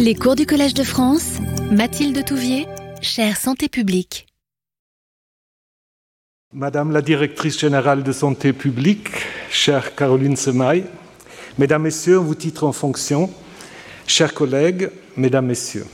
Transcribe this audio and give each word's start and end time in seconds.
Les 0.00 0.14
cours 0.14 0.36
du 0.36 0.46
Collège 0.46 0.74
de 0.74 0.84
France, 0.84 1.38
Mathilde 1.72 2.24
Touvier, 2.24 2.68
chère 3.00 3.36
santé 3.36 3.68
publique. 3.68 4.26
Madame 6.52 6.92
la 6.92 7.02
directrice 7.02 7.58
générale 7.58 8.04
de 8.04 8.12
santé 8.12 8.52
publique, 8.52 9.08
chère 9.50 9.96
Caroline 9.96 10.36
Semaille, 10.36 10.84
Mesdames, 11.58 11.82
Messieurs, 11.82 12.16
vous 12.16 12.36
titre 12.36 12.62
en 12.62 12.70
fonction, 12.70 13.28
chers 14.06 14.34
collègues, 14.34 14.90
Mesdames, 15.16 15.46
Messieurs. 15.46 15.86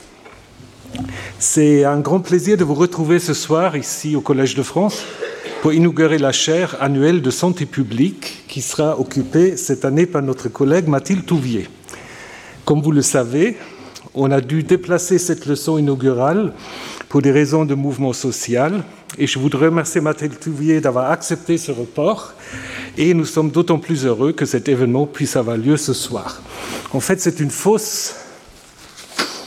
C'est 1.38 1.84
un 1.84 2.00
grand 2.00 2.20
plaisir 2.20 2.58
de 2.58 2.64
vous 2.64 2.74
retrouver 2.74 3.18
ce 3.18 3.32
soir 3.32 3.74
ici 3.74 4.16
au 4.16 4.20
Collège 4.20 4.54
de 4.54 4.62
France 4.62 5.02
pour 5.62 5.72
inaugurer 5.72 6.18
la 6.18 6.32
chaire 6.32 6.76
annuelle 6.82 7.22
de 7.22 7.30
santé 7.30 7.64
publique 7.64 8.44
qui 8.48 8.60
sera 8.60 9.00
occupée 9.00 9.56
cette 9.56 9.86
année 9.86 10.04
par 10.04 10.20
notre 10.20 10.50
collègue 10.50 10.88
Mathilde 10.88 11.24
Touvier. 11.24 11.68
Comme 12.66 12.80
vous 12.80 12.92
le 12.92 13.02
savez, 13.02 13.56
on 14.14 14.30
a 14.30 14.40
dû 14.40 14.62
déplacer 14.62 15.18
cette 15.18 15.46
leçon 15.46 15.76
inaugurale 15.78 16.52
pour 17.08 17.20
des 17.20 17.32
raisons 17.32 17.64
de 17.64 17.74
mouvement 17.74 18.12
social. 18.12 18.82
Et 19.18 19.26
je 19.26 19.38
voudrais 19.38 19.66
remercier 19.66 20.00
Mathilde 20.00 20.38
Touvier 20.38 20.80
d'avoir 20.80 21.10
accepté 21.10 21.58
ce 21.58 21.72
report. 21.72 22.34
Et 22.96 23.12
nous 23.14 23.24
sommes 23.24 23.50
d'autant 23.50 23.78
plus 23.78 24.06
heureux 24.06 24.32
que 24.32 24.44
cet 24.44 24.68
événement 24.68 25.06
puisse 25.06 25.36
avoir 25.36 25.56
lieu 25.56 25.76
ce 25.76 25.92
soir. 25.92 26.42
En 26.92 27.00
fait, 27.00 27.20
c'est 27.20 27.40
une 27.40 27.50
fausse, 27.50 28.14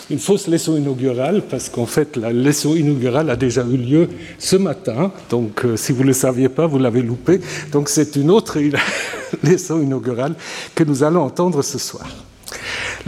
une 0.10 0.20
fausse 0.20 0.48
leçon 0.48 0.76
inaugurale, 0.76 1.44
parce 1.50 1.70
qu'en 1.70 1.86
fait, 1.86 2.18
la 2.18 2.34
leçon 2.34 2.76
inaugurale 2.76 3.30
a 3.30 3.38
déjà 3.38 3.64
eu 3.64 3.78
lieu 3.78 4.10
ce 4.38 4.58
matin. 4.58 5.12
Donc, 5.30 5.64
euh, 5.64 5.78
si 5.78 5.94
vous 5.94 6.02
ne 6.02 6.08
le 6.08 6.14
saviez 6.14 6.50
pas, 6.50 6.68
vous 6.68 6.80
l'avez 6.80 7.02
loupé. 7.02 7.40
Donc, 7.72 7.88
c'est 7.88 8.18
une 8.18 8.32
autre 8.32 8.60
leçon 9.44 9.82
inaugurale 9.82 10.36
que 10.76 10.84
nous 10.84 11.04
allons 11.04 11.22
entendre 11.22 11.62
ce 11.62 11.78
soir. 11.78 12.27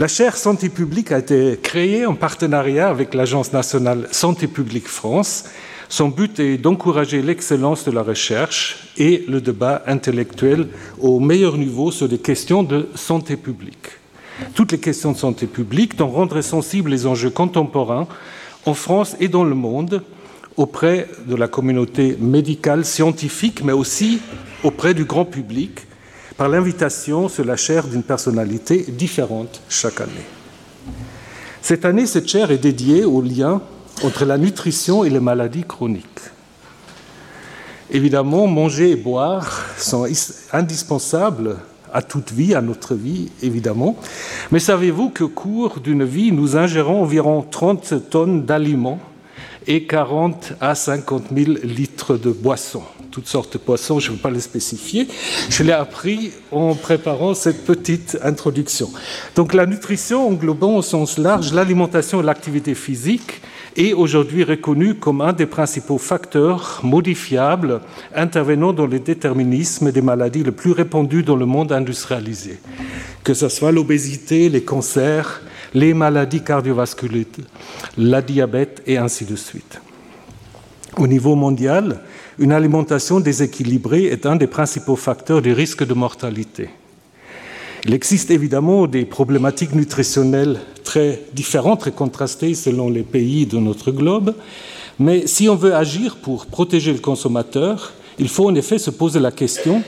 La 0.00 0.08
chaire 0.08 0.38
Santé 0.38 0.70
publique 0.70 1.12
a 1.12 1.18
été 1.18 1.58
créée 1.62 2.06
en 2.06 2.14
partenariat 2.14 2.88
avec 2.88 3.12
l'Agence 3.12 3.52
nationale 3.52 4.08
Santé 4.12 4.46
publique 4.46 4.88
France. 4.88 5.44
Son 5.90 6.08
but 6.08 6.40
est 6.40 6.56
d'encourager 6.56 7.20
l'excellence 7.20 7.84
de 7.84 7.90
la 7.90 8.02
recherche 8.02 8.88
et 8.96 9.26
le 9.28 9.42
débat 9.42 9.82
intellectuel 9.86 10.68
au 11.00 11.20
meilleur 11.20 11.58
niveau 11.58 11.90
sur 11.90 12.08
des 12.08 12.16
questions 12.16 12.62
de 12.62 12.88
santé 12.94 13.36
publique. 13.36 13.90
Toutes 14.54 14.72
les 14.72 14.80
questions 14.80 15.12
de 15.12 15.18
santé 15.18 15.46
publique, 15.46 15.98
dont 15.98 16.08
rendre 16.08 16.40
sensibles 16.40 16.88
les 16.88 17.06
enjeux 17.06 17.28
contemporains 17.28 18.08
en 18.64 18.72
France 18.72 19.16
et 19.20 19.28
dans 19.28 19.44
le 19.44 19.54
monde 19.54 20.02
auprès 20.56 21.08
de 21.26 21.34
la 21.34 21.46
communauté 21.46 22.16
médicale, 22.18 22.86
scientifique, 22.86 23.62
mais 23.62 23.72
aussi 23.72 24.22
auprès 24.64 24.94
du 24.94 25.04
grand 25.04 25.26
public, 25.26 25.82
par 26.40 26.48
l'invitation 26.48 27.28
sur 27.28 27.44
la 27.44 27.54
chaire 27.54 27.86
d'une 27.86 28.02
personnalité 28.02 28.86
différente 28.88 29.60
chaque 29.68 30.00
année. 30.00 30.26
Cette 31.60 31.84
année, 31.84 32.06
cette 32.06 32.28
chaire 32.28 32.50
est 32.50 32.56
dédiée 32.56 33.04
au 33.04 33.20
lien 33.20 33.60
entre 34.02 34.24
la 34.24 34.38
nutrition 34.38 35.04
et 35.04 35.10
les 35.10 35.20
maladies 35.20 35.64
chroniques. 35.64 36.22
Évidemment, 37.90 38.46
manger 38.46 38.92
et 38.92 38.96
boire 38.96 39.66
sont 39.76 40.06
indispensables 40.50 41.58
à 41.92 42.00
toute 42.00 42.32
vie, 42.32 42.54
à 42.54 42.62
notre 42.62 42.94
vie, 42.94 43.30
évidemment. 43.42 43.96
Mais 44.50 44.60
savez-vous 44.60 45.10
qu'au 45.10 45.28
cours 45.28 45.78
d'une 45.78 46.04
vie, 46.04 46.32
nous 46.32 46.56
ingérons 46.56 47.02
environ 47.02 47.42
30 47.42 48.08
tonnes 48.08 48.46
d'aliments 48.46 48.98
et 49.66 49.84
40 49.84 50.54
à 50.58 50.74
50 50.74 51.24
000 51.36 51.58
litres 51.64 52.16
de 52.16 52.30
boissons? 52.30 52.84
Toutes 53.10 53.26
sortes 53.26 53.54
de 53.54 53.58
poissons, 53.58 53.98
je 53.98 54.10
ne 54.10 54.16
veux 54.16 54.22
pas 54.22 54.30
les 54.30 54.40
spécifier. 54.40 55.08
Je 55.48 55.62
l'ai 55.62 55.72
appris 55.72 56.32
en 56.52 56.74
préparant 56.74 57.34
cette 57.34 57.64
petite 57.64 58.18
introduction. 58.22 58.90
Donc 59.36 59.54
la 59.54 59.66
nutrition 59.66 60.28
englobant 60.28 60.76
au 60.76 60.82
sens 60.82 61.18
large 61.18 61.52
l'alimentation 61.52 62.20
et 62.20 62.24
l'activité 62.24 62.74
physique 62.74 63.42
est 63.76 63.92
aujourd'hui 63.92 64.44
reconnue 64.44 64.94
comme 64.94 65.20
un 65.20 65.32
des 65.32 65.46
principaux 65.46 65.98
facteurs 65.98 66.80
modifiables 66.82 67.80
intervenant 68.14 68.72
dans 68.72 68.86
les 68.86 68.98
déterminismes 68.98 69.92
des 69.92 70.02
maladies 70.02 70.42
les 70.42 70.50
plus 70.50 70.72
répandues 70.72 71.22
dans 71.22 71.36
le 71.36 71.46
monde 71.46 71.72
industrialisé, 71.72 72.58
que 73.22 73.34
ce 73.34 73.48
soit 73.48 73.72
l'obésité, 73.72 74.48
les 74.48 74.64
cancers, 74.64 75.40
les 75.72 75.94
maladies 75.94 76.42
cardiovasculaires, 76.42 77.24
la 77.96 78.22
diabète 78.22 78.82
et 78.86 78.98
ainsi 78.98 79.24
de 79.24 79.36
suite. 79.36 79.80
Au 80.96 81.06
niveau 81.06 81.36
mondial, 81.36 82.00
une 82.40 82.52
alimentation 82.52 83.20
déséquilibrée 83.20 84.04
est 84.06 84.24
un 84.24 84.34
des 84.34 84.46
principaux 84.46 84.96
facteurs 84.96 85.42
du 85.42 85.52
risque 85.52 85.86
de 85.86 85.92
mortalité. 85.92 86.70
Il 87.84 87.92
existe 87.92 88.30
évidemment 88.30 88.86
des 88.86 89.04
problématiques 89.04 89.74
nutritionnelles 89.74 90.58
très 90.82 91.22
différentes, 91.34 91.80
très 91.80 91.92
contrastées 91.92 92.54
selon 92.54 92.88
les 92.88 93.02
pays 93.02 93.44
de 93.44 93.58
notre 93.58 93.90
globe, 93.90 94.34
mais 94.98 95.26
si 95.26 95.50
on 95.50 95.54
veut 95.54 95.74
agir 95.74 96.16
pour 96.16 96.46
protéger 96.46 96.94
le 96.94 96.98
consommateur, 96.98 97.92
il 98.18 98.28
faut 98.28 98.48
en 98.48 98.54
effet 98.54 98.78
se 98.78 98.90
poser 98.90 99.20
la 99.20 99.32
question 99.32 99.82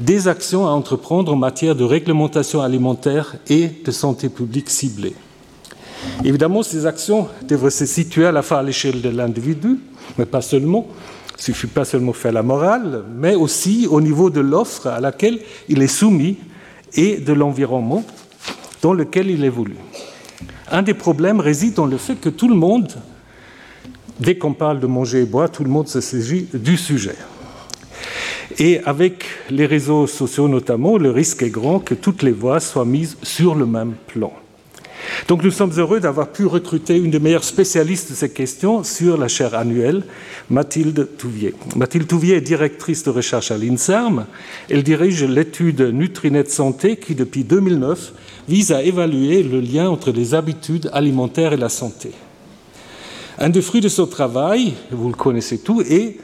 des 0.00 0.28
actions 0.28 0.66
à 0.66 0.70
entreprendre 0.70 1.32
en 1.32 1.36
matière 1.36 1.74
de 1.74 1.84
réglementation 1.84 2.62
alimentaire 2.62 3.36
et 3.50 3.68
de 3.84 3.90
santé 3.90 4.30
publique 4.30 4.70
ciblée. 4.70 5.14
Évidemment, 6.24 6.62
ces 6.62 6.86
actions 6.86 7.28
devraient 7.46 7.70
se 7.70 7.84
situer 7.84 8.24
à 8.24 8.32
la 8.32 8.42
fois 8.42 8.58
à 8.58 8.62
l'échelle 8.62 9.02
de 9.02 9.08
l'individu, 9.10 9.78
mais 10.16 10.26
pas 10.26 10.40
seulement, 10.40 10.86
ne 11.38 11.42
suffit 11.42 11.68
pas 11.68 11.84
seulement 11.84 12.12
faire 12.12 12.32
la 12.32 12.42
morale, 12.42 13.04
mais 13.16 13.34
aussi 13.34 13.86
au 13.88 14.00
niveau 14.00 14.28
de 14.28 14.40
l'offre 14.40 14.88
à 14.88 15.00
laquelle 15.00 15.38
il 15.68 15.82
est 15.82 15.86
soumis 15.86 16.36
et 16.94 17.18
de 17.18 17.32
l'environnement 17.32 18.04
dans 18.82 18.92
lequel 18.92 19.30
il 19.30 19.44
évolue. 19.44 19.76
Un 20.70 20.82
des 20.82 20.94
problèmes 20.94 21.40
réside 21.40 21.74
dans 21.74 21.86
le 21.86 21.96
fait 21.96 22.16
que 22.16 22.28
tout 22.28 22.48
le 22.48 22.54
monde, 22.54 22.92
dès 24.20 24.36
qu'on 24.36 24.52
parle 24.52 24.80
de 24.80 24.86
manger 24.86 25.22
et 25.22 25.24
boire, 25.24 25.50
tout 25.50 25.64
le 25.64 25.70
monde 25.70 25.88
se 25.88 26.00
saisit 26.00 26.48
du 26.52 26.76
sujet. 26.76 27.16
Et 28.58 28.80
avec 28.80 29.24
les 29.50 29.66
réseaux 29.66 30.06
sociaux 30.06 30.48
notamment, 30.48 30.98
le 30.98 31.10
risque 31.10 31.42
est 31.42 31.50
grand 31.50 31.78
que 31.78 31.94
toutes 31.94 32.22
les 32.22 32.32
voix 32.32 32.58
soient 32.58 32.84
mises 32.84 33.16
sur 33.22 33.54
le 33.54 33.66
même 33.66 33.94
plan. 34.08 34.32
Donc 35.28 35.42
nous 35.42 35.50
sommes 35.50 35.72
heureux 35.76 36.00
d'avoir 36.00 36.28
pu 36.28 36.46
recruter 36.46 36.96
une 36.96 37.10
des 37.10 37.18
meilleures 37.18 37.44
spécialistes 37.44 38.10
de 38.10 38.16
ces 38.16 38.30
questions 38.30 38.84
sur 38.84 39.16
la 39.16 39.28
chaire 39.28 39.54
annuelle, 39.54 40.04
Mathilde 40.50 41.08
Touvier. 41.16 41.54
Mathilde 41.76 42.06
Touvier 42.06 42.36
est 42.36 42.40
directrice 42.40 43.02
de 43.04 43.10
recherche 43.10 43.50
à 43.50 43.58
l'INSERM. 43.58 44.26
Elle 44.70 44.82
dirige 44.82 45.24
l'étude 45.24 45.80
Nutrinet 45.80 46.48
Santé 46.48 46.96
qui, 46.96 47.14
depuis 47.14 47.44
2009, 47.44 48.12
vise 48.48 48.72
à 48.72 48.82
évaluer 48.82 49.42
le 49.42 49.60
lien 49.60 49.88
entre 49.88 50.10
les 50.10 50.34
habitudes 50.34 50.90
alimentaires 50.92 51.52
et 51.52 51.58
la 51.58 51.68
santé. 51.68 52.12
Un 53.38 53.50
des 53.50 53.62
fruits 53.62 53.80
de 53.80 53.88
ce 53.88 54.02
travail, 54.02 54.74
vous 54.90 55.08
le 55.08 55.14
connaissez 55.14 55.58
tout, 55.58 55.82
est 55.82 56.16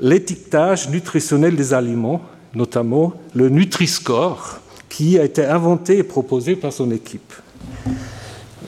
l'étiquetage 0.00 0.88
nutritionnel 0.88 1.54
des 1.54 1.74
aliments, 1.74 2.22
notamment 2.54 3.14
le 3.34 3.48
Nutri-Score, 3.48 4.60
qui 4.88 5.18
a 5.18 5.24
été 5.24 5.44
inventé 5.44 5.98
et 5.98 6.02
proposé 6.02 6.56
par 6.56 6.72
son 6.72 6.90
équipe. 6.90 7.32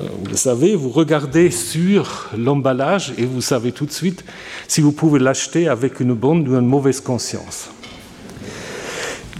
Euh, 0.00 0.04
vous 0.18 0.30
le 0.30 0.36
savez, 0.36 0.74
vous 0.74 0.90
regardez 0.90 1.50
sur 1.50 2.30
l'emballage 2.36 3.12
et 3.18 3.24
vous 3.24 3.40
savez 3.40 3.72
tout 3.72 3.86
de 3.86 3.92
suite 3.92 4.24
si 4.68 4.80
vous 4.80 4.92
pouvez 4.92 5.18
l'acheter 5.18 5.68
avec 5.68 6.00
une 6.00 6.14
bonne 6.14 6.46
ou 6.48 6.54
une 6.54 6.66
mauvaise 6.66 7.00
conscience. 7.00 7.70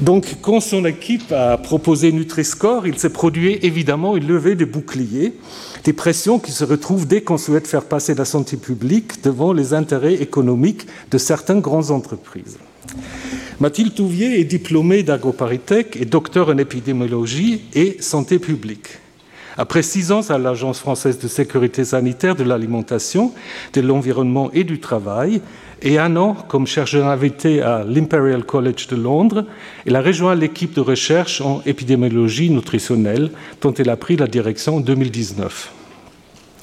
Donc, 0.01 0.37
quand 0.43 0.61
son 0.61 0.85
équipe 0.85 1.33
a 1.33 1.59
proposé 1.59 2.13
Nutri-Score, 2.13 2.87
il 2.87 2.97
s'est 2.99 3.11
produit 3.11 3.59
évidemment 3.63 4.17
une 4.17 4.29
levée 4.29 4.55
de 4.55 4.65
boucliers, 4.65 5.35
des 5.83 5.93
pressions 5.93 6.39
qui 6.39 6.53
se 6.53 6.63
retrouvent 6.63 7.07
dès 7.07 7.23
qu'on 7.23 7.37
souhaite 7.37 7.67
faire 7.67 7.85
passer 7.85 8.15
la 8.15 8.25
santé 8.25 8.57
publique 8.57 9.25
devant 9.25 9.53
les 9.53 9.75
intérêts 9.75 10.15
économiques 10.15 10.87
de 11.11 11.19
certaines 11.19 11.61
grandes 11.61 11.91
entreprises. 11.91 12.59
Mathilde 13.59 13.93
Touvier 13.93 14.41
est 14.41 14.45
diplômée 14.45 15.03
d'AgroParisTech 15.03 15.97
et 15.97 16.05
docteur 16.05 16.49
en 16.49 16.59
épidémiologie 16.59 17.63
et 17.75 17.97
santé 18.01 18.39
publique. 18.39 19.01
Après 19.61 19.83
six 19.83 20.13
ans 20.13 20.21
à 20.31 20.39
l'Agence 20.39 20.79
française 20.79 21.19
de 21.19 21.27
sécurité 21.27 21.85
sanitaire 21.85 22.37
de 22.37 22.45
l'alimentation, 22.45 23.33
de 23.73 23.81
l'environnement 23.81 24.53
et 24.53 24.63
du 24.63 24.79
travail, 24.79 25.43
et 25.83 25.99
un 25.99 26.15
an 26.15 26.37
comme 26.47 26.69
chercheur 26.69 27.09
invité 27.09 27.61
à 27.61 27.83
l'Imperial 27.85 28.45
College 28.45 28.87
de 28.87 28.95
Londres, 28.95 29.45
elle 29.85 29.97
a 29.97 30.01
rejoint 30.01 30.37
l'équipe 30.37 30.75
de 30.75 30.81
recherche 30.81 31.41
en 31.41 31.61
épidémiologie 31.67 32.51
nutritionnelle 32.51 33.33
dont 33.61 33.75
elle 33.75 33.91
a 33.91 33.97
pris 33.97 34.17
la 34.17 34.29
direction 34.29 34.77
en 34.77 34.81
2019. 34.81 35.73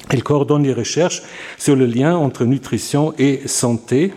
Elle 0.08 0.22
coordonne 0.22 0.62
les 0.62 0.72
recherches 0.72 1.20
sur 1.58 1.76
le 1.76 1.84
lien 1.84 2.16
entre 2.16 2.46
nutrition 2.46 3.12
et 3.18 3.46
santé 3.46 4.14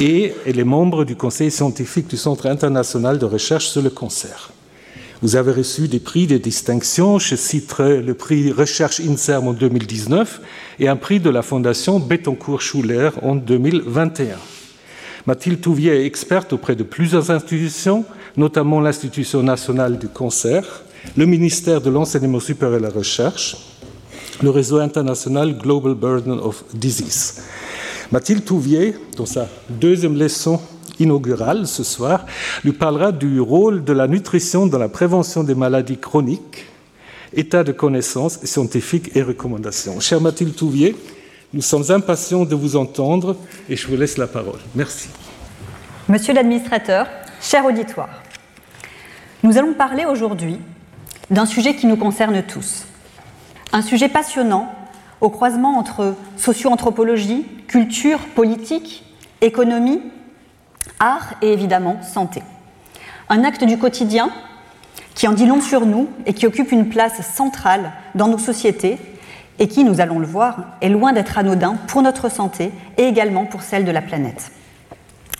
et 0.00 0.34
elle 0.46 0.58
est 0.58 0.64
membre 0.64 1.04
du 1.04 1.14
conseil 1.14 1.52
scientifique 1.52 2.08
du 2.08 2.16
Centre 2.16 2.46
international 2.46 3.18
de 3.18 3.24
recherche 3.24 3.68
sur 3.68 3.82
le 3.82 3.90
cancer. 3.90 4.50
Vous 5.20 5.34
avez 5.34 5.50
reçu 5.50 5.88
des 5.88 5.98
prix, 5.98 6.28
des 6.28 6.38
distinctions. 6.38 7.18
Je 7.18 7.34
citerai 7.34 8.00
le 8.00 8.14
prix 8.14 8.52
Recherche 8.52 9.00
INSERM 9.00 9.48
en 9.48 9.52
2019 9.52 10.40
et 10.78 10.86
un 10.86 10.94
prix 10.94 11.18
de 11.18 11.28
la 11.28 11.42
Fondation 11.42 11.98
Bettencourt-Schuller 11.98 13.10
en 13.22 13.34
2021. 13.34 14.36
Mathilde 15.26 15.60
Touvier 15.60 16.02
est 16.02 16.06
experte 16.06 16.52
auprès 16.52 16.76
de 16.76 16.84
plusieurs 16.84 17.32
institutions, 17.32 18.04
notamment 18.36 18.80
l'Institution 18.80 19.42
nationale 19.42 19.98
du 19.98 20.06
cancer, 20.06 20.84
le 21.16 21.26
ministère 21.26 21.80
de 21.80 21.90
l'Enseignement 21.90 22.38
supérieur 22.38 22.78
et 22.78 22.82
la 22.82 22.90
Recherche, 22.90 23.56
le 24.40 24.50
réseau 24.50 24.78
international 24.78 25.58
Global 25.58 25.94
Burden 25.94 26.38
of 26.38 26.62
Disease. 26.72 27.42
Mathilde 28.12 28.44
Touvier, 28.44 28.94
dans 29.16 29.26
sa 29.26 29.48
deuxième 29.68 30.16
leçon 30.16 30.60
inaugurale 30.98 31.66
ce 31.66 31.84
soir, 31.84 32.26
lui 32.64 32.72
parlera 32.72 33.12
du 33.12 33.40
rôle 33.40 33.84
de 33.84 33.92
la 33.92 34.06
nutrition 34.06 34.66
dans 34.66 34.78
la 34.78 34.88
prévention 34.88 35.44
des 35.44 35.54
maladies 35.54 35.98
chroniques, 35.98 36.66
état 37.34 37.64
de 37.64 37.72
connaissances 37.72 38.44
scientifiques 38.44 39.14
et 39.14 39.22
recommandations. 39.22 40.00
Chère 40.00 40.20
Mathilde 40.20 40.54
Touvier, 40.54 40.96
nous 41.52 41.62
sommes 41.62 41.90
impatients 41.90 42.44
de 42.44 42.54
vous 42.54 42.76
entendre 42.76 43.36
et 43.68 43.76
je 43.76 43.86
vous 43.86 43.96
laisse 43.96 44.18
la 44.18 44.26
parole. 44.26 44.60
Merci. 44.74 45.08
Monsieur 46.08 46.34
l'administrateur, 46.34 47.06
cher 47.40 47.64
auditoire, 47.64 48.22
nous 49.42 49.56
allons 49.56 49.74
parler 49.74 50.04
aujourd'hui 50.04 50.58
d'un 51.30 51.46
sujet 51.46 51.74
qui 51.74 51.86
nous 51.86 51.96
concerne 51.96 52.42
tous. 52.42 52.84
Un 53.72 53.82
sujet 53.82 54.08
passionnant 54.08 54.74
au 55.20 55.30
croisement 55.30 55.78
entre 55.78 56.14
socio-anthropologie, 56.36 57.44
culture, 57.66 58.18
politique, 58.34 59.04
économie, 59.40 60.00
art 61.00 61.34
et 61.42 61.52
évidemment 61.52 61.98
santé. 62.02 62.42
Un 63.28 63.44
acte 63.44 63.64
du 63.64 63.78
quotidien 63.78 64.30
qui 65.14 65.26
en 65.26 65.32
dit 65.32 65.46
long 65.46 65.60
sur 65.60 65.84
nous 65.84 66.08
et 66.26 66.32
qui 66.32 66.46
occupe 66.46 66.72
une 66.72 66.88
place 66.88 67.20
centrale 67.34 67.92
dans 68.14 68.28
nos 68.28 68.38
sociétés 68.38 68.98
et 69.58 69.68
qui, 69.68 69.84
nous 69.84 70.00
allons 70.00 70.18
le 70.18 70.26
voir, 70.26 70.76
est 70.80 70.88
loin 70.88 71.12
d'être 71.12 71.36
anodin 71.38 71.76
pour 71.88 72.02
notre 72.02 72.30
santé 72.30 72.70
et 72.96 73.04
également 73.04 73.44
pour 73.44 73.62
celle 73.62 73.84
de 73.84 73.90
la 73.90 74.02
planète. 74.02 74.52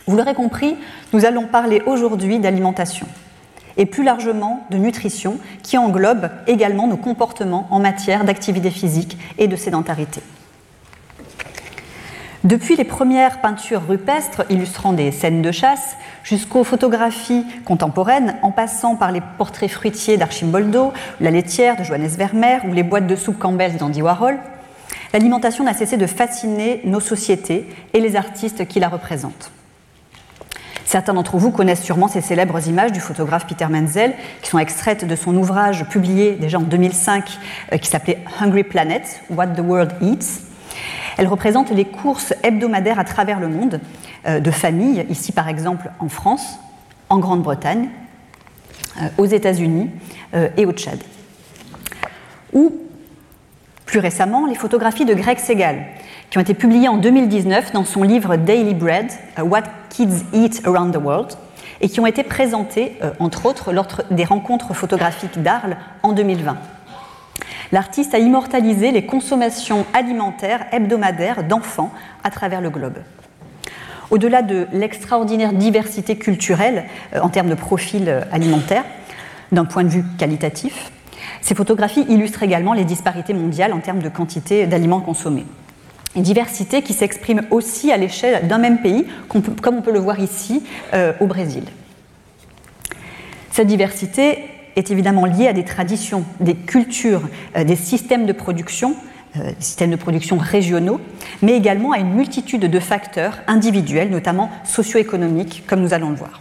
Vous 0.06 0.16
l'aurez 0.16 0.34
compris, 0.34 0.76
nous 1.12 1.24
allons 1.24 1.46
parler 1.46 1.82
aujourd'hui 1.86 2.38
d'alimentation 2.38 3.06
et 3.76 3.86
plus 3.86 4.02
largement 4.02 4.66
de 4.70 4.76
nutrition 4.76 5.38
qui 5.62 5.78
englobe 5.78 6.28
également 6.46 6.88
nos 6.88 6.96
comportements 6.96 7.68
en 7.70 7.78
matière 7.78 8.24
d'activité 8.24 8.70
physique 8.70 9.16
et 9.38 9.46
de 9.46 9.56
sédentarité. 9.56 10.20
Depuis 12.44 12.76
les 12.76 12.84
premières 12.84 13.40
peintures 13.40 13.82
rupestres 13.88 14.44
illustrant 14.48 14.92
des 14.92 15.10
scènes 15.10 15.42
de 15.42 15.50
chasse 15.50 15.96
jusqu'aux 16.22 16.62
photographies 16.62 17.44
contemporaines, 17.64 18.36
en 18.42 18.52
passant 18.52 18.94
par 18.94 19.10
les 19.10 19.20
portraits 19.38 19.70
fruitiers 19.70 20.16
d'Archimboldo, 20.16 20.92
la 21.20 21.32
laitière 21.32 21.76
de 21.76 21.82
Johannes 21.82 22.06
Vermeer 22.06 22.60
ou 22.68 22.72
les 22.72 22.84
boîtes 22.84 23.08
de 23.08 23.16
soupe 23.16 23.40
Campbell 23.40 23.76
d'Andy 23.76 24.02
Warhol, 24.02 24.38
l'alimentation 25.12 25.64
n'a 25.64 25.74
cessé 25.74 25.96
de 25.96 26.06
fasciner 26.06 26.80
nos 26.84 27.00
sociétés 27.00 27.68
et 27.92 28.00
les 28.00 28.14
artistes 28.14 28.68
qui 28.68 28.78
la 28.78 28.88
représentent. 28.88 29.50
Certains 30.84 31.14
d'entre 31.14 31.38
vous 31.38 31.50
connaissent 31.50 31.82
sûrement 31.82 32.08
ces 32.08 32.20
célèbres 32.20 32.66
images 32.68 32.92
du 32.92 33.00
photographe 33.00 33.46
Peter 33.48 33.66
Menzel, 33.66 34.14
qui 34.42 34.48
sont 34.48 34.60
extraites 34.60 35.04
de 35.04 35.16
son 35.16 35.36
ouvrage 35.36 35.84
publié 35.88 36.36
déjà 36.36 36.58
en 36.58 36.62
2005, 36.62 37.38
euh, 37.72 37.78
qui 37.78 37.90
s'appelait 37.90 38.24
Hungry 38.40 38.62
Planet, 38.62 39.20
What 39.28 39.48
the 39.48 39.60
World 39.60 39.92
Eats. 40.00 40.47
Elles 41.16 41.26
représentent 41.26 41.70
les 41.70 41.84
courses 41.84 42.34
hebdomadaires 42.42 42.98
à 42.98 43.04
travers 43.04 43.40
le 43.40 43.48
monde 43.48 43.80
euh, 44.26 44.40
de 44.40 44.50
familles, 44.50 45.06
ici 45.10 45.32
par 45.32 45.48
exemple 45.48 45.90
en 45.98 46.08
France, 46.08 46.58
en 47.08 47.18
Grande-Bretagne, 47.18 47.88
euh, 48.98 49.08
aux 49.18 49.26
États-Unis 49.26 49.90
et 50.58 50.66
au 50.66 50.72
Tchad. 50.72 50.98
Ou, 52.52 52.70
plus 53.86 53.98
récemment, 53.98 54.46
les 54.46 54.54
photographies 54.54 55.06
de 55.06 55.14
Greg 55.14 55.38
Segal, 55.38 55.86
qui 56.28 56.36
ont 56.36 56.42
été 56.42 56.52
publiées 56.52 56.88
en 56.88 56.98
2019 56.98 57.72
dans 57.72 57.86
son 57.86 58.02
livre 58.02 58.36
Daily 58.36 58.74
Bread, 58.74 59.10
What 59.38 59.62
Kids 59.88 60.24
Eat 60.34 60.60
Around 60.66 60.92
the 60.92 61.02
World, 61.02 61.32
et 61.80 61.88
qui 61.88 62.00
ont 62.00 62.06
été 62.06 62.22
présentées, 62.22 62.96
euh, 63.02 63.10
entre 63.18 63.46
autres, 63.46 63.72
lors 63.72 63.86
des 64.10 64.24
rencontres 64.24 64.74
photographiques 64.74 65.42
d'Arles 65.42 65.76
en 66.02 66.12
2020. 66.12 66.56
L'artiste 67.70 68.14
a 68.14 68.18
immortalisé 68.18 68.90
les 68.90 69.04
consommations 69.04 69.84
alimentaires 69.92 70.66
hebdomadaires 70.72 71.44
d'enfants 71.44 71.92
à 72.24 72.30
travers 72.30 72.60
le 72.60 72.70
globe. 72.70 72.98
Au-delà 74.10 74.40
de 74.40 74.66
l'extraordinaire 74.72 75.52
diversité 75.52 76.16
culturelle 76.16 76.84
euh, 77.14 77.20
en 77.20 77.28
termes 77.28 77.50
de 77.50 77.54
profil 77.54 78.08
euh, 78.08 78.22
alimentaire, 78.32 78.84
d'un 79.52 79.66
point 79.66 79.84
de 79.84 79.88
vue 79.88 80.04
qualitatif, 80.18 80.90
ces 81.42 81.54
photographies 81.54 82.06
illustrent 82.08 82.42
également 82.42 82.72
les 82.72 82.84
disparités 82.84 83.34
mondiales 83.34 83.72
en 83.72 83.80
termes 83.80 84.00
de 84.00 84.08
quantité 84.08 84.66
d'aliments 84.66 85.00
consommés. 85.00 85.46
Une 86.16 86.22
diversité 86.22 86.82
qui 86.82 86.94
s'exprime 86.94 87.42
aussi 87.50 87.92
à 87.92 87.98
l'échelle 87.98 88.48
d'un 88.48 88.58
même 88.58 88.80
pays, 88.80 89.06
comme 89.28 89.76
on 89.76 89.82
peut 89.82 89.92
le 89.92 89.98
voir 89.98 90.20
ici 90.20 90.64
euh, 90.94 91.12
au 91.20 91.26
Brésil. 91.26 91.64
Cette 93.50 93.66
diversité 93.66 94.38
est 94.78 94.90
évidemment 94.90 95.26
liée 95.26 95.48
à 95.48 95.52
des 95.52 95.64
traditions, 95.64 96.24
des 96.40 96.54
cultures, 96.54 97.22
euh, 97.56 97.64
des 97.64 97.76
systèmes 97.76 98.26
de 98.26 98.32
production, 98.32 98.94
euh, 99.36 99.52
des 99.52 99.60
systèmes 99.60 99.90
de 99.90 99.96
production 99.96 100.38
régionaux, 100.38 101.00
mais 101.42 101.52
également 101.52 101.92
à 101.92 101.98
une 101.98 102.14
multitude 102.14 102.62
de 102.62 102.80
facteurs 102.80 103.38
individuels, 103.46 104.10
notamment 104.10 104.50
socio-économiques, 104.64 105.64
comme 105.66 105.80
nous 105.80 105.94
allons 105.94 106.10
le 106.10 106.16
voir. 106.16 106.40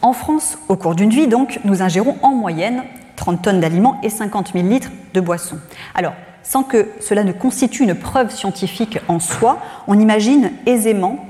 En 0.00 0.12
France, 0.12 0.58
au 0.68 0.76
cours 0.76 0.94
d'une 0.94 1.10
vie, 1.10 1.26
donc, 1.26 1.60
nous 1.64 1.82
ingérons 1.82 2.16
en 2.22 2.34
moyenne 2.34 2.84
30 3.16 3.42
tonnes 3.42 3.60
d'aliments 3.60 4.00
et 4.02 4.10
50 4.10 4.52
000 4.52 4.66
litres 4.68 4.90
de 5.14 5.20
boissons. 5.20 5.58
Alors, 5.94 6.12
sans 6.42 6.62
que 6.62 6.88
cela 7.00 7.24
ne 7.24 7.32
constitue 7.32 7.84
une 7.84 7.94
preuve 7.94 8.30
scientifique 8.30 8.98
en 9.08 9.18
soi, 9.18 9.60
on 9.86 9.98
imagine 9.98 10.52
aisément 10.66 11.24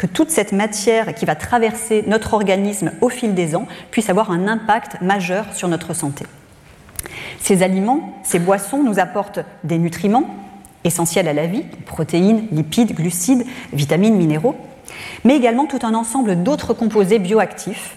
que 0.00 0.06
toute 0.06 0.30
cette 0.30 0.52
matière 0.52 1.14
qui 1.14 1.26
va 1.26 1.34
traverser 1.34 2.04
notre 2.06 2.32
organisme 2.32 2.92
au 3.02 3.10
fil 3.10 3.34
des 3.34 3.54
ans 3.54 3.66
puisse 3.90 4.08
avoir 4.08 4.30
un 4.30 4.48
impact 4.48 5.02
majeur 5.02 5.44
sur 5.52 5.68
notre 5.68 5.92
santé. 5.92 6.24
Ces 7.38 7.62
aliments, 7.62 8.18
ces 8.22 8.38
boissons 8.38 8.82
nous 8.82 8.98
apportent 8.98 9.40
des 9.62 9.76
nutriments 9.76 10.24
essentiels 10.84 11.28
à 11.28 11.34
la 11.34 11.46
vie, 11.46 11.64
protéines, 11.84 12.46
lipides, 12.50 12.94
glucides, 12.94 13.44
vitamines, 13.74 14.16
minéraux, 14.16 14.56
mais 15.24 15.36
également 15.36 15.66
tout 15.66 15.80
un 15.82 15.92
ensemble 15.92 16.42
d'autres 16.42 16.72
composés 16.72 17.18
bioactifs 17.18 17.94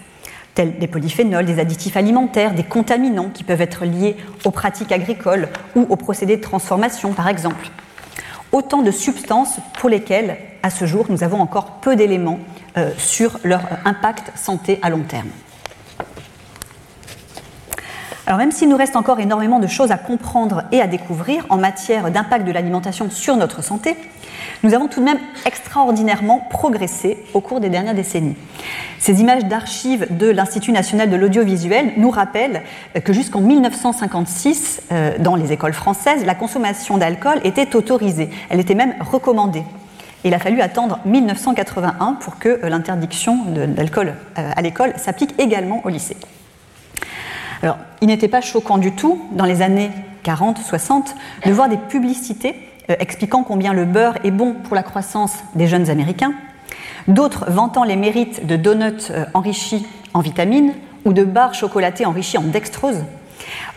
tels 0.54 0.78
des 0.78 0.86
polyphénols, 0.86 1.46
des 1.46 1.58
additifs 1.58 1.96
alimentaires, 1.96 2.52
des 2.52 2.64
contaminants 2.64 3.30
qui 3.30 3.44
peuvent 3.44 3.62
être 3.62 3.86
liés 3.86 4.18
aux 4.44 4.50
pratiques 4.50 4.92
agricoles 4.92 5.48
ou 5.74 5.86
aux 5.88 5.96
procédés 5.96 6.36
de 6.36 6.42
transformation, 6.42 7.14
par 7.14 7.28
exemple. 7.28 7.70
Autant 8.52 8.82
de 8.82 8.90
substances 8.90 9.56
pour 9.78 9.88
lesquelles, 9.88 10.36
à 10.64 10.70
ce 10.70 10.86
jour, 10.86 11.04
nous 11.10 11.22
avons 11.22 11.40
encore 11.40 11.72
peu 11.82 11.94
d'éléments 11.94 12.38
euh, 12.78 12.90
sur 12.96 13.38
leur 13.44 13.60
impact 13.84 14.32
santé 14.34 14.78
à 14.80 14.88
long 14.88 15.02
terme. 15.02 15.28
Alors 18.26 18.38
même 18.38 18.50
s'il 18.50 18.70
nous 18.70 18.76
reste 18.78 18.96
encore 18.96 19.20
énormément 19.20 19.58
de 19.58 19.66
choses 19.66 19.90
à 19.90 19.98
comprendre 19.98 20.62
et 20.72 20.80
à 20.80 20.86
découvrir 20.86 21.44
en 21.50 21.58
matière 21.58 22.10
d'impact 22.10 22.46
de 22.46 22.50
l'alimentation 22.50 23.10
sur 23.10 23.36
notre 23.36 23.62
santé, 23.62 23.94
nous 24.62 24.72
avons 24.72 24.88
tout 24.88 25.00
de 25.00 25.04
même 25.04 25.18
extraordinairement 25.44 26.40
progressé 26.48 27.22
au 27.34 27.42
cours 27.42 27.60
des 27.60 27.68
dernières 27.68 27.94
décennies. 27.94 28.36
Ces 28.98 29.20
images 29.20 29.44
d'archives 29.44 30.06
de 30.16 30.30
l'Institut 30.30 30.72
national 30.72 31.10
de 31.10 31.16
l'audiovisuel 31.16 31.92
nous 31.98 32.08
rappellent 32.08 32.62
que 33.04 33.12
jusqu'en 33.12 33.42
1956, 33.42 34.80
euh, 34.92 35.18
dans 35.18 35.36
les 35.36 35.52
écoles 35.52 35.74
françaises, 35.74 36.24
la 36.24 36.34
consommation 36.34 36.96
d'alcool 36.96 37.38
était 37.44 37.76
autorisée, 37.76 38.30
elle 38.48 38.60
était 38.60 38.74
même 38.74 38.94
recommandée. 39.00 39.64
Il 40.24 40.32
a 40.32 40.38
fallu 40.38 40.62
attendre 40.62 41.00
1981 41.04 42.14
pour 42.14 42.38
que 42.38 42.48
euh, 42.48 42.68
l'interdiction 42.70 43.44
d'alcool 43.46 44.14
euh, 44.38 44.50
à 44.56 44.62
l'école 44.62 44.94
s'applique 44.96 45.34
également 45.38 45.82
au 45.84 45.90
lycée. 45.90 46.16
Il 48.02 48.08
n'était 48.08 48.28
pas 48.28 48.42
choquant 48.42 48.76
du 48.76 48.92
tout, 48.92 49.22
dans 49.32 49.46
les 49.46 49.62
années 49.62 49.90
40-60, 50.24 51.14
de 51.46 51.52
voir 51.52 51.68
des 51.68 51.78
publicités 51.78 52.56
euh, 52.90 52.96
expliquant 52.98 53.42
combien 53.42 53.72
le 53.72 53.84
beurre 53.84 54.18
est 54.24 54.30
bon 54.30 54.54
pour 54.54 54.74
la 54.74 54.82
croissance 54.82 55.36
des 55.54 55.66
jeunes 55.66 55.88
Américains, 55.88 56.34
d'autres 57.06 57.50
vantant 57.50 57.84
les 57.84 57.96
mérites 57.96 58.46
de 58.46 58.56
donuts 58.56 59.12
enrichis 59.34 59.86
en 60.14 60.20
vitamines 60.20 60.72
ou 61.04 61.12
de 61.12 61.24
barres 61.24 61.54
chocolatées 61.54 62.06
enrichies 62.06 62.38
en 62.38 62.42
dextrose, 62.42 63.04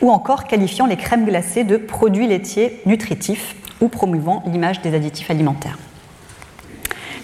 ou 0.02 0.12
encore 0.12 0.46
qualifiant 0.46 0.86
les 0.86 0.98
crèmes 0.98 1.26
glacées 1.26 1.66
de 1.66 1.78
produits 1.78 2.28
laitiers 2.28 2.82
nutritifs 2.86 3.56
ou 3.82 3.90
promouvant 3.90 4.44
l'image 4.46 4.82
des 4.82 4.96
additifs 4.96 5.30
alimentaires. 5.30 5.78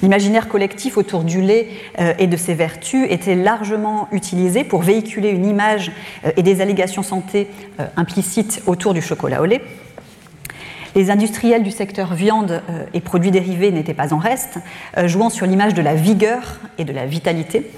L'imaginaire 0.04 0.48
collectif 0.48 0.98
autour 0.98 1.24
du 1.24 1.42
lait 1.42 1.70
euh, 2.00 2.14
et 2.20 2.28
de 2.28 2.38
ses 2.38 2.54
vertus 2.54 3.08
était 3.10 3.36
largement 3.36 4.08
utilisé 4.12 4.64
pour 4.64 4.84
véhiculer 4.84 5.30
une 5.30 5.48
image 5.48 5.92
et 6.38 6.44
des 6.44 6.62
allégations 6.62 7.02
santé 7.02 7.48
implicites 7.98 8.62
autour 8.68 8.94
du 8.94 9.02
chocolat 9.02 9.42
au 9.42 9.46
lait. 9.46 9.62
Les 10.96 11.10
industriels 11.10 11.64
du 11.64 11.72
secteur 11.72 12.14
viande 12.14 12.62
euh, 12.70 12.86
et 12.94 13.02
produits 13.02 13.32
dérivés 13.32 13.72
n'étaient 13.72 13.96
pas 13.96 14.14
en 14.14 14.20
reste, 14.20 14.60
euh, 14.98 15.08
jouant 15.08 15.32
sur 15.32 15.48
l'image 15.48 15.74
de 15.74 15.82
la 15.82 15.96
vigueur 15.96 16.60
et 16.78 16.86
de 16.86 16.94
la 16.94 17.08
vitalité. 17.08 17.72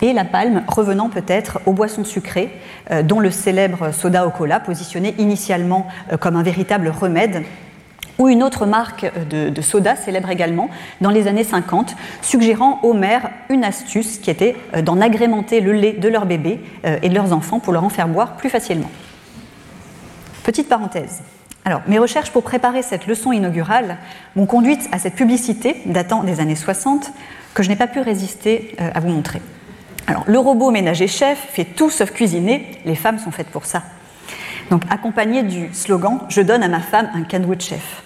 Et 0.00 0.14
la 0.14 0.24
palme 0.24 0.62
revenant 0.68 1.10
peut-être 1.10 1.60
aux 1.66 1.72
boissons 1.72 2.04
sucrées, 2.04 2.50
euh, 2.90 3.02
dont 3.02 3.20
le 3.20 3.30
célèbre 3.30 3.92
soda 3.92 4.26
au 4.26 4.30
cola, 4.30 4.58
positionné 4.58 5.14
initialement 5.18 5.86
comme 6.20 6.36
un 6.36 6.42
véritable 6.42 6.88
remède 6.88 7.42
ou 8.18 8.28
une 8.28 8.42
autre 8.42 8.66
marque 8.66 9.10
de, 9.30 9.60
soda 9.60 9.96
célèbre 9.96 10.30
également 10.30 10.68
dans 11.00 11.10
les 11.10 11.26
années 11.26 11.44
50, 11.44 11.94
suggérant 12.22 12.80
aux 12.82 12.94
mères 12.94 13.30
une 13.48 13.64
astuce 13.64 14.18
qui 14.18 14.30
était 14.30 14.56
d'en 14.82 15.00
agrémenter 15.00 15.60
le 15.60 15.72
lait 15.72 15.92
de 15.92 16.08
leurs 16.08 16.26
bébés 16.26 16.60
et 16.84 17.08
de 17.08 17.14
leurs 17.14 17.32
enfants 17.32 17.60
pour 17.60 17.72
leur 17.72 17.84
en 17.84 17.88
faire 17.88 18.08
boire 18.08 18.36
plus 18.36 18.50
facilement. 18.50 18.90
Petite 20.42 20.68
parenthèse. 20.68 21.22
Alors, 21.68 21.82
mes 21.86 21.98
recherches 21.98 22.30
pour 22.30 22.42
préparer 22.42 22.80
cette 22.80 23.06
leçon 23.06 23.30
inaugurale 23.30 23.98
m'ont 24.36 24.46
conduite 24.46 24.88
à 24.90 24.98
cette 24.98 25.14
publicité 25.14 25.82
datant 25.84 26.24
des 26.24 26.40
années 26.40 26.56
60 26.56 27.12
que 27.52 27.62
je 27.62 27.68
n'ai 27.68 27.76
pas 27.76 27.86
pu 27.86 28.00
résister 28.00 28.74
euh, 28.80 28.90
à 28.94 29.00
vous 29.00 29.10
montrer. 29.10 29.42
Alors, 30.06 30.24
le 30.26 30.38
robot 30.38 30.70
ménager 30.70 31.06
chef 31.06 31.38
fait 31.50 31.66
tout 31.66 31.90
sauf 31.90 32.12
cuisiner, 32.12 32.70
les 32.86 32.94
femmes 32.94 33.18
sont 33.18 33.30
faites 33.30 33.48
pour 33.48 33.66
ça. 33.66 33.82
Donc, 34.70 34.84
accompagné 34.88 35.42
du 35.42 35.68
slogan 35.74 36.20
Je 36.30 36.40
donne 36.40 36.62
à 36.62 36.68
ma 36.68 36.80
femme 36.80 37.10
un 37.14 37.24
canot 37.24 37.54
de 37.54 37.60
chef. 37.60 38.02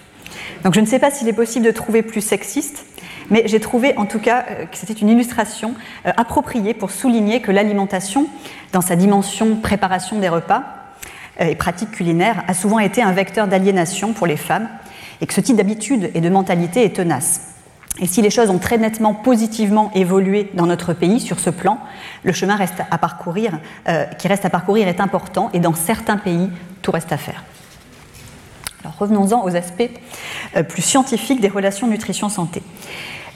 Donc, 0.63 0.73
je 0.73 0.79
ne 0.79 0.85
sais 0.85 0.99
pas 0.99 1.11
s'il 1.11 1.27
est 1.27 1.33
possible 1.33 1.65
de 1.65 1.71
trouver 1.71 2.03
plus 2.03 2.21
sexiste, 2.21 2.85
mais 3.29 3.43
j'ai 3.45 3.59
trouvé 3.59 3.97
en 3.97 4.05
tout 4.05 4.19
cas 4.19 4.45
euh, 4.49 4.65
que 4.65 4.77
c'était 4.77 4.93
une 4.93 5.09
illustration 5.09 5.73
euh, 6.05 6.11
appropriée 6.17 6.73
pour 6.73 6.91
souligner 6.91 7.41
que 7.41 7.51
l'alimentation, 7.51 8.27
dans 8.71 8.81
sa 8.81 8.95
dimension 8.95 9.55
préparation 9.57 10.19
des 10.19 10.29
repas 10.29 10.63
euh, 11.41 11.45
et 11.45 11.55
pratique 11.55 11.91
culinaire, 11.91 12.43
a 12.47 12.53
souvent 12.53 12.79
été 12.79 13.01
un 13.01 13.11
vecteur 13.11 13.47
d'aliénation 13.47 14.13
pour 14.13 14.27
les 14.27 14.37
femmes 14.37 14.69
et 15.21 15.25
que 15.25 15.33
ce 15.33 15.41
type 15.41 15.57
d'habitude 15.57 16.11
et 16.13 16.21
de 16.21 16.29
mentalité 16.29 16.83
est 16.83 16.95
tenace. 16.95 17.49
Et 17.99 18.07
si 18.07 18.21
les 18.21 18.31
choses 18.31 18.49
ont 18.49 18.57
très 18.57 18.79
nettement 18.79 19.13
positivement 19.13 19.91
évolué 19.93 20.49
dans 20.55 20.65
notre 20.65 20.93
pays 20.93 21.19
sur 21.19 21.39
ce 21.39 21.51
plan, 21.51 21.77
le 22.23 22.31
chemin 22.31 22.55
reste 22.55 22.81
à 22.89 22.97
parcourir, 22.97 23.59
qui 24.17 24.27
reste 24.27 24.45
à 24.45 24.49
parcourir 24.49 24.87
est 24.87 24.99
important 24.99 25.51
et 25.53 25.59
dans 25.59 25.75
certains 25.75 26.17
pays, 26.17 26.49
tout 26.81 26.89
reste 26.89 27.11
à 27.11 27.17
faire. 27.17 27.43
Revenons-en 28.99 29.43
aux 29.43 29.55
aspects 29.55 29.89
plus 30.69 30.81
scientifiques 30.81 31.41
des 31.41 31.47
relations 31.47 31.87
nutrition-santé. 31.87 32.61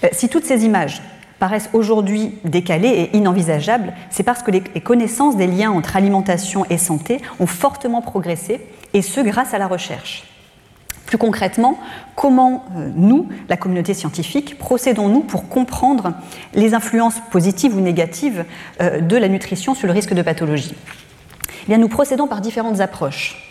Euh, 0.04 0.08
si 0.12 0.30
toutes 0.30 0.46
ces 0.46 0.66
images 0.66 1.02
paraissent 1.40 1.70
aujourd'hui 1.74 2.36
décalées 2.46 2.90
et 3.12 3.18
inenvisageables, 3.18 3.94
c'est 4.10 4.24
parce 4.24 4.42
que 4.42 4.52
les 4.52 4.62
connaissances 4.82 5.38
des 5.38 5.48
liens 5.48 5.72
entre 5.72 5.96
alimentation 5.96 6.66
et 6.70 6.78
santé 6.78 7.22
ont 7.40 7.46
fortement 7.46 8.02
progressé, 8.02 8.60
et 8.94 9.02
ce 9.02 9.22
grâce 9.22 9.54
à 9.54 9.60
la 9.60 9.68
recherche. 9.68 10.24
Plus 11.06 11.18
concrètement, 11.18 11.80
comment 12.16 12.66
euh, 12.76 12.90
nous, 12.96 13.30
la 13.50 13.56
communauté 13.56 13.94
scientifique, 13.94 14.58
procédons-nous 14.58 15.22
pour 15.22 15.48
comprendre 15.48 16.14
les 16.54 16.74
influences 16.74 17.20
positives 17.32 17.76
ou 17.76 17.82
négatives 17.82 18.46
euh, 18.82 19.00
de 19.00 19.16
la 19.16 19.30
nutrition 19.30 19.76
sur 19.76 19.88
le 19.88 19.94
risque 19.94 20.14
de 20.14 20.22
pathologie? 20.22 20.76
Eh 21.64 21.68
bien, 21.68 21.78
Nous 21.78 21.88
procédons 21.88 22.28
par 22.28 22.42
différentes 22.42 22.82
approches. 22.82 23.47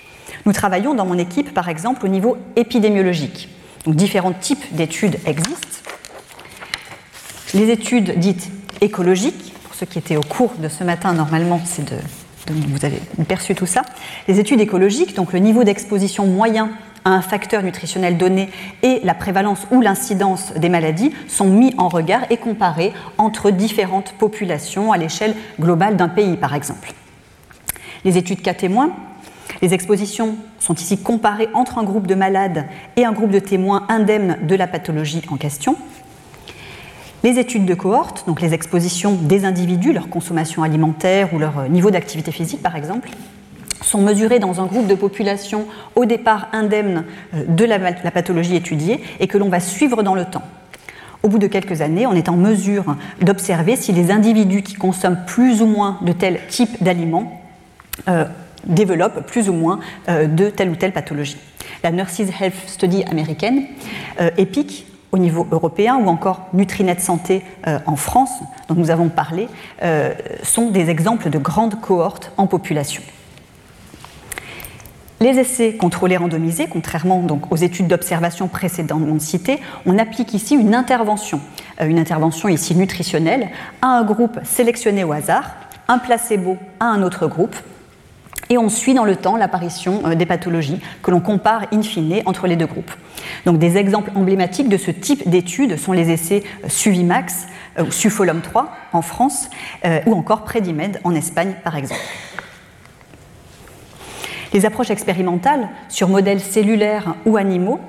Nous 0.46 0.52
travaillons 0.52 0.94
dans 0.94 1.04
mon 1.04 1.18
équipe, 1.18 1.52
par 1.52 1.68
exemple, 1.68 2.06
au 2.06 2.08
niveau 2.08 2.38
épidémiologique. 2.56 3.50
Donc, 3.84 3.96
différents 3.96 4.32
types 4.32 4.74
d'études 4.74 5.18
existent 5.26 5.76
les 7.56 7.70
études 7.70 8.18
dites 8.18 8.50
écologiques, 8.80 9.54
pour 9.64 9.74
ceux 9.74 9.86
qui 9.86 9.98
étaient 9.98 10.16
au 10.16 10.22
cours 10.22 10.52
de 10.58 10.68
ce 10.68 10.84
matin, 10.84 11.12
normalement, 11.14 11.60
c'est 11.64 11.88
de, 11.88 11.96
vous 12.52 12.84
avez 12.84 13.00
perçu 13.26 13.54
tout 13.54 13.66
ça. 13.66 13.82
Les 14.28 14.38
études 14.38 14.60
écologiques, 14.60 15.14
donc 15.14 15.32
le 15.32 15.38
niveau 15.38 15.64
d'exposition 15.64 16.26
moyen 16.26 16.70
à 17.04 17.10
un 17.10 17.22
facteur 17.22 17.62
nutritionnel 17.62 18.18
donné 18.18 18.50
et 18.82 19.00
la 19.04 19.14
prévalence 19.14 19.66
ou 19.70 19.80
l'incidence 19.80 20.52
des 20.54 20.68
maladies 20.68 21.12
sont 21.28 21.46
mis 21.46 21.72
en 21.78 21.88
regard 21.88 22.22
et 22.30 22.36
comparés 22.36 22.92
entre 23.16 23.50
différentes 23.50 24.12
populations 24.12 24.92
à 24.92 24.98
l'échelle 24.98 25.34
globale 25.60 25.96
d'un 25.96 26.08
pays, 26.08 26.36
par 26.36 26.54
exemple. 26.54 26.92
Les 28.04 28.18
études 28.18 28.42
cas 28.42 28.54
témoins, 28.54 28.90
les 29.62 29.74
expositions 29.74 30.36
sont 30.58 30.74
ici 30.74 30.98
comparées 30.98 31.48
entre 31.54 31.78
un 31.78 31.84
groupe 31.84 32.06
de 32.06 32.14
malades 32.14 32.66
et 32.96 33.04
un 33.04 33.12
groupe 33.12 33.30
de 33.30 33.38
témoins 33.38 33.86
indemnes 33.88 34.38
de 34.42 34.54
la 34.54 34.66
pathologie 34.66 35.22
en 35.30 35.36
question. 35.36 35.76
Les 37.22 37.38
études 37.38 37.66
de 37.66 37.74
cohorte, 37.74 38.24
donc 38.26 38.40
les 38.40 38.54
expositions 38.54 39.14
des 39.14 39.44
individus, 39.44 39.92
leur 39.92 40.08
consommation 40.08 40.62
alimentaire 40.62 41.34
ou 41.34 41.38
leur 41.38 41.58
euh, 41.58 41.68
niveau 41.68 41.90
d'activité 41.90 42.30
physique 42.30 42.62
par 42.62 42.76
exemple, 42.76 43.08
sont 43.82 44.00
mesurées 44.00 44.38
dans 44.38 44.60
un 44.60 44.66
groupe 44.66 44.86
de 44.86 44.94
population 44.94 45.66
au 45.94 46.04
départ 46.04 46.48
indemne 46.52 47.04
euh, 47.34 47.44
de 47.48 47.64
la, 47.64 47.78
pathologie 48.10 48.56
étudiée 48.56 49.02
et 49.20 49.26
que 49.26 49.38
l'on 49.38 49.48
va 49.48 49.60
suivre 49.60 50.02
dans 50.02 50.14
le 50.14 50.24
temps. 50.24 50.42
Au 51.22 51.28
bout 51.28 51.38
de 51.38 51.46
quelques 51.46 51.80
années, 51.80 52.06
on 52.06 52.12
est 52.12 52.28
en 52.28 52.36
mesure 52.36 52.94
d'observer 53.20 53.74
si 53.74 53.92
les 53.92 54.10
individus 54.10 54.62
qui 54.62 54.74
consomment 54.74 55.24
plus 55.26 55.62
ou 55.62 55.66
moins 55.66 55.98
de 56.02 56.12
tel 56.12 56.38
type 56.48 56.82
d'aliments 56.82 57.42
euh, 58.08 58.26
développent 58.66 59.26
plus 59.26 59.48
ou 59.48 59.52
moins 59.52 59.80
de 60.08 60.50
telle 60.50 60.70
ou 60.70 60.76
telle 60.76 60.92
pathologie. 60.92 61.38
La 61.82 61.90
Nurses 61.90 62.20
Health 62.40 62.54
Study 62.66 63.04
américaine, 63.04 63.64
EPIC, 64.36 64.86
au 65.16 65.18
niveau 65.18 65.46
européen 65.50 65.96
ou 65.96 66.08
encore 66.08 66.46
Nutrinet 66.52 66.98
Santé 66.98 67.42
euh, 67.66 67.78
en 67.86 67.96
France, 67.96 68.30
dont 68.68 68.74
nous 68.74 68.90
avons 68.90 69.08
parlé, 69.08 69.48
euh, 69.82 70.12
sont 70.42 70.70
des 70.70 70.90
exemples 70.90 71.30
de 71.30 71.38
grandes 71.38 71.80
cohortes 71.80 72.32
en 72.36 72.46
population. 72.46 73.02
Les 75.20 75.38
essais 75.38 75.76
contrôlés 75.76 76.18
randomisés, 76.18 76.66
contrairement 76.70 77.20
donc 77.20 77.50
aux 77.50 77.56
études 77.56 77.88
d'observation 77.88 78.48
précédemment 78.48 79.18
citées, 79.18 79.60
on 79.86 79.98
applique 79.98 80.34
ici 80.34 80.54
une 80.54 80.74
intervention, 80.74 81.40
euh, 81.80 81.86
une 81.86 81.98
intervention 81.98 82.50
ici 82.50 82.74
nutritionnelle, 82.74 83.48
à 83.80 83.86
un 83.86 84.04
groupe 84.04 84.38
sélectionné 84.44 85.04
au 85.04 85.12
hasard, 85.12 85.54
un 85.88 85.98
placebo 85.98 86.58
à 86.80 86.86
un 86.86 87.02
autre 87.02 87.26
groupe, 87.26 87.56
et 88.50 88.58
on 88.58 88.68
suit 88.68 88.94
dans 88.94 89.04
le 89.04 89.16
temps 89.16 89.36
l'apparition 89.36 90.02
euh, 90.04 90.14
des 90.14 90.26
pathologies 90.26 90.80
que 91.02 91.10
l'on 91.10 91.20
compare 91.20 91.66
in 91.72 91.82
fine 91.82 92.22
entre 92.26 92.46
les 92.46 92.56
deux 92.56 92.66
groupes. 92.66 92.92
Donc 93.44 93.58
des 93.58 93.76
exemples 93.76 94.10
emblématiques 94.14 94.68
de 94.68 94.76
ce 94.76 94.90
type 94.90 95.28
d'études 95.28 95.76
sont 95.76 95.92
les 95.92 96.10
essais 96.10 96.42
euh, 96.64 96.68
Suvimax 96.68 97.46
euh, 97.78 97.84
ou 97.84 97.90
Sufolom 97.90 98.40
3 98.40 98.70
en 98.92 99.02
France 99.02 99.48
ou 100.06 100.14
encore 100.14 100.44
Predimed 100.44 101.00
en 101.04 101.14
Espagne 101.14 101.54
par 101.62 101.76
exemple. 101.76 102.00
Les 104.52 104.64
approches 104.64 104.90
expérimentales 104.90 105.68
sur 105.88 106.08
modèles 106.08 106.40
cellulaires 106.40 107.14
ou 107.26 107.36
animaux 107.36 107.80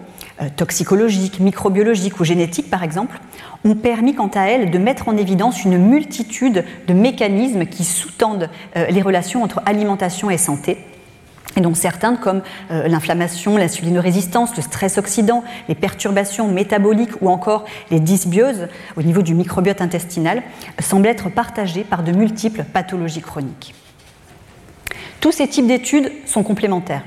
toxicologiques, 0.56 1.39
microbiologiques 1.39 2.20
ou 2.20 2.24
génétiques 2.24 2.70
par 2.70 2.84
exemple, 2.84 3.20
ont 3.63 3.75
permis 3.75 4.15
quant 4.15 4.32
à 4.34 4.46
elles 4.46 4.72
de 4.72 4.77
mettre 4.77 5.10
en 5.10 5.17
évidence 5.17 5.63
une 5.63 5.77
multitude 5.77 6.63
de 6.88 6.94
mécanismes 6.94 7.65
qui 7.65 7.84
sous-tendent 7.84 8.50
euh, 8.75 8.88
les 8.88 9.01
relations 9.01 9.44
entre 9.44 9.62
alimentation 9.65 10.29
et 10.29 10.38
santé. 10.38 10.77
Et 11.56 11.62
dont 11.62 11.74
certains, 11.74 12.15
comme 12.15 12.44
euh, 12.70 12.88
l'inflammation, 12.88 13.58
l'insulinorésistance, 13.58 14.56
le 14.56 14.62
stress 14.62 14.98
oxydant, 15.00 15.44
les 15.67 15.75
perturbations 15.75 16.48
métaboliques 16.48 17.22
ou 17.22 17.29
encore 17.29 17.65
les 17.89 18.00
dysbioses 18.00 18.67
au 18.96 19.01
niveau 19.01 19.24
du 19.24 19.34
microbiote 19.34 19.82
intestinal, 19.82 20.44
semblent 20.79 21.08
être 21.08 21.29
partagés 21.29 21.84
par 21.84 22.03
de 22.03 22.12
multiples 22.12 22.63
pathologies 22.63 23.22
chroniques. 23.22 23.74
Tous 25.20 25.32
ces 25.32 25.48
types 25.48 25.65
d'études 25.65 26.12
sont 26.27 26.44
complémentaires. 26.44 27.03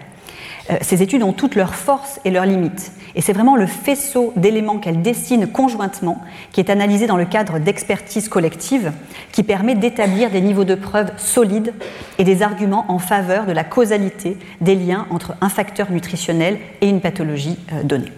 Ces 0.82 1.02
études 1.02 1.22
ont 1.22 1.32
toutes 1.32 1.56
leurs 1.56 1.74
forces 1.74 2.20
et 2.24 2.30
leurs 2.30 2.46
limites. 2.46 2.92
Et 3.14 3.20
c'est 3.20 3.32
vraiment 3.32 3.56
le 3.56 3.66
faisceau 3.66 4.32
d'éléments 4.36 4.78
qu'elle 4.78 5.02
dessine 5.02 5.46
conjointement 5.46 6.22
qui 6.52 6.60
est 6.60 6.70
analysé 6.70 7.06
dans 7.06 7.16
le 7.16 7.24
cadre 7.24 7.58
d'expertise 7.58 8.28
collective 8.28 8.92
qui 9.32 9.42
permet 9.42 9.74
d'établir 9.74 10.30
des 10.30 10.40
niveaux 10.40 10.64
de 10.64 10.74
preuve 10.74 11.10
solides 11.16 11.74
et 12.18 12.24
des 12.24 12.42
arguments 12.42 12.84
en 12.88 12.98
faveur 12.98 13.46
de 13.46 13.52
la 13.52 13.64
causalité 13.64 14.36
des 14.60 14.74
liens 14.74 15.06
entre 15.10 15.34
un 15.40 15.48
facteur 15.48 15.90
nutritionnel 15.90 16.58
et 16.80 16.88
une 16.88 17.00
pathologie 17.00 17.58
euh, 17.72 17.82
donnée. 17.82 18.12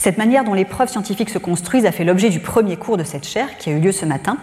Cette 0.00 0.16
manière 0.16 0.44
dont 0.44 0.54
les 0.54 0.64
preuves 0.64 0.88
scientifiques 0.88 1.28
se 1.28 1.36
construisent 1.36 1.84
a 1.84 1.92
fait 1.92 2.04
l'objet 2.04 2.30
du 2.30 2.40
premier 2.40 2.78
cours 2.78 2.96
de 2.96 3.04
cette 3.04 3.28
chaire 3.28 3.58
qui 3.58 3.68
a 3.68 3.74
eu 3.74 3.80
lieu 3.80 3.92
ce 3.92 4.06
matin. 4.06 4.38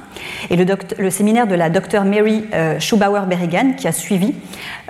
Et 0.51 0.55
le, 0.55 1.09
séminaire 1.09 1.47
de 1.47 1.55
la 1.55 1.71
docteure 1.71 2.05
Mary 2.05 2.45
euh, 2.53 2.79
Schubauer-Berrigan 2.79 3.73
qui 3.75 3.87
a 3.87 3.91
suivi 3.91 4.35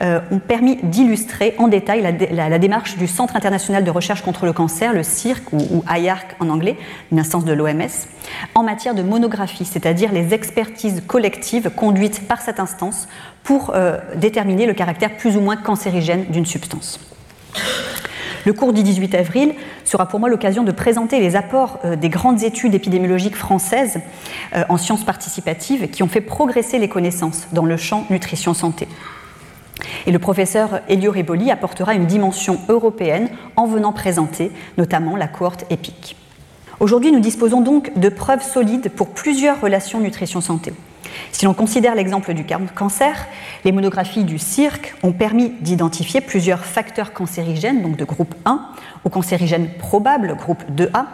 euh, 0.01 0.19
ont 0.29 0.39
permis 0.39 0.75
d'illustrer 0.83 1.55
en 1.57 1.69
détail 1.69 2.01
la, 2.01 2.59
démarche 2.59 2.97
du 2.97 3.07
Centre 3.07 3.37
international 3.37 3.85
de 3.85 3.89
recherche 3.89 4.21
contre 4.21 4.45
le 4.45 4.51
cancer, 4.51 4.91
le 4.91 5.03
CIRC 5.03 5.53
ou, 5.53 5.85
IARC 5.89 6.35
en 6.41 6.49
anglais, 6.49 6.75
une 7.13 7.19
instance 7.21 7.45
de 7.45 7.53
l'OMS, 7.53 7.87
en 8.53 8.63
matière 8.63 8.93
de 8.93 9.03
monographie, 9.03 9.63
c'est-à-dire 9.63 10.11
les 10.11 10.33
expertises 10.33 11.01
collectives 11.07 11.69
conduites 11.69 12.27
par 12.27 12.41
cette 12.41 12.59
instance 12.59 13.07
pour 13.41 13.71
euh, 13.73 13.99
déterminer 14.17 14.65
le 14.65 14.73
caractère 14.73 15.15
plus 15.15 15.37
ou 15.37 15.39
moins 15.39 15.55
cancérigène 15.55 16.25
d'une 16.25 16.45
substance. 16.45 16.99
Le 18.47 18.53
cours 18.53 18.71
du 18.71 18.81
18 18.81 19.13
avril 19.13 19.55
sera 19.83 20.05
pour 20.05 20.21
moi 20.21 20.29
l'occasion 20.29 20.63
de 20.63 20.71
présenter 20.71 21.19
les 21.19 21.35
apports 21.35 21.79
euh, 21.83 21.97
des 21.97 22.07
grandes 22.07 22.43
études 22.43 22.73
épidémiologiques 22.73 23.35
françaises 23.35 23.99
euh, 24.55 24.63
en 24.69 24.77
sciences 24.77 25.03
participatives 25.03 25.89
qui 25.89 26.01
ont 26.01 26.07
fait 26.07 26.21
progresser 26.21 26.79
les 26.79 26.87
connaissances 26.87 27.49
dans 27.51 27.65
le 27.65 27.75
champ 27.75 28.05
nutrition-santé. 28.09 28.87
Et 30.05 30.13
le 30.13 30.19
professeur 30.19 30.79
Elio 30.87 31.11
Reboli 31.11 31.51
apportera 31.51 31.93
une 31.93 32.05
dimension 32.05 32.61
européenne 32.69 33.27
en 33.57 33.65
venant 33.65 33.91
présenter 33.91 34.49
notamment 34.77 35.17
la 35.17 35.27
cohorte 35.27 35.65
EPIC. 35.69 36.15
Aujourd'hui, 36.79 37.11
nous 37.11 37.19
disposons 37.19 37.59
donc 37.59 37.99
de 37.99 38.07
preuves 38.07 38.49
solides 38.49 38.91
pour 38.95 39.09
plusieurs 39.09 39.59
relations 39.59 39.99
nutrition-santé. 39.99 40.71
Si 41.31 41.45
l'on 41.45 41.53
considère 41.53 41.95
l'exemple 41.95 42.33
du 42.33 42.45
cancer, 42.75 43.27
les 43.63 43.71
monographies 43.71 44.23
du 44.23 44.37
CIRC 44.37 44.95
ont 45.03 45.11
permis 45.11 45.49
d'identifier 45.61 46.21
plusieurs 46.21 46.65
facteurs 46.65 47.13
cancérigènes, 47.13 47.81
donc 47.81 47.95
de 47.95 48.05
groupe 48.05 48.35
1, 48.45 48.61
ou 49.05 49.09
cancérigènes 49.09 49.69
probables, 49.77 50.35
groupe 50.35 50.63
2A, 50.75 51.05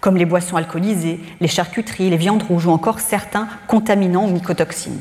comme 0.00 0.16
les 0.16 0.24
boissons 0.24 0.56
alcoolisées, 0.56 1.20
les 1.40 1.48
charcuteries, 1.48 2.10
les 2.10 2.16
viandes 2.16 2.42
rouges 2.42 2.66
ou 2.66 2.70
encore 2.70 3.00
certains 3.00 3.48
contaminants 3.66 4.26
ou 4.26 4.30
mycotoxines. 4.32 5.00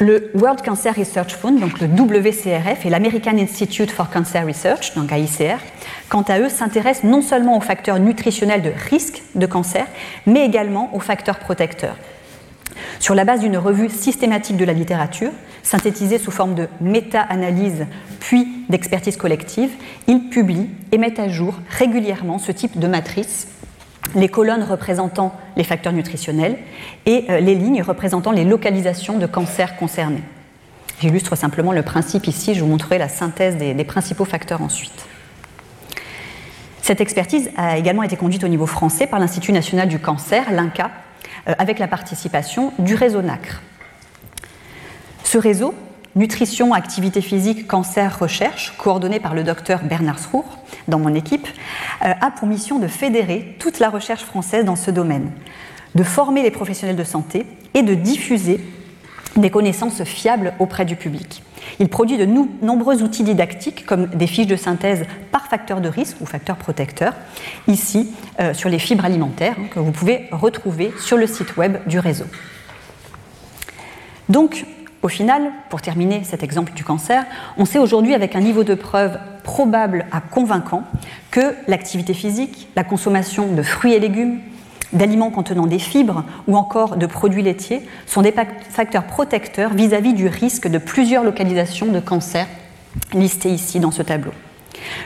Le 0.00 0.30
World 0.34 0.62
Cancer 0.62 0.94
Research 0.94 1.32
Fund, 1.32 1.58
donc 1.58 1.80
le 1.80 1.88
WCRF, 1.88 2.86
et 2.86 2.88
l'American 2.88 3.36
Institute 3.36 3.90
for 3.90 4.08
Cancer 4.10 4.46
Research, 4.46 4.94
donc 4.94 5.10
AICR, 5.10 5.58
quant 6.08 6.22
à 6.22 6.38
eux, 6.38 6.48
s'intéressent 6.48 7.10
non 7.10 7.20
seulement 7.20 7.56
aux 7.56 7.60
facteurs 7.60 7.98
nutritionnels 7.98 8.62
de 8.62 8.70
risque 8.90 9.22
de 9.34 9.44
cancer, 9.46 9.86
mais 10.24 10.44
également 10.46 10.94
aux 10.94 11.00
facteurs 11.00 11.40
protecteurs. 11.40 11.96
Sur 13.00 13.16
la 13.16 13.24
base 13.24 13.40
d'une 13.40 13.56
revue 13.56 13.90
systématique 13.90 14.56
de 14.56 14.64
la 14.64 14.72
littérature, 14.72 15.32
synthétisée 15.64 16.18
sous 16.18 16.30
forme 16.30 16.54
de 16.54 16.68
méta-analyse 16.80 17.86
puis 18.20 18.46
d'expertise 18.68 19.16
collective, 19.16 19.70
ils 20.06 20.28
publient 20.28 20.70
et 20.92 20.98
mettent 20.98 21.18
à 21.18 21.28
jour 21.28 21.54
régulièrement 21.70 22.38
ce 22.38 22.52
type 22.52 22.78
de 22.78 22.86
matrice 22.86 23.48
les 24.14 24.28
colonnes 24.28 24.62
représentant 24.62 25.34
les 25.56 25.64
facteurs 25.64 25.92
nutritionnels 25.92 26.58
et 27.06 27.26
euh, 27.28 27.40
les 27.40 27.54
lignes 27.54 27.82
représentant 27.82 28.32
les 28.32 28.44
localisations 28.44 29.18
de 29.18 29.26
cancers 29.26 29.76
concernés. 29.76 30.22
J'illustre 31.00 31.36
simplement 31.36 31.72
le 31.72 31.82
principe 31.82 32.26
ici, 32.26 32.54
je 32.54 32.60
vous 32.60 32.66
montrerai 32.66 32.98
la 32.98 33.08
synthèse 33.08 33.56
des, 33.56 33.84
principaux 33.84 34.24
facteurs 34.24 34.62
ensuite. 34.62 35.06
Cette 36.82 37.00
expertise 37.00 37.50
a 37.56 37.78
également 37.78 38.02
été 38.02 38.16
conduite 38.16 38.42
au 38.44 38.48
niveau 38.48 38.66
français 38.66 39.06
par 39.06 39.20
l'Institut 39.20 39.52
national 39.52 39.88
du 39.88 40.00
cancer, 40.00 40.50
l'INCA, 40.50 40.90
euh, 41.48 41.54
avec 41.58 41.78
la 41.78 41.86
participation 41.86 42.72
du 42.78 42.94
réseau 42.94 43.22
NACRE. 43.22 43.62
Ce 45.22 45.38
réseau, 45.38 45.74
Nutrition, 46.18 46.74
Activité 46.74 47.20
physique, 47.20 47.68
Cancer, 47.68 48.18
Recherche, 48.18 48.74
coordonné 48.76 49.20
par 49.20 49.34
le 49.36 49.44
docteur 49.44 49.84
Bernard 49.84 50.18
Srour, 50.18 50.58
dans 50.88 50.98
mon 50.98 51.14
équipe, 51.14 51.46
euh, 52.04 52.12
a 52.20 52.32
pour 52.32 52.48
mission 52.48 52.80
de 52.80 52.88
fédérer 52.88 53.54
toute 53.60 53.78
la 53.78 53.88
recherche 53.88 54.24
française 54.24 54.64
dans 54.64 54.74
ce 54.74 54.90
domaine, 54.90 55.30
de 55.94 56.02
former 56.02 56.42
les 56.42 56.50
professionnels 56.50 56.96
de 56.96 57.04
santé 57.04 57.46
et 57.74 57.82
de 57.82 57.94
diffuser 57.94 58.58
des 59.36 59.48
connaissances 59.50 60.02
fiables 60.02 60.54
auprès 60.58 60.84
du 60.84 60.96
public. 60.96 61.44
Il 61.78 61.88
produit 61.88 62.18
de 62.18 62.26
nombreux 62.62 63.04
outils 63.04 63.22
didactiques 63.22 63.86
comme 63.86 64.06
des 64.06 64.26
fiches 64.26 64.48
de 64.48 64.56
synthèse 64.56 65.04
par 65.30 65.46
facteur 65.46 65.80
de 65.80 65.88
risque 65.88 66.16
ou 66.20 66.26
facteur 66.26 66.56
protecteur, 66.56 67.12
ici 67.68 68.12
euh, 68.40 68.54
sur 68.54 68.70
les 68.70 68.80
fibres 68.80 69.04
alimentaires 69.04 69.54
hein, 69.56 69.68
que 69.70 69.78
vous 69.78 69.92
pouvez 69.92 70.26
retrouver 70.32 70.92
sur 70.98 71.16
le 71.16 71.28
site 71.28 71.56
web 71.56 71.76
du 71.86 72.00
réseau. 72.00 72.26
Donc, 74.28 74.66
au 75.02 75.08
final, 75.08 75.50
pour 75.70 75.80
terminer 75.80 76.22
cet 76.24 76.42
exemple 76.42 76.72
du 76.72 76.82
cancer, 76.82 77.24
on 77.56 77.64
sait 77.64 77.78
aujourd'hui 77.78 78.14
avec 78.14 78.34
un 78.34 78.40
niveau 78.40 78.64
de 78.64 78.74
preuve 78.74 79.18
probable 79.44 80.06
à 80.10 80.20
convaincant 80.20 80.82
que 81.30 81.54
l'activité 81.68 82.14
physique, 82.14 82.68
la 82.74 82.84
consommation 82.84 83.52
de 83.52 83.62
fruits 83.62 83.94
et 83.94 84.00
légumes, 84.00 84.40
d'aliments 84.92 85.30
contenant 85.30 85.66
des 85.66 85.78
fibres 85.78 86.24
ou 86.46 86.56
encore 86.56 86.96
de 86.96 87.06
produits 87.06 87.42
laitiers 87.42 87.86
sont 88.06 88.22
des 88.22 88.34
facteurs 88.70 89.04
protecteurs 89.04 89.72
vis-à-vis 89.74 90.14
du 90.14 90.26
risque 90.26 90.66
de 90.66 90.78
plusieurs 90.78 91.24
localisations 91.24 91.86
de 91.86 92.00
cancer 92.00 92.46
listées 93.12 93.50
ici 93.50 93.80
dans 93.80 93.90
ce 93.90 94.02
tableau. 94.02 94.32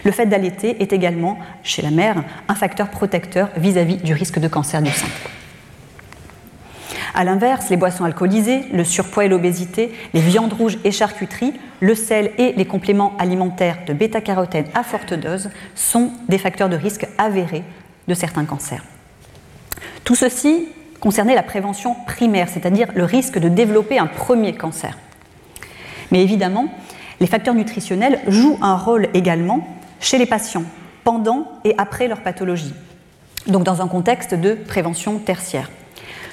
Le 0.04 0.12
fait 0.12 0.26
d'allaiter 0.26 0.82
est 0.82 0.92
également, 0.92 1.38
chez 1.62 1.82
la 1.82 1.90
mère, 1.90 2.22
un 2.48 2.54
facteur 2.54 2.88
protecteur 2.88 3.48
vis-à-vis 3.56 3.96
-vis 3.96 4.02
du 4.02 4.14
risque 4.14 4.38
de 4.38 4.48
cancer 4.48 4.82
du 4.82 4.90
sein. 4.90 5.08
A 7.14 7.24
l'inverse, 7.24 7.68
les 7.68 7.76
boissons 7.76 8.04
alcoolisées, 8.04 8.64
le 8.72 8.84
surpoids 8.84 9.26
et 9.26 9.28
l'obésité, 9.28 9.92
les 10.14 10.20
viandes 10.20 10.52
rouges 10.52 10.78
et 10.84 10.92
charcuteries, 10.92 11.52
le 11.80 11.94
sel 11.94 12.32
et 12.38 12.52
les 12.54 12.64
compléments 12.64 13.12
alimentaires 13.18 13.78
de 13.86 13.92
bêta-carotène 13.92 14.64
à 14.74 14.82
forte 14.82 15.12
dose 15.12 15.50
sont 15.74 16.10
des 16.28 16.38
facteurs 16.38 16.70
de 16.70 16.76
risque 16.76 17.06
avérés 17.18 17.64
de 18.08 18.14
certains 18.14 18.46
cancers. 18.46 18.82
Tout 20.04 20.14
ceci 20.14 20.68
concernait 21.00 21.34
la 21.34 21.42
prévention 21.42 21.96
primaire, 22.06 22.48
c'est-à-dire 22.48 22.88
le 22.94 23.04
risque 23.04 23.38
de 23.38 23.48
développer 23.48 23.98
un 23.98 24.06
premier 24.06 24.54
cancer. 24.54 24.96
Mais 26.12 26.22
évidemment, 26.22 26.72
les 27.20 27.26
facteurs 27.26 27.54
nutritionnels 27.54 28.20
jouent 28.26 28.58
un 28.62 28.76
rôle 28.76 29.08
également 29.12 29.68
chez 30.00 30.16
les 30.16 30.26
patients, 30.26 30.64
pendant 31.04 31.46
et 31.64 31.74
après 31.76 32.08
leur 32.08 32.20
pathologie, 32.20 32.74
donc 33.48 33.64
dans 33.64 33.82
un 33.82 33.88
contexte 33.88 34.34
de 34.34 34.54
prévention 34.54 35.18
tertiaire 35.18 35.68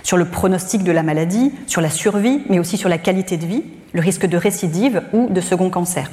sur 0.03 0.17
le 0.17 0.25
pronostic 0.25 0.83
de 0.83 0.91
la 0.91 1.03
maladie, 1.03 1.53
sur 1.67 1.81
la 1.81 1.89
survie, 1.89 2.41
mais 2.49 2.59
aussi 2.59 2.77
sur 2.77 2.89
la 2.89 2.97
qualité 2.97 3.37
de 3.37 3.45
vie, 3.45 3.63
le 3.93 4.01
risque 4.01 4.25
de 4.25 4.37
récidive 4.37 5.03
ou 5.13 5.29
de 5.29 5.41
second 5.41 5.69
cancer. 5.69 6.11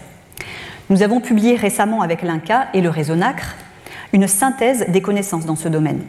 Nous 0.89 1.03
avons 1.03 1.21
publié 1.21 1.57
récemment 1.57 2.03
avec 2.03 2.23
l'INCA 2.23 2.69
et 2.75 2.81
le 2.81 2.91
réseau 2.91 3.17
NACRE 3.17 3.55
une 4.13 4.29
synthèse 4.29 4.87
des 4.89 5.03
connaissances 5.03 5.47
dans 5.47 5.57
ce 5.57 5.69
domaine. 5.69 6.03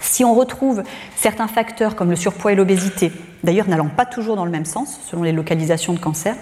Si 0.00 0.24
on 0.24 0.34
retrouve 0.34 0.82
certains 1.16 1.48
facteurs 1.48 1.94
comme 1.94 2.10
le 2.10 2.16
surpoids 2.16 2.52
et 2.52 2.56
l'obésité, 2.56 3.12
d'ailleurs 3.44 3.68
n'allant 3.68 3.88
pas 3.88 4.06
toujours 4.06 4.36
dans 4.36 4.46
le 4.46 4.50
même 4.50 4.64
sens 4.64 4.98
selon 5.04 5.22
les 5.22 5.32
localisations 5.32 5.92
de 5.92 5.98
cancer, 5.98 6.34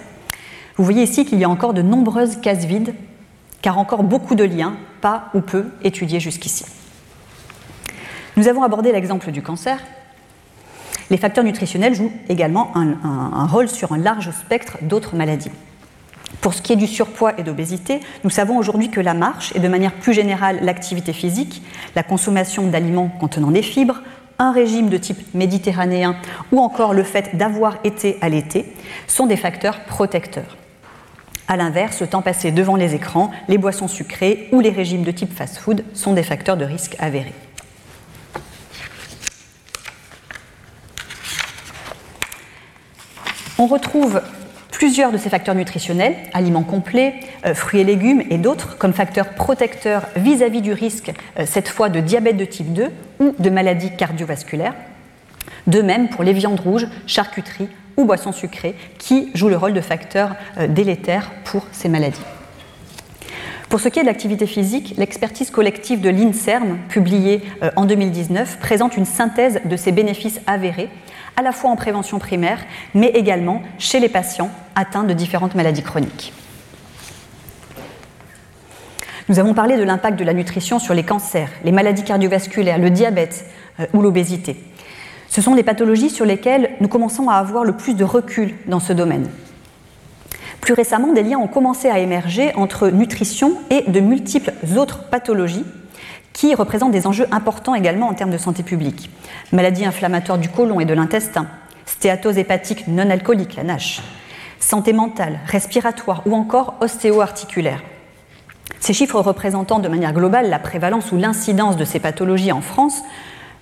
vous 0.77 0.85
voyez 0.85 1.03
ici 1.03 1.25
qu'il 1.25 1.39
y 1.39 1.43
a 1.43 1.49
encore 1.49 1.73
de 1.73 1.81
nombreuses 1.81 2.37
cases 2.37 2.63
vides, 2.63 2.95
car 3.61 3.77
encore 3.77 4.03
beaucoup 4.03 4.35
de 4.35 4.45
liens, 4.45 4.77
pas 5.01 5.25
ou 5.33 5.41
peu, 5.41 5.65
étudiés 5.83 6.21
jusqu'ici. 6.21 6.65
Nous 8.37 8.47
avons 8.47 8.63
abordé 8.63 8.93
l'exemple 8.93 9.31
du 9.31 9.41
cancer, 9.41 9.79
les 11.09 11.17
facteurs 11.17 11.43
nutritionnels 11.43 11.95
jouent 11.95 12.11
également 12.27 12.71
un, 12.75 13.45
rôle 13.47 13.67
sur 13.67 13.91
un 13.91 13.97
large 13.97 14.31
spectre 14.31 14.77
d'autres 14.81 15.15
maladies. 15.15 15.51
Pour 16.41 16.53
ce 16.53 16.61
qui 16.61 16.73
est 16.73 16.77
du 16.77 16.87
surpoids 16.87 17.37
et 17.39 17.43
d'obésité, 17.43 17.99
nous 18.23 18.29
savons 18.29 18.57
aujourd'hui 18.57 18.89
que 18.89 19.01
la 19.01 19.13
marche 19.13 19.51
et 19.55 19.59
de 19.59 19.67
manière 19.67 19.93
plus 19.93 20.13
générale 20.13 20.59
l'activité 20.61 21.11
physique, 21.11 21.63
la 21.95 22.03
consommation 22.03 22.67
d'aliments 22.67 23.09
contenant 23.19 23.51
des 23.51 23.63
fibres, 23.63 24.01
un 24.37 24.51
régime 24.51 24.89
de 24.89 24.97
type 24.97 25.33
méditerranéen 25.33 26.15
ou 26.51 26.59
encore 26.59 26.93
le 26.93 27.03
fait 27.03 27.35
d'avoir 27.35 27.77
été 27.83 28.17
allaité 28.21 28.73
sont 29.07 29.25
des 29.25 29.35
facteurs 29.35 29.81
protecteurs. 29.81 30.55
A 31.47 31.57
l'inverse, 31.57 31.99
le 31.99 32.07
temps 32.07 32.21
passé 32.21 32.51
devant 32.51 32.75
les 32.75 32.93
écrans, 32.93 33.31
les 33.47 33.57
boissons 33.57 33.87
sucrées 33.87 34.47
ou 34.51 34.61
les 34.61 34.69
régimes 34.69 35.03
de 35.03 35.11
type 35.11 35.35
fast-food 35.35 35.83
sont 35.93 36.13
des 36.13 36.23
facteurs 36.23 36.57
de 36.57 36.63
risque 36.63 36.95
avérés. 36.99 37.33
On 43.61 43.65
retrouve 43.65 44.21
plusieurs 44.71 45.11
de 45.11 45.17
ces 45.17 45.29
facteurs 45.29 45.53
nutritionnels, 45.53 46.15
aliments 46.31 46.63
complets, 46.63 47.15
euh, 47.45 47.53
fruits 47.53 47.81
et 47.81 47.83
légumes 47.83 48.23
et 48.29 48.37
d'autres, 48.37 48.77
comme 48.77 48.93
facteurs 48.93 49.33
protecteurs 49.33 50.03
vis-à-vis 50.15 50.61
du 50.61 50.71
risque, 50.71 51.11
euh, 51.37 51.43
cette 51.45 51.67
fois 51.67 51.89
de 51.89 51.99
diabète 51.99 52.37
de 52.37 52.45
type 52.45 52.71
2 52.71 52.89
ou 53.19 53.35
de 53.37 53.49
maladies 53.49 53.91
cardiovasculaires. 53.97 54.75
De 55.67 55.81
même 55.81 56.07
pour 56.07 56.23
les 56.23 56.31
viandes 56.31 56.61
rouges, 56.61 56.87
charcuteries 57.05 57.67
ou 57.97 58.05
boissons 58.05 58.31
sucrées, 58.31 58.75
qui 58.97 59.29
jouent 59.33 59.49
le 59.49 59.57
rôle 59.57 59.73
de 59.73 59.81
facteurs 59.81 60.37
euh, 60.57 60.67
délétères 60.67 61.29
pour 61.43 61.67
ces 61.73 61.89
maladies. 61.89 62.23
Pour 63.67 63.81
ce 63.81 63.89
qui 63.89 63.99
est 63.99 64.03
de 64.03 64.07
l'activité 64.07 64.47
physique, 64.47 64.93
l'expertise 64.97 65.51
collective 65.51 65.99
de 65.99 66.09
l'INSERM, 66.09 66.77
publiée 66.87 67.41
en 67.75 67.85
2019, 67.85 68.57
présente 68.57 68.97
une 68.97 69.05
synthèse 69.05 69.59
de 69.63 69.75
ces 69.75 69.91
bénéfices 69.91 70.41
avérés 70.47 70.89
à 71.39 71.41
la 71.41 71.53
fois 71.53 71.69
en 71.69 71.77
prévention 71.77 72.19
primaire, 72.19 72.59
mais 72.93 73.07
également 73.07 73.61
chez 73.77 74.01
les 74.01 74.09
patients 74.09 74.51
atteints 74.75 75.05
de 75.05 75.13
différentes 75.13 75.55
maladies 75.55 75.83
chroniques. 75.83 76.33
Nous 79.29 79.39
avons 79.39 79.53
parlé 79.53 79.77
de 79.77 79.83
l'impact 79.83 80.19
de 80.19 80.25
la 80.25 80.33
nutrition 80.33 80.79
sur 80.79 80.93
les 80.93 81.03
cancers, 81.03 81.49
les 81.63 81.71
maladies 81.71 82.03
cardiovasculaires, 82.03 82.77
le 82.77 82.89
diabète 82.89 83.45
euh, 83.79 83.85
ou 83.93 84.01
l'obésité. 84.01 84.61
Ce 85.29 85.41
sont 85.41 85.55
des 85.55 85.63
pathologies 85.63 86.09
sur 86.09 86.25
lesquelles 86.25 86.71
nous 86.81 86.89
commençons 86.89 87.29
à 87.29 87.35
avoir 87.35 87.63
le 87.63 87.77
plus 87.77 87.93
de 87.93 88.03
recul 88.03 88.55
dans 88.67 88.81
ce 88.81 88.91
domaine. 88.91 89.29
Plus 90.59 90.73
récemment, 90.73 91.13
des 91.13 91.23
liens 91.23 91.37
ont 91.37 91.47
commencé 91.47 91.87
à 91.89 91.99
émerger 91.99 92.53
entre 92.55 92.89
nutrition 92.89 93.53
et 93.69 93.89
de 93.89 94.01
multiples 94.01 94.51
autres 94.75 95.07
pathologies 95.09 95.63
qui 96.33 96.55
représentent 96.55 96.91
des 96.91 97.07
enjeux 97.07 97.27
importants 97.31 97.75
également 97.75 98.07
en 98.07 98.13
termes 98.13 98.31
de 98.31 98.37
santé 98.37 98.63
publique. 98.63 99.09
Maladies 99.51 99.85
inflammatoires 99.85 100.37
du 100.37 100.49
côlon 100.49 100.79
et 100.79 100.85
de 100.85 100.93
l'intestin, 100.93 101.47
stéatose 101.85 102.37
hépatique 102.37 102.87
non 102.87 103.09
alcoolique, 103.09 103.55
la 103.55 103.63
NASH, 103.63 104.01
santé 104.59 104.93
mentale, 104.93 105.39
respiratoire 105.45 106.23
ou 106.25 106.35
encore 106.35 106.75
ostéo-articulaire. 106.81 107.81
Ces 108.79 108.93
chiffres 108.93 109.19
représentant 109.19 109.79
de 109.79 109.89
manière 109.89 110.13
globale 110.13 110.49
la 110.49 110.59
prévalence 110.59 111.11
ou 111.11 111.17
l'incidence 111.17 111.75
de 111.75 111.85
ces 111.85 111.99
pathologies 111.99 112.51
en 112.51 112.61
France, 112.61 113.01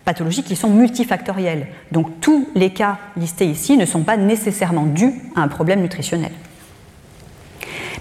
pathologies 0.06 0.44
qui 0.44 0.56
sont 0.56 0.70
multifactorielles. 0.70 1.68
Donc 1.92 2.22
tous 2.22 2.48
les 2.56 2.72
cas 2.72 2.98
listés 3.18 3.46
ici 3.46 3.78
ne 3.78 3.86
sont 3.86 4.04
pas 4.04 4.18
nécessairement 4.18 4.86
dus 4.86 5.14
à 5.36 5.42
un 5.42 5.48
problème 5.48 5.82
nutritionnel. 5.82 6.32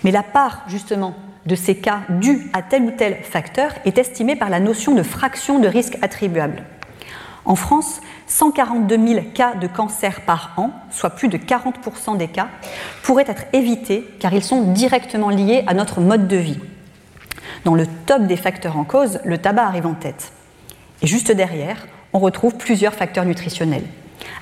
Mais 0.05 0.11
la 0.11 0.23
part 0.23 0.63
justement 0.69 1.15
de 1.47 1.55
ces 1.55 1.77
cas 1.77 2.01
dus 2.09 2.51
à 2.53 2.63
tel 2.63 2.83
ou 2.83 2.91
tel 2.91 3.23
facteur 3.23 3.73
est 3.85 3.99
estimé 3.99 4.37
par 4.37 4.51
la 4.51 4.61
notion 4.61 4.95
de 4.95 5.03
fraction 5.03 5.59
de 5.59 5.69
risque 5.69 5.97
attribuable. 6.03 6.65
En 7.45 7.55
France, 7.55 8.01
142 8.27 9.07
000 9.07 9.21
cas 9.33 9.55
de 9.55 9.69
cancer 9.69 10.23
par 10.23 10.53
an, 10.57 10.73
soit 10.91 11.11
plus 11.11 11.29
de 11.29 11.39
40% 11.39 12.17
des 12.17 12.27
cas, 12.27 12.49
pourraient 13.05 13.25
être 13.29 13.45
évités 13.53 14.05
car 14.19 14.35
ils 14.35 14.43
sont 14.43 14.73
directement 14.73 15.31
liés 15.31 15.63
à 15.69 15.75
notre 15.75 16.01
mode 16.01 16.27
de 16.27 16.37
vie. 16.37 16.59
Dans 17.65 17.75
le 17.75 17.87
top 18.07 18.27
des 18.27 18.37
facteurs 18.37 18.77
en 18.77 18.85
cause, 18.85 19.21
le 19.25 19.39
tabac 19.39 19.65
arrive 19.65 19.87
en 19.87 19.95
tête. 19.95 20.33
Et 21.03 21.07
juste 21.07 21.31
derrière, 21.31 21.87
on 22.13 22.19
retrouve 22.19 22.57
plusieurs 22.57 22.95
facteurs 22.95 23.25
nutritionnels. 23.25 23.85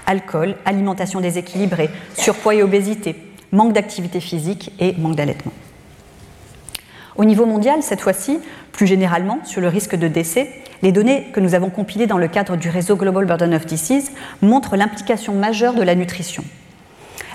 Alcool, 0.07 0.57
alimentation 0.65 1.21
déséquilibrée, 1.21 1.91
surpoids 2.15 2.55
et 2.55 2.63
obésité, 2.63 3.17
manque 3.53 3.73
d'activité 3.75 4.21
physique 4.21 4.73
et 4.79 4.95
manque 4.99 5.17
d'allaitement. 5.17 5.53
Au 7.17 7.25
niveau 7.25 7.47
mondial, 7.47 7.83
cette 7.83 8.01
fois-ci, 8.01 8.39
plus 8.73 8.87
généralement, 8.87 9.39
sur 9.45 9.61
le 9.61 9.69
risque 9.69 9.95
de 9.95 10.09
décès, 10.09 10.51
les 10.83 10.91
données 10.91 11.29
que 11.33 11.41
nous 11.41 11.55
avons 11.55 11.71
compilées 11.71 12.07
dans 12.07 12.19
le 12.19 12.27
cadre 12.27 12.57
du 12.57 12.69
réseau 12.69 12.97
Global 12.97 13.25
Burden 13.25 13.55
of 13.55 13.67
Disease 13.67 14.11
montrent 14.43 14.77
l'implication 14.77 15.35
majeure 15.35 15.75
de 15.75 15.83
la 15.83 15.95
nutrition. 15.95 16.45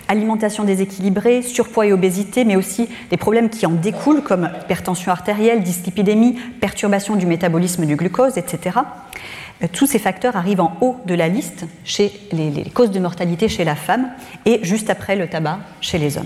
Alimentation 0.10 0.66
déséquilibrée, 0.66 1.44
surpoids 1.44 1.86
et 1.86 1.94
obésité, 1.94 2.44
mais 2.44 2.56
aussi 2.56 2.90
des 3.10 3.16
problèmes 3.18 3.50
qui 3.50 3.66
en 3.66 3.72
découlent 3.72 4.24
comme 4.24 4.50
hypertension 4.64 5.12
artérielle, 5.12 5.64
dyslipidémie, 5.64 6.34
perturbation 6.60 7.16
du 7.16 7.26
métabolisme 7.26 7.86
du 7.86 7.96
glucose, 7.96 8.38
etc. 8.38 8.80
Euh, 9.64 9.68
tous 9.72 9.86
ces 9.86 10.00
facteurs 10.00 10.36
arrivent 10.36 10.62
en 10.62 10.76
haut 10.82 10.98
de 11.06 11.14
la 11.14 11.28
liste 11.28 11.66
chez 11.86 12.12
les, 12.32 12.50
les 12.50 12.70
causes 12.70 12.92
de 12.92 13.00
mortalité 13.00 13.48
chez 13.48 13.64
la 13.64 13.76
femme 13.76 14.10
et 14.46 14.60
juste 14.64 14.90
après 14.90 15.16
le 15.16 15.28
tabac 15.28 15.60
chez 15.80 16.00
les 16.00 16.18
hommes. 16.18 16.26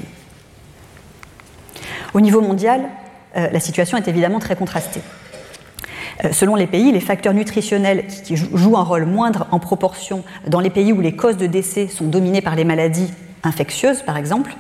Au 2.13 2.21
niveau 2.21 2.41
mondial, 2.41 2.89
la 3.35 3.59
situation 3.59 3.97
est 3.97 4.07
évidemment 4.07 4.39
très 4.39 4.55
contrastée. 4.55 5.01
Euh, 6.23 6.31
selon 6.31 6.55
les 6.55 6.67
pays, 6.67 6.91
les 6.91 6.99
facteurs 6.99 7.33
nutritionnels 7.33 8.05
jouent 8.29 8.77
un 8.77 8.83
rôle 8.83 9.05
moindre 9.05 9.47
en 9.51 9.59
proportion 9.59 10.23
dans 10.47 10.59
les 10.59 10.69
pays 10.69 10.93
où 10.93 11.01
les 11.01 11.15
causes 11.15 11.37
de 11.37 11.47
décès 11.47 11.87
sont 11.87 12.05
dominées 12.05 12.41
par 12.41 12.55
les 12.55 12.65
maladies 12.65 13.11
infectieuses, 13.43 14.01
par 14.03 14.17
exemple, 14.17 14.55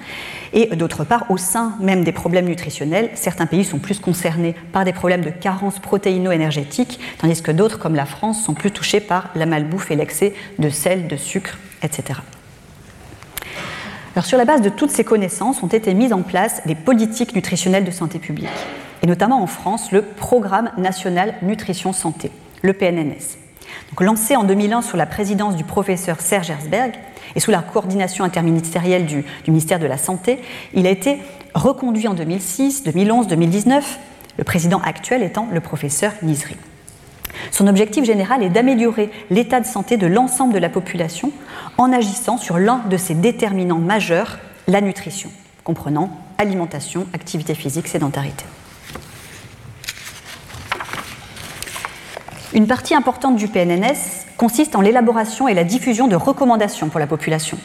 et 0.51 0.75
d'autre 0.75 1.03
part, 1.03 1.25
au 1.29 1.37
sein 1.37 1.73
même 1.79 2.03
des 2.03 2.11
problèmes 2.11 2.45
nutritionnels, 2.45 3.09
certains 3.15 3.45
pays 3.45 3.63
sont 3.63 3.79
plus 3.79 3.99
concernés 3.99 4.55
par 4.71 4.83
des 4.83 4.93
problèmes 4.93 5.21
de 5.23 5.29
carence 5.29 5.79
protéino-énergétique, 5.79 6.99
tandis 7.17 7.41
que 7.41 7.51
d'autres, 7.51 7.79
comme 7.79 7.95
la 7.95 8.05
France, 8.05 8.43
sont 8.43 8.53
plus 8.53 8.71
touchés 8.71 8.99
par 8.99 9.29
la 9.35 9.45
malbouffe 9.45 9.89
et 9.89 9.95
l'excès 9.95 10.33
de 10.59 10.69
sel, 10.69 11.07
de 11.07 11.15
sucre, 11.15 11.57
etc. 11.81 12.19
Sur 14.21 14.37
la 14.37 14.45
base 14.45 14.61
de 14.61 14.69
toutes 14.69 14.91
ces 14.91 15.03
connaissances 15.03 15.63
ont 15.63 15.67
été 15.67 15.93
mises 15.95 16.13
en 16.13 16.21
place 16.21 16.61
des 16.67 16.75
politiques 16.75 17.33
nutritionnelles 17.33 17.83
de 17.83 17.91
santé 17.91 18.19
publique, 18.19 18.47
et 19.01 19.07
notamment 19.07 19.41
en 19.41 19.47
France 19.47 19.91
le 19.91 20.03
Programme 20.03 20.71
national 20.77 21.33
nutrition 21.41 21.93
santé, 21.93 22.29
le 22.61 22.73
PNNS. 22.73 23.37
Lancé 23.99 24.35
en 24.35 24.43
2001 24.43 24.83
sous 24.83 24.97
la 24.97 25.05
présidence 25.05 25.55
du 25.55 25.63
professeur 25.63 26.21
Serge 26.21 26.51
Herzberg 26.51 26.93
et 27.35 27.39
sous 27.39 27.51
la 27.51 27.61
coordination 27.61 28.23
interministérielle 28.23 29.05
du, 29.05 29.23
du 29.43 29.51
ministère 29.51 29.79
de 29.79 29.87
la 29.87 29.97
Santé, 29.97 30.39
il 30.73 30.85
a 30.85 30.89
été 30.89 31.17
reconduit 31.55 32.07
en 32.07 32.13
2006, 32.13 32.83
2011, 32.83 33.27
2019, 33.27 33.99
le 34.37 34.43
président 34.43 34.79
actuel 34.83 35.23
étant 35.23 35.47
le 35.51 35.59
professeur 35.59 36.11
Nizri. 36.21 36.55
Son 37.51 37.67
objectif 37.67 38.03
général 38.05 38.43
est 38.43 38.49
d'améliorer 38.49 39.09
l'état 39.29 39.59
de 39.59 39.65
santé 39.65 39.97
de 39.97 40.07
l'ensemble 40.07 40.53
de 40.53 40.59
la 40.59 40.69
population 40.69 41.31
en 41.77 41.91
agissant 41.91 42.37
sur 42.37 42.57
l'un 42.57 42.79
de 42.89 42.97
ses 42.97 43.13
déterminants 43.15 43.79
majeurs, 43.79 44.39
la 44.67 44.81
nutrition, 44.81 45.29
comprenant 45.63 46.09
alimentation, 46.37 47.07
activité 47.13 47.53
physique, 47.55 47.87
sédentarité. 47.87 48.45
Une 52.53 52.67
partie 52.67 52.93
importante 52.93 53.35
du 53.35 53.47
PNNS 53.47 54.25
consiste 54.37 54.75
en 54.75 54.81
l'élaboration 54.81 55.47
et 55.47 55.53
la 55.53 55.63
diffusion 55.63 56.07
de 56.07 56.15
recommandations 56.15 56.89
pour 56.89 56.99
la 56.99 57.07
population. 57.07 57.57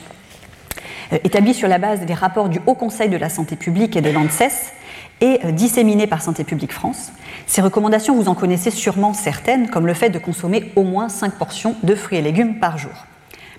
Euh, 1.13 1.19
établies 1.25 1.55
sur 1.55 1.69
la 1.69 1.79
base 1.79 2.01
des 2.07 2.15
rapports 2.15 2.49
du 2.49 2.61
Haut 2.67 2.75
Conseil 2.75 3.09
de 3.09 3.17
la 3.17 3.29
santé 3.29 3.57
publique 3.57 3.97
et 3.97 4.01
de 4.01 4.11
l'ANSES 4.11 4.73
et 5.21 5.41
euh, 5.45 5.53
disséminées 5.53 6.07
par 6.07 6.23
Santé 6.23 6.45
publique 6.45 6.73
France, 6.73 7.13
ces 7.47 7.61
recommandations, 7.61 8.15
vous 8.15 8.29
en 8.29 8.35
connaissez 8.35 8.71
sûrement 8.71 9.13
certaines, 9.13 9.69
comme 9.69 9.87
le 9.87 9.95
fait 9.95 10.11
de 10.11 10.19
consommer 10.19 10.73
au 10.77 10.85
moins 10.85 11.09
5 11.09 11.35
portions 11.35 11.75
de 11.83 11.95
fruits 11.95 12.19
et 12.19 12.23
légumes 12.23 12.59
par 12.59 12.79
jour. 12.79 12.93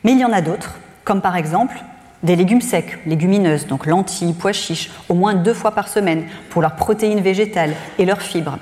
Mais 0.03 0.12
il 0.12 0.19
y 0.19 0.25
en 0.25 0.31
a 0.31 0.41
d'autres, 0.41 0.79
comme 1.03 1.21
par 1.21 1.35
exemple 1.35 1.77
des 2.23 2.35
légumes 2.35 2.62
secs, 2.62 2.99
légumineuses, 3.05 3.67
donc 3.67 3.85
lentilles, 3.85 4.33
pois 4.33 4.51
chiches, 4.51 4.91
au 5.07 5.13
moins 5.13 5.33
deux 5.33 5.53
fois 5.53 5.71
par 5.71 5.88
semaine 5.88 6.25
pour 6.49 6.62
leurs 6.62 6.75
protéines 6.75 7.21
végétales 7.21 7.73
et 7.97 8.05
leurs 8.05 8.21
fibres. 8.21 8.57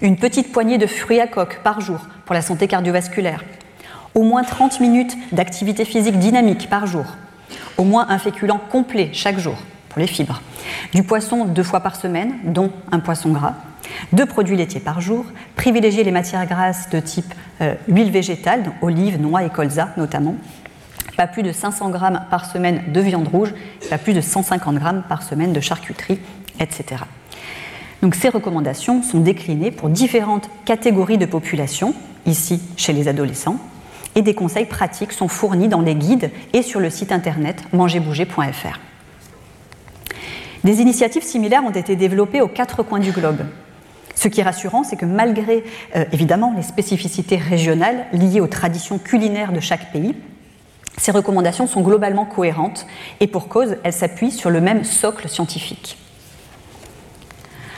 Une 0.00 0.16
petite 0.16 0.52
poignée 0.52 0.78
de 0.78 0.86
fruits 0.86 1.20
à 1.20 1.26
coque 1.26 1.60
par 1.62 1.80
jour 1.80 2.00
pour 2.24 2.34
la 2.34 2.42
santé 2.42 2.66
cardiovasculaire. 2.66 3.44
Au 4.14 4.22
moins 4.22 4.42
30 4.42 4.80
minutes 4.80 5.16
d'activité 5.32 5.84
physique 5.84 6.18
dynamique 6.18 6.68
par 6.68 6.86
jour. 6.86 7.04
Au 7.76 7.84
moins 7.84 8.06
un 8.08 8.18
féculent 8.18 8.58
complet 8.70 9.10
chaque 9.12 9.38
jour 9.38 9.56
les 9.96 10.06
fibres. 10.06 10.40
Du 10.94 11.02
poisson 11.02 11.44
deux 11.44 11.62
fois 11.62 11.80
par 11.80 11.96
semaine, 11.96 12.34
dont 12.44 12.70
un 12.90 13.00
poisson 13.00 13.30
gras. 13.30 13.54
Deux 14.12 14.26
produits 14.26 14.56
laitiers 14.56 14.80
par 14.80 15.00
jour. 15.00 15.24
Privilégier 15.56 16.04
les 16.04 16.10
matières 16.10 16.46
grasses 16.46 16.90
de 16.90 17.00
type 17.00 17.32
euh, 17.60 17.74
huile 17.88 18.10
végétale, 18.10 18.62
donc 18.62 18.74
olives, 18.82 19.20
noix 19.20 19.44
et 19.44 19.50
colza 19.50 19.90
notamment. 19.96 20.36
Pas 21.16 21.26
plus 21.26 21.42
de 21.42 21.52
500 21.52 21.90
grammes 21.90 22.22
par 22.30 22.46
semaine 22.46 22.82
de 22.92 23.00
viande 23.00 23.28
rouge, 23.28 23.52
pas 23.90 23.98
plus 23.98 24.14
de 24.14 24.20
150 24.20 24.76
grammes 24.76 25.02
par 25.08 25.22
semaine 25.22 25.52
de 25.52 25.60
charcuterie, 25.60 26.18
etc. 26.58 27.02
Donc 28.00 28.14
ces 28.14 28.28
recommandations 28.28 29.02
sont 29.02 29.20
déclinées 29.20 29.70
pour 29.70 29.88
différentes 29.88 30.48
catégories 30.64 31.18
de 31.18 31.26
population, 31.26 31.94
ici 32.26 32.60
chez 32.76 32.92
les 32.92 33.08
adolescents, 33.08 33.58
et 34.14 34.22
des 34.22 34.34
conseils 34.34 34.66
pratiques 34.66 35.12
sont 35.12 35.28
fournis 35.28 35.68
dans 35.68 35.82
des 35.82 35.94
guides 35.94 36.30
et 36.52 36.62
sur 36.62 36.80
le 36.80 36.90
site 36.90 37.12
internet 37.12 37.62
mangerbouger.fr. 37.72 38.91
Des 40.64 40.80
initiatives 40.80 41.24
similaires 41.24 41.64
ont 41.64 41.70
été 41.70 41.96
développées 41.96 42.40
aux 42.40 42.48
quatre 42.48 42.82
coins 42.82 43.00
du 43.00 43.12
globe. 43.12 43.44
Ce 44.14 44.28
qui 44.28 44.40
est 44.40 44.44
rassurant, 44.44 44.84
c'est 44.84 44.96
que 44.96 45.06
malgré 45.06 45.64
euh, 45.96 46.04
évidemment 46.12 46.52
les 46.56 46.62
spécificités 46.62 47.36
régionales 47.36 48.06
liées 48.12 48.40
aux 48.40 48.46
traditions 48.46 48.98
culinaires 48.98 49.52
de 49.52 49.60
chaque 49.60 49.90
pays, 49.90 50.14
ces 50.98 51.10
recommandations 51.10 51.66
sont 51.66 51.80
globalement 51.80 52.26
cohérentes 52.26 52.86
et 53.20 53.26
pour 53.26 53.48
cause, 53.48 53.76
elles 53.82 53.92
s'appuient 53.92 54.30
sur 54.30 54.50
le 54.50 54.60
même 54.60 54.84
socle 54.84 55.28
scientifique. 55.28 55.96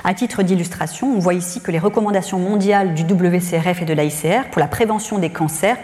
À 0.02 0.12
titre 0.12 0.42
d'illustration, 0.42 1.14
on 1.16 1.18
voit 1.18 1.32
ici 1.32 1.62
que 1.62 1.70
les 1.70 1.78
recommandations 1.78 2.38
mondiales 2.38 2.92
du 2.92 3.04
WCRF 3.04 3.80
et 3.80 3.84
de 3.86 3.94
l'AICR 3.94 4.50
pour 4.50 4.60
la 4.60 4.68
prévention 4.68 5.18
des 5.18 5.30
cancers 5.30 5.78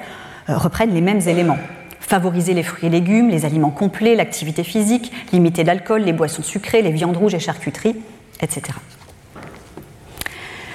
euh, 0.51 0.59
reprennent 0.59 0.93
les 0.93 1.01
mêmes 1.01 1.27
éléments. 1.27 1.59
Favoriser 2.11 2.55
les 2.55 2.65
fruits 2.65 2.89
et 2.89 2.91
légumes, 2.91 3.29
les 3.29 3.45
aliments 3.45 3.71
complets, 3.71 4.17
l'activité 4.17 4.65
physique, 4.65 5.13
limiter 5.33 5.63
l'alcool, 5.63 6.03
les 6.03 6.13
boissons 6.13 6.43
sucrées, 6.43 6.83
les 6.83 6.91
viandes 6.91 7.17
rouges 7.17 7.35
et 7.35 7.39
charcuteries, 7.39 7.95
etc. 8.41 8.63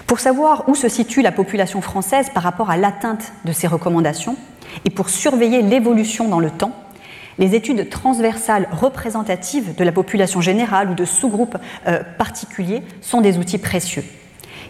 Pour 0.08 0.21
savoir 0.21 0.69
où 0.69 0.76
se 0.76 0.88
situe 0.88 1.21
la 1.21 1.34
population 1.34 1.82
française 1.82 2.30
par 2.34 2.41
rapport 2.41 2.69
à 2.69 2.78
l'atteinte 2.78 3.34
de 3.43 3.52
ces 3.52 3.67
recommandations 3.67 4.38
et 4.86 4.89
pour 4.89 5.10
surveiller 5.10 5.62
l'évolution 5.62 6.30
dans 6.30 6.39
le 6.39 6.52
temps, 6.52 6.71
les 7.38 7.54
études 7.54 7.89
transversales 7.89 8.69
représentatives 8.71 9.76
de 9.76 9.84
la 9.84 9.91
population 9.91 10.39
générale 10.39 10.89
ou 10.89 10.95
de 10.95 11.04
sous-groupes 11.04 11.58
euh, 11.86 12.02
particuliers 12.17 12.82
sont 13.02 13.19
des 13.19 13.38
outils 13.38 13.58
précieux. 13.58 14.06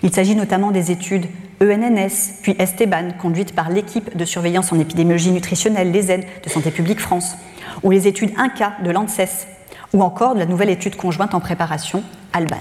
Il 0.05 0.13
s'agit 0.13 0.35
notamment 0.35 0.69
des 0.69 0.91
études 0.91 1.25
ENNS, 1.63 2.37
puis 2.43 2.55
Esteban, 2.59 3.07
conduites 3.19 3.55
par 3.55 3.69
l'équipe 3.69 4.15
de 4.15 4.23
surveillance 4.23 4.71
en 4.71 4.77
épidémiologie 4.77 5.31
nutritionnelle, 5.31 5.91
l'ESN, 5.91 6.21
de 6.43 6.49
Santé 6.49 6.69
publique 6.69 6.99
France, 6.99 7.35
ou 7.81 7.89
les 7.89 8.07
études 8.07 8.29
INCA 8.37 8.73
de 8.83 8.91
l'ANSES, 8.91 9.47
ou 9.93 10.03
encore 10.03 10.35
de 10.35 10.39
la 10.39 10.45
nouvelle 10.45 10.69
étude 10.69 10.95
conjointe 10.95 11.33
en 11.33 11.39
préparation, 11.39 12.03
Alban. 12.33 12.57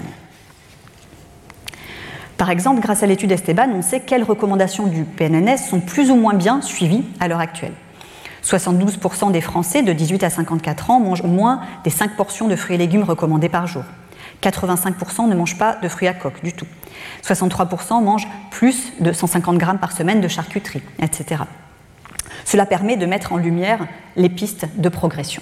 Par 2.37 2.49
exemple, 2.49 2.81
grâce 2.81 3.03
à 3.03 3.05
l'étude 3.05 3.31
Esteban, 3.31 3.69
on 3.75 3.83
sait 3.83 3.99
quelles 3.99 4.23
recommandations 4.23 4.87
du 4.87 5.03
PNNS 5.03 5.57
sont 5.69 5.81
plus 5.81 6.09
ou 6.09 6.15
moins 6.15 6.33
bien 6.33 6.63
suivies 6.63 7.03
à 7.19 7.27
l'heure 7.27 7.39
actuelle. 7.39 7.73
72% 8.43 9.31
des 9.31 9.41
Français 9.41 9.83
de 9.83 9.93
18 9.93 10.23
à 10.23 10.31
54 10.31 10.89
ans 10.89 10.99
mangent 10.99 11.21
moins 11.21 11.61
des 11.83 11.91
5 11.91 12.15
portions 12.15 12.47
de 12.47 12.55
fruits 12.55 12.73
et 12.73 12.79
légumes 12.79 13.03
recommandées 13.03 13.49
par 13.49 13.67
jour. 13.67 13.83
85% 14.41 15.27
ne 15.27 15.35
mangent 15.35 15.57
pas 15.57 15.75
de 15.75 15.87
fruits 15.87 16.07
à 16.07 16.13
coque 16.13 16.43
du 16.43 16.53
tout. 16.53 16.67
63% 17.23 18.03
mangent 18.03 18.27
plus 18.51 18.93
de 18.99 19.11
150 19.11 19.57
grammes 19.57 19.79
par 19.79 19.91
semaine 19.91 20.21
de 20.21 20.27
charcuterie, 20.27 20.83
etc. 21.01 21.43
Cela 22.45 22.65
permet 22.65 22.97
de 22.97 23.05
mettre 23.05 23.33
en 23.33 23.37
lumière 23.37 23.87
les 24.15 24.29
pistes 24.29 24.67
de 24.75 24.89
progression. 24.89 25.41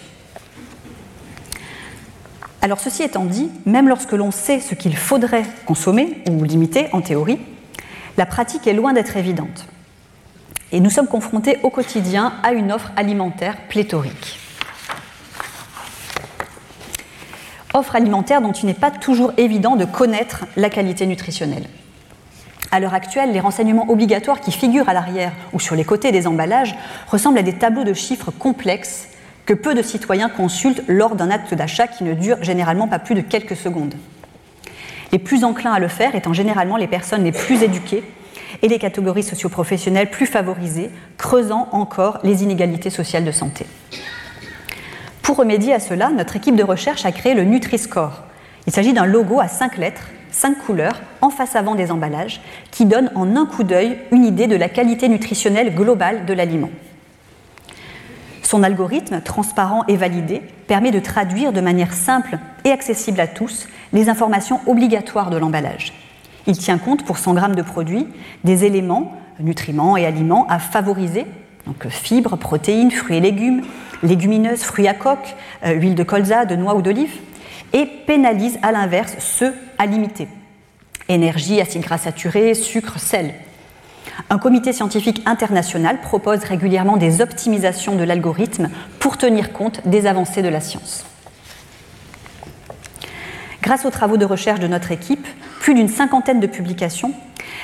Alors 2.62 2.80
ceci 2.80 3.04
étant 3.04 3.26
dit, 3.26 3.52
même 3.66 3.90
lorsque 3.90 4.14
l'on 4.14 4.32
sait 4.32 4.62
ce 4.62 4.74
qu'il 4.74 4.96
faudrait 4.96 5.44
consommer 5.66 6.24
ou 6.30 6.44
limiter 6.44 6.88
en 6.94 7.02
théorie, 7.02 7.40
la 8.18 8.26
pratique 8.26 8.68
est 8.68 8.74
loin 8.74 8.94
d'être 8.94 9.18
évidente. 9.18 9.66
Et 10.72 10.80
nous 10.80 10.90
sommes 10.90 11.08
confrontés 11.08 11.60
au 11.64 11.70
quotidien 11.70 12.34
à 12.42 12.54
une 12.54 12.72
offre 12.72 12.92
alimentaire 12.96 13.58
pléthorique. 13.68 14.40
Offre 17.74 17.96
alimentaire 17.96 18.42
dont 18.42 18.52
il 18.52 18.68
n'est 18.68 18.74
pas 18.74 18.92
toujours 18.92 19.34
évident 19.38 19.76
de 19.76 19.86
connaître 19.86 20.46
la 20.56 20.70
qualité 20.70 21.08
nutritionnelle. 21.08 21.66
À 22.72 22.80
l'heure 22.80 22.94
actuelle, 22.94 23.32
les 23.32 23.40
renseignements 23.40 23.90
obligatoires 23.90 24.42
qui 24.42 24.52
figurent 24.52 24.90
à 24.90 24.94
l'arrière 24.94 25.32
ou 25.54 25.60
sur 25.60 25.76
les 25.76 25.84
côtés 25.84 26.12
des 26.12 26.28
emballages 26.28 26.76
ressemblent 27.08 27.38
à 27.38 27.44
des 27.44 27.54
tableaux 27.54 27.84
de 27.84 27.94
chiffres 27.94 28.32
complexes 28.32 29.10
que 29.46 29.54
peu 29.54 29.74
de 29.74 29.82
citoyens 29.82 30.30
consultent 30.30 30.84
lors 30.88 31.16
d'un 31.16 31.30
acte 31.30 31.54
d'achat 31.54 31.88
qui 31.88 32.04
ne 32.04 32.14
dure 32.14 32.44
généralement 32.44 32.88
pas 32.88 33.00
plus 33.00 33.16
de 33.16 33.22
quelques 33.22 33.56
secondes. 33.56 33.96
Les 35.12 35.20
plus 35.20 35.44
enclins 35.44 35.74
à 35.74 35.80
le 35.80 35.88
faire 35.88 36.16
étant 36.16 36.34
généralement 36.34 36.78
les 36.78 36.88
personnes 36.88 37.24
les 37.24 37.32
plus 37.32 37.62
éduquées 37.62 38.04
et 38.62 38.68
les 38.68 38.80
catégories 38.80 39.24
socioprofessionnelles 39.24 40.10
plus 40.10 40.26
favorisées, 40.26 40.90
creusant 41.18 41.68
encore 41.72 42.20
les 42.24 42.44
inégalités 42.44 42.90
sociales 42.90 43.26
de 43.26 43.32
santé. 43.32 43.66
Pour 45.34 45.40
remédier 45.40 45.74
à 45.74 45.80
cela, 45.80 46.12
notre 46.12 46.36
équipe 46.36 46.56
de 46.56 46.62
recherche 46.62 47.08
a 47.08 47.12
créé 47.12 47.34
le 47.34 47.44
Nutri-Score. 47.44 48.22
Il 48.68 48.72
s'agit 48.72 48.94
d'un 48.94 49.08
logo 49.08 49.40
à 49.40 49.48
cinq 49.48 49.78
lettres, 49.78 50.10
cinq 50.30 50.60
couleurs, 50.60 51.02
en 51.22 51.32
face 51.32 51.56
avant 51.56 51.74
des 51.74 51.90
emballages, 51.90 52.40
qui 52.70 52.86
donne 52.86 53.10
en 53.16 53.36
un 53.36 53.48
coup 53.48 53.64
d'œil 53.64 53.98
une 54.12 54.26
idée 54.26 54.46
de 54.46 54.56
la 54.56 54.70
qualité 54.70 55.10
nutritionnelle 55.10 55.74
globale 55.74 56.28
de 56.28 56.34
l'aliment. 56.34 56.70
Son 58.44 58.62
algorithme, 58.62 59.22
transparent 59.22 59.84
et 59.88 59.98
validé, 59.98 60.44
permet 60.68 60.92
de 60.92 61.00
traduire 61.00 61.52
de 61.52 61.62
manière 61.62 61.94
simple 61.94 62.38
et 62.64 62.70
accessible 62.70 63.20
à 63.20 63.26
tous 63.26 63.68
les 63.92 64.10
informations 64.10 64.60
obligatoires 64.68 65.32
de 65.32 65.38
l'emballage. 65.38 65.94
Il 66.46 66.60
tient 66.60 66.78
compte 66.78 67.06
pour 67.06 67.18
100 67.18 67.34
grammes 67.34 67.56
de 67.56 67.64
produits 67.64 68.06
des 68.44 68.66
éléments, 68.66 69.18
nutriments 69.40 69.98
et 69.98 70.06
aliments 70.06 70.46
à 70.48 70.60
favoriser, 70.60 71.26
donc 71.66 71.88
fibres, 71.88 72.38
protéines, 72.38 72.92
fruits 72.92 73.18
et 73.18 73.22
légumes, 73.22 73.64
légumineuses, 74.04 74.62
fruits 74.62 74.88
à 74.88 74.94
coque, 74.94 75.36
euh, 75.66 75.72
huile 75.72 75.96
de 75.96 76.04
colza, 76.04 76.46
de 76.46 76.56
noix 76.56 76.76
ou 76.76 76.82
d'olive, 76.82 77.14
et 77.74 77.86
pénalise 77.86 78.60
à 78.62 78.72
l'inverse 78.72 79.16
ceux 79.20 79.54
à 79.78 79.86
limiter. 79.86 80.28
Énergie, 81.10 81.60
acides 81.60 81.82
gras 81.82 81.98
saturés, 81.98 82.54
sucre, 82.54 83.00
sel. 83.00 83.34
Un 84.30 84.38
comité 84.38 84.74
scientifique 84.74 85.24
international 85.26 86.02
propose 86.02 86.44
régulièrement 86.44 86.98
des 86.98 87.22
optimisations 87.22 87.96
de 87.96 88.04
l'algorithme 88.04 88.70
pour 89.00 89.18
tenir 89.18 89.54
compte 89.54 89.86
des 89.88 90.06
avancées 90.06 90.42
de 90.42 90.50
la 90.50 90.62
science. 90.62 91.06
Grâce 93.62 93.86
aux 93.86 93.90
travaux 93.90 94.18
de 94.18 94.26
recherche 94.26 94.60
de 94.60 94.68
notre 94.68 94.92
équipe, 94.92 95.26
plus 95.60 95.74
d'une 95.74 95.88
cinquantaine 95.88 96.42
de 96.42 96.48
publications, 96.48 97.14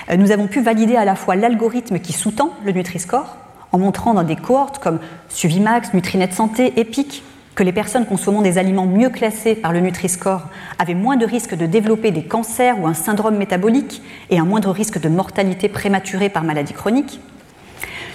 euh, 0.09 0.15
nous 0.15 0.31
avons 0.31 0.47
pu 0.47 0.61
valider 0.61 0.95
à 0.95 1.05
la 1.05 1.15
fois 1.15 1.35
l'algorithme 1.35 1.99
qui 1.99 2.13
sous-tend 2.13 2.53
le 2.63 2.71
Nutri-Score, 2.71 3.37
en 3.71 3.77
montrant 3.77 4.13
dans 4.13 4.23
des 4.23 4.35
cohortes 4.35 4.79
comme 4.79 4.99
Suvimax, 5.29 5.93
Nutrinet 5.93 6.31
Santé, 6.31 6.73
EPIC, 6.79 7.23
que 7.55 7.63
les 7.63 7.73
personnes 7.73 8.05
consommant 8.05 8.41
des 8.41 8.57
aliments 8.57 8.85
mieux 8.85 9.09
classés 9.09 9.53
par 9.53 9.73
le 9.73 9.81
Nutri-Score 9.81 10.43
avaient 10.77 10.93
moins 10.93 11.17
de 11.17 11.25
risques 11.25 11.55
de 11.55 11.65
développer 11.65 12.11
des 12.11 12.23
cancers 12.23 12.79
ou 12.79 12.87
un 12.87 12.93
syndrome 12.93 13.35
métabolique 13.35 14.01
et 14.29 14.39
un 14.39 14.45
moindre 14.45 14.71
risque 14.71 14.97
de 14.97 15.09
mortalité 15.09 15.67
prématurée 15.67 16.29
par 16.29 16.45
maladie 16.45 16.71
chronique. 16.71 17.19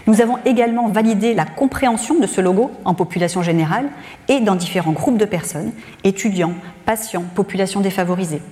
Nous 0.07 0.23
avons 0.23 0.39
également 0.47 0.89
validé 0.89 1.35
la 1.35 1.45
compréhension 1.45 2.19
de 2.19 2.27
ce 2.27 2.41
logo 2.41 2.71
en 2.87 2.95
population 2.95 3.43
générale 3.43 3.91
et 4.29 4.41
dans 4.41 4.55
différents 4.55 4.93
groupes 4.93 5.19
de 5.19 5.25
personnes, 5.27 5.73
étudiants, 6.05 6.55
patients, 6.87 7.25
populations 7.35 7.81
défavorisées, 7.81 8.43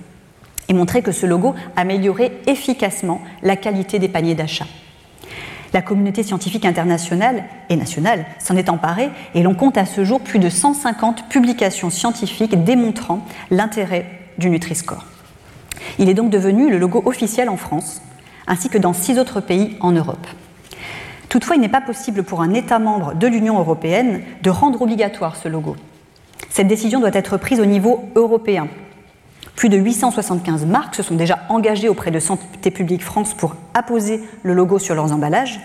et 0.69 0.73
montré 0.73 1.01
que 1.01 1.11
ce 1.11 1.25
logo 1.25 1.55
améliorait 1.75 2.33
efficacement 2.45 3.19
la 3.41 3.55
qualité 3.55 3.97
des 3.97 4.09
paniers 4.09 4.35
d'achat. 4.35 4.65
La 5.73 5.81
communauté 5.81 6.21
scientifique 6.21 6.65
internationale 6.65 7.45
et 7.69 7.75
nationale 7.75 8.25
s'en 8.37 8.55
est 8.55 8.69
emparée 8.69 9.09
et 9.33 9.41
l'on 9.41 9.55
compte 9.55 9.77
à 9.77 9.85
ce 9.85 10.03
jour 10.03 10.21
plus 10.21 10.37
de 10.37 10.49
150 10.49 11.29
publications 11.29 11.89
scientifiques 11.89 12.63
démontrant 12.63 13.25
l'intérêt 13.49 14.05
du 14.37 14.51
Nutri-Score. 14.51 15.05
Il 15.97 16.09
est 16.09 16.13
donc 16.13 16.29
devenu 16.29 16.69
le 16.69 16.77
logo 16.77 17.01
officiel 17.05 17.49
en 17.49 17.57
France, 17.57 18.01
ainsi 18.45 18.69
que 18.69 18.77
dans 18.77 18.93
six 18.93 19.17
autres 19.17 19.41
pays 19.41 19.75
en 19.79 19.91
Europe. 19.91 20.27
Toutefois, 21.27 21.55
il 21.55 21.61
n'est 21.61 21.69
pas 21.69 21.81
possible 21.81 22.21
pour 22.21 22.41
un 22.41 22.53
État 22.53 22.77
membre 22.77 23.15
de 23.15 23.25
l'Union 23.25 23.57
européenne 23.57 24.21
de 24.43 24.49
rendre 24.51 24.83
obligatoire 24.83 25.35
ce 25.35 25.47
logo. 25.47 25.75
Cette 26.51 26.67
décision 26.67 26.99
doit 26.99 27.09
être 27.13 27.37
prise 27.37 27.59
au 27.59 27.65
niveau 27.65 28.07
européen. 28.15 28.67
Plus 29.55 29.69
de 29.69 29.77
875 29.77 30.65
marques 30.65 30.95
se 30.95 31.03
sont 31.03 31.15
déjà 31.15 31.39
engagées 31.49 31.89
auprès 31.89 32.11
de 32.11 32.19
Santé 32.19 32.71
publique 32.71 33.03
France 33.03 33.33
pour 33.33 33.55
apposer 33.73 34.21
le 34.43 34.53
logo 34.53 34.79
sur 34.79 34.95
leurs 34.95 35.11
emballages. 35.11 35.59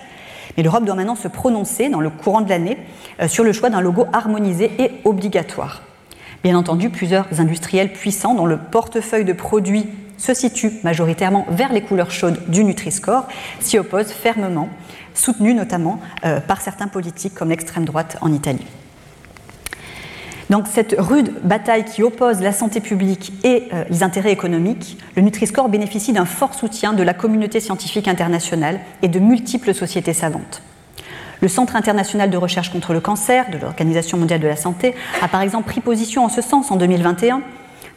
Mais 0.56 0.62
l'Europe 0.62 0.84
doit 0.84 0.94
maintenant 0.94 1.14
se 1.14 1.28
prononcer 1.28 1.88
dans 1.88 2.00
le 2.00 2.10
courant 2.10 2.40
de 2.40 2.48
l'année 2.48 2.78
euh, 3.20 3.28
sur 3.28 3.44
le 3.44 3.52
choix 3.52 3.70
d'un 3.70 3.80
logo 3.80 4.06
harmonisé 4.12 4.70
et 4.78 4.92
obligatoire. 5.04 5.82
Bien 6.42 6.56
entendu, 6.56 6.90
plusieurs 6.90 7.26
industriels 7.40 7.92
puissants 7.92 8.34
dont 8.34 8.46
le 8.46 8.58
portefeuille 8.58 9.24
de 9.24 9.32
produits 9.32 9.86
se 10.18 10.34
situe 10.34 10.72
majoritairement 10.82 11.46
vers 11.48 11.72
les 11.72 11.80
couleurs 11.80 12.10
chaudes 12.10 12.40
du 12.48 12.64
Nutri-Score 12.64 13.26
s'y 13.60 13.78
opposent 13.78 14.12
fermement 14.12 14.68
soutenu 15.14 15.54
notamment 15.54 16.00
euh, 16.24 16.40
par 16.40 16.60
certains 16.60 16.88
politiques 16.88 17.34
comme 17.34 17.50
l'extrême 17.50 17.84
droite 17.84 18.18
en 18.20 18.32
Italie. 18.32 18.66
Donc 20.50 20.66
cette 20.66 20.94
rude 20.98 21.32
bataille 21.42 21.84
qui 21.84 22.02
oppose 22.02 22.40
la 22.40 22.52
santé 22.52 22.80
publique 22.80 23.32
et 23.44 23.68
euh, 23.72 23.84
les 23.90 24.02
intérêts 24.02 24.32
économiques, 24.32 24.98
le 25.14 25.22
Nutri-Score 25.22 25.68
bénéficie 25.68 26.12
d'un 26.12 26.24
fort 26.24 26.54
soutien 26.54 26.94
de 26.94 27.02
la 27.02 27.12
communauté 27.12 27.60
scientifique 27.60 28.08
internationale 28.08 28.80
et 29.02 29.08
de 29.08 29.18
multiples 29.18 29.74
sociétés 29.74 30.14
savantes. 30.14 30.62
Le 31.40 31.48
Centre 31.48 31.76
international 31.76 32.30
de 32.30 32.36
recherche 32.36 32.70
contre 32.70 32.92
le 32.92 33.00
cancer 33.00 33.50
de 33.50 33.58
l'Organisation 33.58 34.18
mondiale 34.18 34.40
de 34.40 34.48
la 34.48 34.56
santé 34.56 34.94
a 35.22 35.28
par 35.28 35.42
exemple 35.42 35.68
pris 35.68 35.80
position 35.80 36.24
en 36.24 36.28
ce 36.28 36.40
sens 36.40 36.70
en 36.70 36.76
2021 36.76 37.42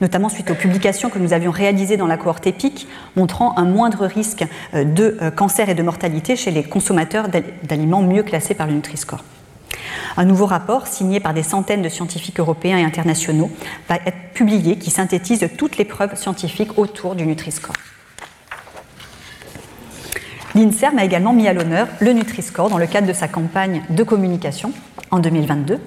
notamment 0.01 0.29
suite 0.29 0.49
aux 0.49 0.55
publications 0.55 1.09
que 1.09 1.19
nous 1.19 1.31
avions 1.31 1.51
réalisées 1.51 1.95
dans 1.95 2.07
la 2.07 2.17
cohorte 2.17 2.47
EPIC, 2.47 2.87
montrant 3.15 3.57
un 3.57 3.65
moindre 3.65 4.07
risque 4.07 4.43
euh, 4.73 4.83
de 4.83 5.17
euh, 5.21 5.31
cancer 5.31 5.69
et 5.69 5.75
de 5.75 5.83
mortalité 5.83 6.35
chez 6.35 6.51
les 6.51 6.63
consommateurs 6.63 7.27
d'aliments 7.63 8.01
mieux 8.01 8.23
classés 8.23 8.55
par 8.55 8.67
le 8.67 8.73
Nutri-Score. 8.73 9.23
Un 10.17 10.25
nouveau 10.25 10.45
rapport, 10.45 10.88
signé 10.88 11.19
par 11.19 11.34
des 11.34 11.43
centaines 11.43 11.81
de 11.81 11.89
scientifiques 11.89 12.39
européens 12.39 12.77
et 12.77 12.84
internationaux, 12.84 13.51
va 13.88 13.95
être 14.05 14.34
publié 14.34 14.77
qui 14.77 14.91
synthétise 14.91 15.47
toutes 15.57 15.77
les 15.77 15.86
preuves 15.86 16.15
scientifiques 16.15 16.77
autour 16.77 17.15
du 17.15 17.25
Nutri-Score. 17.25 17.75
L'INSERM 20.53 20.97
a 20.97 21.05
également 21.05 21.34
mis 21.34 21.47
à 21.47 21.53
l'honneur 21.53 21.88
le 21.99 22.12
Nutri-Score 22.12 22.69
dans 22.69 22.77
le 22.77 22.88
cadre 22.88 23.07
de 23.07 23.13
sa 23.13 23.29
campagne 23.29 23.84
de 23.89 24.03
communication 24.03 24.73
en 25.10 25.19
2022 25.19 25.79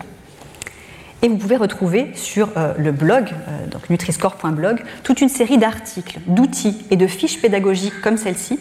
et 1.25 1.29
vous 1.29 1.39
pouvez 1.39 1.57
retrouver 1.57 2.11
sur 2.15 2.51
euh, 2.59 2.75
le 2.77 2.93
blog, 2.93 3.31
euh, 3.31 3.67
donc 3.69 3.89
nutriscore.blog, 3.89 4.83
toute 5.03 5.23
une 5.23 5.31
série 5.31 5.57
d'articles, 5.57 6.19
d'outils 6.27 6.85
et 6.91 6.97
de 6.97 7.07
fiches 7.07 7.41
pédagogiques 7.41 7.99
comme 8.03 8.19
celle-ci. 8.19 8.61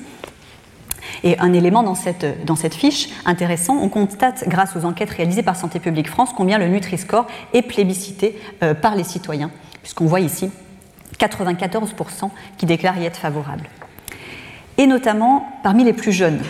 Et 1.24 1.38
un 1.40 1.54
élément 1.54 1.84
dans 1.84 1.96
cette, 1.96 2.74
fiche 2.74 3.10
intéressant, 3.26 3.78
on 3.82 3.90
constate, 3.90 4.48
grâce 4.48 4.76
aux 4.76 4.86
enquêtes 4.86 5.12
réalisées 5.12 5.44
par 5.44 5.56
Santé 5.56 5.80
publique 5.80 6.08
France, 6.08 6.32
combien 6.36 6.58
le 6.58 6.68
Nutri-Score 6.68 7.28
est 7.54 7.62
plébiscité 7.62 8.40
euh, 8.62 8.74
par 8.74 8.96
les 8.96 9.04
citoyens, 9.04 9.52
puisqu'on 9.82 10.06
voit 10.06 10.20
ici 10.20 10.50
94% 11.20 12.30
qui 12.58 12.66
déclarent 12.66 12.98
y 12.98 13.06
être 13.06 13.18
favorables. 13.18 13.70
Et 14.78 14.88
notamment 14.88 15.48
parmi 15.62 15.84
les 15.84 15.94
plus 15.94 16.12
jeunes. 16.12 16.42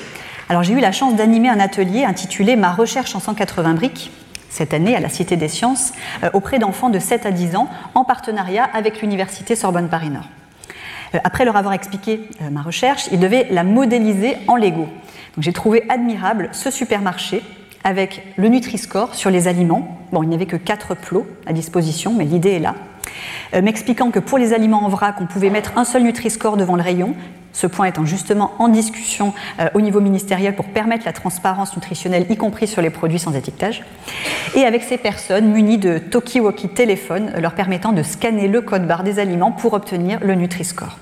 Alors 0.50 0.64
j'ai 0.64 0.74
eu 0.74 0.80
la 0.80 0.92
chance 0.92 1.16
d'animer 1.16 1.50
un 1.50 1.60
atelier 1.60 2.06
intitulé 2.06 2.56
Ma 2.56 2.72
recherche 2.72 3.16
en 3.16 3.20
180 3.20 3.74
briques, 3.74 4.12
cette 4.50 4.74
année 4.74 4.96
à 4.96 5.00
la 5.00 5.10
Cité 5.10 5.36
des 5.36 5.48
Sciences 5.48 5.94
euh, 6.24 6.30
auprès 6.34 6.60
d'enfants 6.60 6.90
de 6.90 7.00
7 7.00 7.26
à 7.26 7.32
10 7.32 7.56
ans 7.56 7.68
en 7.96 8.04
partenariat 8.04 8.70
avec 8.74 9.02
l'Université 9.02 9.56
Sorbonne-Paris-Nord. 9.56 10.28
Euh, 11.14 11.20
après 11.24 11.46
leur 11.46 11.56
avoir 11.56 11.74
expliqué 11.74 12.28
euh, 12.42 12.50
ma 12.50 12.62
recherche, 12.62 13.08
ils 13.12 13.20
devaient 13.20 13.48
la 13.52 13.64
modéliser 13.64 14.38
en 14.48 14.56
Lego. 14.56 14.88
J'ai 15.40 15.54
trouvé 15.54 15.84
admirable 15.90 16.50
ce 16.52 16.70
supermarché 16.70 17.42
avec 17.84 18.24
le 18.38 18.48
Nutri-Score 18.50 19.16
sur 19.16 19.30
les 19.30 19.48
aliments. 19.48 20.00
Bon, 20.12 20.24
il 20.24 20.30
n'y 20.30 20.36
avait 20.36 20.46
que 20.46 20.56
4 20.56 20.96
plots 20.96 21.28
à 21.46 21.54
disposition, 21.54 22.14
mais 22.14 22.26
l'idée 22.26 22.52
est 22.52 22.60
là. 22.60 22.76
M'expliquant 23.54 24.10
que 24.10 24.20
pour 24.20 24.38
les 24.38 24.54
aliments 24.54 24.84
en 24.84 24.90
vrac, 24.90 25.16
on 25.22 25.28
pouvait 25.28 25.50
mettre 25.52 25.78
un 25.78 25.86
seul 25.86 26.04
Nutri-Score 26.04 26.58
devant 26.58 26.76
le 26.76 26.82
rayon, 26.82 27.16
ce 27.54 27.68
point 27.68 27.86
étant 27.86 28.06
justement 28.06 28.54
en 28.60 28.68
discussion 28.68 29.34
euh, 29.60 29.70
au 29.76 29.82
niveau 29.82 30.02
ministériel 30.02 30.56
pour 30.56 30.66
permettre 30.66 31.06
la 31.06 31.14
transparence 31.14 31.76
nutritionnelle, 31.76 32.26
y 32.30 32.36
compris 32.36 32.68
sur 32.68 32.82
les 32.82 32.90
produits 32.90 33.20
sans 33.20 33.34
étiquetage. 33.34 33.84
Et 34.56 34.66
avec 34.66 34.84
ces 34.84 34.98
personnes 34.98 35.52
munies 35.52 35.78
de 35.78 36.00
talkie-walkie 36.00 36.70
téléphones 36.70 37.32
leur 37.38 37.54
permettant 37.54 37.94
de 37.94 38.04
scanner 38.04 38.48
le 38.48 38.62
code 38.62 38.88
barre 38.88 39.04
des 39.04 39.20
aliments 39.20 39.52
pour 39.52 39.74
obtenir 39.74 40.20
le 40.22 40.36
Nutri-Score. 40.36 40.98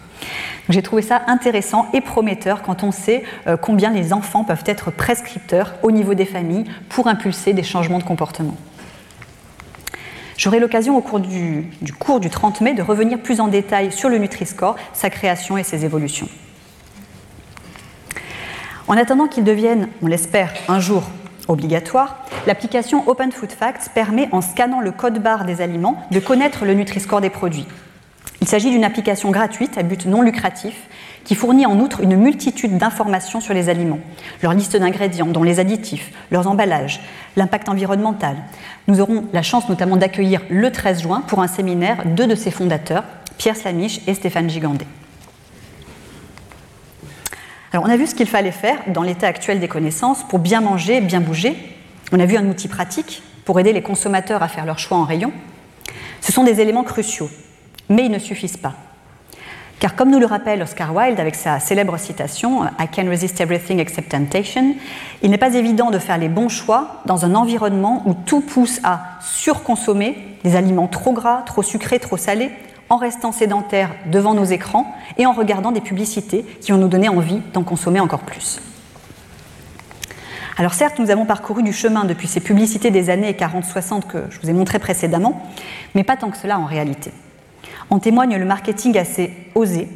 J'ai 0.70 0.84
trouvé 0.84 1.02
ça 1.02 1.24
intéressant 1.28 1.88
et 1.94 2.02
prometteur 2.02 2.62
quand 2.62 2.84
on 2.84 2.92
sait 2.92 3.24
euh, 3.48 3.58
combien 3.58 3.90
les 3.90 4.14
enfants 4.14 4.44
peuvent 4.44 4.64
être 4.68 4.92
prescripteurs 4.92 5.74
au 5.82 5.92
niveau 5.92 6.14
des 6.14 6.26
familles 6.26 6.66
pour 6.90 7.08
impulser 7.08 7.54
des 7.54 7.64
changements 7.64 7.98
de 7.98 8.04
comportement. 8.04 8.56
J'aurai 10.42 10.60
l'occasion 10.60 10.98
au 10.98 11.02
cours 11.02 11.20
du, 11.20 11.70
cours 12.00 12.20
du 12.20 12.32
30 12.32 12.62
mai 12.62 12.74
de 12.74 12.82
revenir 12.82 13.20
plus 13.20 13.40
en 13.42 13.48
détail 13.48 13.92
sur 13.92 14.10
le 14.10 14.18
Nutri-Score, 14.18 14.76
sa 14.92 15.12
création 15.12 15.56
et 15.56 15.62
ses 15.62 15.86
évolutions. 15.86 16.28
En 18.88 18.98
attendant 18.98 19.28
qu'il 19.28 19.44
devienne, 19.44 19.88
on 20.02 20.08
l'espère, 20.08 20.52
un 20.68 20.80
jour 20.80 21.04
obligatoire, 21.48 22.26
l'application 22.48 23.08
Open 23.08 23.32
Food 23.32 23.52
Facts 23.52 23.92
permet, 23.94 24.30
en 24.32 24.42
scannant 24.42 24.82
le 24.82 24.90
code 24.92 25.22
barre 25.22 25.46
des 25.46 25.62
aliments, 25.62 26.04
de 26.10 26.20
connaître 26.20 26.66
le 26.66 26.74
Nutri-Score 26.74 27.22
des 27.22 27.30
produits. 27.30 27.68
Il 28.42 28.48
s'agit 28.48 28.72
d'une 28.72 28.84
application 28.84 29.30
gratuite 29.30 29.78
à 29.78 29.84
but 29.84 30.08
non 30.08 30.24
lucratif 30.24 30.74
qui 31.24 31.36
fournit 31.36 31.66
en 31.66 31.80
outre 31.80 32.02
une 32.02 32.16
multitude 32.16 32.78
d'informations 32.78 33.42
sur 33.42 33.54
les 33.54 33.70
aliments, 33.70 34.00
leur 34.42 34.54
liste 34.54 34.76
d'ingrédients, 34.76 35.28
dont 35.28 35.44
les 35.44 35.60
additifs, 35.60 36.12
leurs 36.32 36.48
emballages, 36.48 37.02
l'impact 37.36 37.70
environnemental. 37.70 38.36
Nous 38.88 39.02
aurons 39.02 39.26
la 39.34 39.42
chance 39.42 39.70
notamment 39.70 39.98
d'accueillir 39.98 40.42
le 40.50 40.72
13 40.72 41.04
juin 41.04 41.22
pour 41.28 41.42
un 41.42 41.48
séminaire 41.48 42.04
deux 42.06 42.28
de 42.28 42.36
ses 42.36 42.52
fondateurs, 42.52 43.04
Pierre 43.38 43.56
Slamiche 43.56 44.02
et 44.08 44.14
Stéphane 44.14 44.50
Gigandet. 44.50 44.88
Alors 47.74 47.86
on 47.86 47.90
a 47.90 47.96
vu 47.96 48.06
ce 48.06 48.16
qu'il 48.16 48.28
fallait 48.28 48.52
faire 48.52 48.80
dans 48.88 49.04
l'état 49.04 49.28
actuel 49.28 49.60
des 49.60 49.70
connaissances 49.70 50.28
pour 50.28 50.40
bien 50.40 50.60
manger, 50.60 51.00
bien 51.00 51.22
bouger. 51.22 51.56
On 52.12 52.20
a 52.20 52.26
vu 52.26 52.36
un 52.36 52.48
outil 52.50 52.68
pratique 52.68 53.24
pour 53.46 53.60
aider 53.60 53.72
les 53.72 53.82
consommateurs 53.82 54.44
à 54.44 54.50
faire 54.50 54.66
leur 54.66 54.78
choix 54.78 54.98
en 54.98 55.06
rayon. 55.06 55.32
Ce 56.20 56.32
sont 56.32 56.44
des 56.44 56.60
éléments 56.60 56.84
cruciaux, 56.84 57.30
mais 57.90 58.06
ils 58.06 58.12
ne 58.12 58.20
suffisent 58.20 58.58
pas. 58.58 58.76
Car 59.82 59.96
comme 59.96 60.12
nous 60.12 60.20
le 60.20 60.28
rappelle 60.28 60.62
Oscar 60.62 60.96
Wilde 60.96 61.20
avec 61.20 61.34
sa 61.34 61.60
célèbre 61.60 61.98
citation 61.98 62.66
I 62.80 62.88
can 62.96 63.10
resist 63.10 63.42
everything 63.42 63.80
except 63.80 64.12
temptation, 64.12 64.76
il 65.24 65.32
n'est 65.32 65.40
pas 65.40 65.56
évident 65.56 65.90
de 65.90 65.98
faire 65.98 66.20
les 66.20 66.30
bons 66.30 66.50
choix 66.50 67.02
dans 67.08 67.26
un 67.26 67.34
environnement 67.34 68.04
où 68.06 68.14
tout 68.14 68.42
pousse 68.42 68.80
à 68.84 69.18
surconsommer 69.22 70.38
des 70.44 70.56
aliments 70.56 70.88
trop 70.88 71.14
gras, 71.14 71.42
trop 71.48 71.64
sucrés, 71.64 71.98
trop 71.98 72.16
salés, 72.16 72.52
en 72.90 72.98
restant 72.98 73.32
sédentaires 73.32 73.90
devant 74.06 74.36
nos 74.36 74.44
écrans 74.44 74.86
et 75.18 75.26
en 75.26 75.32
regardant 75.32 75.72
des 75.72 75.82
publicités 75.82 76.46
qui 76.62 76.72
vont 76.72 76.78
nous 76.78 76.88
donner 76.88 77.10
envie 77.10 77.42
d'en 77.52 77.64
consommer 77.64 78.00
encore 78.00 78.20
plus. 78.20 78.62
Alors 80.58 80.76
certes, 80.76 81.00
nous 81.00 81.10
avons 81.10 81.26
parcouru 81.26 81.64
du 81.64 81.74
chemin 81.74 82.06
depuis 82.06 82.28
ces 82.28 82.40
publicités 82.40 82.92
des 82.92 83.10
années 83.10 83.32
40-60 83.32 84.06
que 84.06 84.26
je 84.30 84.40
vous 84.42 84.50
ai 84.52 84.54
montré 84.54 84.78
précédemment, 84.78 85.42
mais 85.96 86.04
pas 86.04 86.18
tant 86.18 86.30
que 86.30 86.38
cela 86.38 86.60
en 86.60 86.66
réalité. 86.66 87.12
En 87.92 88.00
témoigne 88.00 88.38
le 88.38 88.46
marketing 88.46 88.98
assez 88.98 89.34
osé 89.54 89.90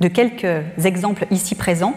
de 0.00 0.08
quelques 0.08 0.64
exemples 0.84 1.26
ici 1.30 1.54
présents, 1.54 1.94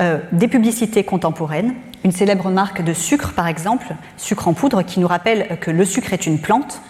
euh, 0.00 0.18
des 0.32 0.48
publicités 0.48 1.04
contemporaines, 1.04 1.74
une 2.02 2.12
célèbre 2.12 2.48
marque 2.48 2.82
de 2.82 2.94
sucre 2.94 3.34
par 3.34 3.46
exemple, 3.46 3.94
sucre 4.16 4.48
en 4.48 4.54
poudre, 4.54 4.82
qui 4.82 4.98
nous 4.98 5.06
rappelle 5.06 5.58
que 5.60 5.70
le 5.70 5.84
sucre 5.84 6.14
est 6.14 6.26
une 6.26 6.38
plante, 6.38 6.80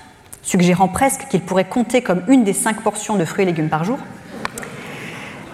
suggérant 0.42 0.86
presque 0.86 1.26
qu'il 1.28 1.40
pourrait 1.40 1.68
compter 1.68 2.00
comme 2.00 2.22
une 2.28 2.44
des 2.44 2.52
cinq 2.52 2.80
portions 2.80 3.16
de 3.16 3.24
fruits 3.24 3.42
et 3.42 3.46
légumes 3.46 3.68
par 3.68 3.82
jour. 3.82 3.98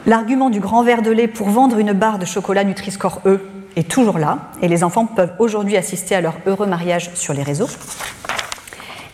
L'argument 0.05 0.51
du 0.51 0.61
grand 0.61 0.83
verre 0.83 1.01
de 1.01 1.11
lait 1.11 1.29
pour 1.29 1.49
vendre 1.49 1.79
une 1.79 1.95
barre 1.95 2.19
de 2.19 2.27
chocolat 2.27 2.65
Nutri-Score 2.65 3.23
E 3.25 3.41
est 3.77 3.91
toujours 3.91 4.19
là, 4.19 4.51
et 4.61 4.69
les 4.69 4.85
enfants 4.85 5.07
peuvent 5.07 5.33
aujourd'hui 5.39 5.79
assister 5.79 6.15
à 6.15 6.21
leur 6.21 6.35
heureux 6.45 6.67
mariage 6.67 7.11
sur 7.15 7.33
les 7.33 7.43
réseaux. 7.43 7.69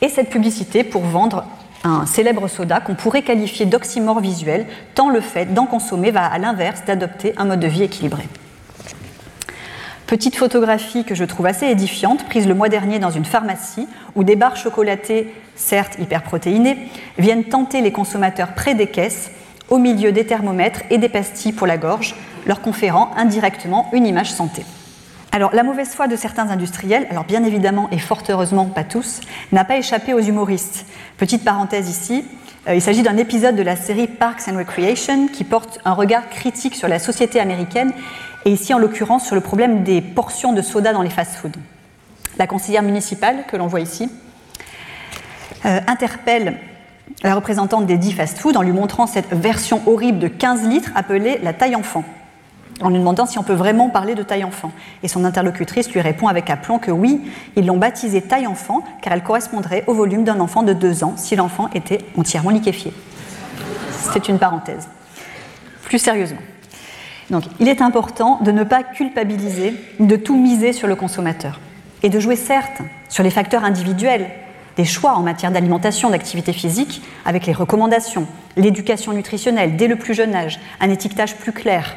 Et 0.01 0.09
cette 0.09 0.29
publicité 0.29 0.83
pour 0.83 1.03
vendre 1.03 1.45
un 1.85 2.07
célèbre 2.07 2.49
soda 2.49 2.81
qu'on 2.81 2.95
pourrait 2.95 3.23
qualifier 3.23 3.66
d'oxymore 3.66 4.21
visuel, 4.21 4.66
tant 4.95 5.11
le 5.11 5.21
fait 5.21 5.53
d'en 5.53 5.66
consommer 5.66 6.11
va 6.11 6.27
à 6.27 6.38
l'inverse 6.38 6.85
d'adopter 6.87 7.35
un 7.37 7.45
mode 7.45 7.61
de 7.61 7.66
vie 7.66 7.83
équilibré. 7.83 8.29
Petite 10.07 10.37
photographie 10.37 11.05
que 11.05 11.14
je 11.14 11.25
trouve 11.25 11.47
assez 11.47 11.66
édifiante, 11.66 12.27
prise 12.27 12.47
le 12.47 12.55
mois 12.55 12.68
dernier 12.68 12.99
dans 12.99 13.11
une 13.11 13.25
pharmacie, 13.25 13.88
où 14.14 14.25
des 14.25 14.37
barres 14.37 14.57
chocolatées, 14.57 15.33
certes 15.55 15.99
hyperprotéinées, 15.99 16.77
viennent 17.18 17.45
tenter 17.45 17.81
les 17.81 17.92
consommateurs 17.92 18.53
près 18.55 18.75
des 18.75 18.88
caisses, 18.88 19.31
au 19.71 19.79
milieu 19.79 20.12
des 20.12 20.27
thermomètres 20.27 20.83
et 20.90 20.99
des 20.99 21.09
pastilles 21.09 21.53
pour 21.53 21.66
la 21.66 21.79
gorge, 21.79 22.14
leur 22.47 22.61
conférant 22.61 23.11
indirectement 23.16 23.88
une 23.92 24.07
image 24.07 24.31
santé. 24.31 24.64
Alors, 25.35 25.55
la 25.55 25.62
mauvaise 25.62 25.88
foi 25.88 26.09
de 26.09 26.16
certains 26.16 26.51
industriels, 26.51 27.07
alors 27.09 27.25
bien 27.25 27.42
évidemment 27.42 27.88
et 27.90 27.99
fort 27.99 28.23
heureusement 28.29 28.66
pas 28.66 28.85
tous, 28.85 29.23
n'a 29.51 29.64
pas 29.64 29.79
échappé 29.79 30.12
aux 30.12 30.21
humoristes. 30.21 30.85
Petite 31.16 31.42
parenthèse 31.42 31.88
ici, 31.88 32.27
euh, 32.68 32.75
il 32.75 32.83
s'agit 32.83 33.03
d'un 33.03 33.16
épisode 33.16 33.57
de 33.57 33.62
la 33.62 33.75
série 33.75 34.09
Parks 34.09 34.42
and 34.47 34.59
Recreation 34.59 35.29
qui 35.29 35.45
porte 35.45 35.79
un 35.87 35.95
regard 35.95 36.29
critique 36.29 36.75
sur 36.75 36.87
la 36.87 36.99
société 36.99 37.40
américaine 37.40 37.95
et 38.45 38.51
ici 38.51 38.75
en 38.75 38.79
l'occurrence 38.79 39.25
sur 39.25 39.35
le 39.35 39.40
problème 39.40 39.85
des 39.85 40.03
portions 40.03 40.53
de 40.53 40.61
soda 40.61 40.92
dans 40.92 41.01
les 41.01 41.09
fast-foods. 41.09 41.59
La 42.38 42.47
conseillère 42.47 42.83
municipale, 42.83 43.47
que 43.49 43.57
l'on 43.57 43.68
voit 43.68 43.81
ici, 43.81 44.11
euh, 45.64 45.81
interpelle 45.87 46.59
la 47.23 47.35
représentante 47.35 47.87
des 47.87 47.97
dix 47.97 48.12
fast-foods 48.12 48.59
en 48.59 48.62
lui 48.62 48.73
montrant 48.73 49.07
cette 49.07 49.33
version 49.33 49.81
horrible 49.87 50.18
de 50.18 50.29
15 50.29 50.68
litres 50.68 50.90
appelée 50.95 51.38
la 51.42 51.55
taille 51.55 51.75
enfant 51.75 52.05
en 52.81 52.89
lui 52.89 52.99
demandant 52.99 53.27
si 53.27 53.39
on 53.39 53.43
peut 53.43 53.53
vraiment 53.53 53.89
parler 53.89 54.15
de 54.15 54.23
taille 54.23 54.45
enfant. 54.45 54.73
Et 55.03 55.09
son 55.09 55.25
interlocutrice 55.25 55.91
lui 55.93 56.01
répond 56.01 56.29
avec 56.29 56.51
aplomb 56.51 56.79
que 56.79 56.91
oui, 56.91 57.21
ils 57.57 57.67
l'ont 57.67 57.77
baptisée 57.77 58.23
taille 58.23 58.47
enfant 58.47 58.85
car 59.03 59.13
elle 59.13 59.23
correspondrait 59.23 59.85
au 59.87 59.95
volume 59.95 60.25
d'un 60.25 60.41
enfant 60.41 60.63
de 60.63 60.73
deux 60.73 61.05
ans 61.05 61.15
si 61.17 61.37
l'enfant 61.37 61.69
était 61.75 61.99
entièrement 62.17 62.51
liquéfié. 62.51 62.93
C'est 64.13 64.29
une 64.29 64.39
parenthèse. 64.39 64.89
Plus 65.85 65.99
sérieusement. 65.99 66.41
Donc, 67.31 67.45
il 67.61 67.69
est 67.69 67.81
important 67.81 68.39
de 68.43 68.51
ne 68.51 68.65
pas 68.65 68.83
culpabiliser, 68.83 69.75
de 70.01 70.17
tout 70.17 70.37
miser 70.37 70.73
sur 70.73 70.89
le 70.89 70.97
consommateur 70.97 71.61
et 72.03 72.09
de 72.09 72.21
jouer 72.21 72.37
certes 72.37 72.83
sur 73.09 73.23
les 73.23 73.31
facteurs 73.31 73.65
individuels, 73.65 74.29
des 74.77 74.85
choix 74.85 75.13
en 75.13 75.23
matière 75.23 75.51
d'alimentation, 75.51 76.11
d'activité 76.11 76.53
physique, 76.53 77.03
avec 77.25 77.47
les 77.47 77.53
recommandations, 77.53 78.27
l'éducation 78.57 79.13
nutritionnelle 79.13 79.77
dès 79.77 79.87
le 79.87 79.97
plus 79.97 80.15
jeune 80.15 80.35
âge, 80.35 80.61
un 80.81 80.91
étiquetage 80.91 81.37
plus 81.37 81.53
clair, 81.53 81.97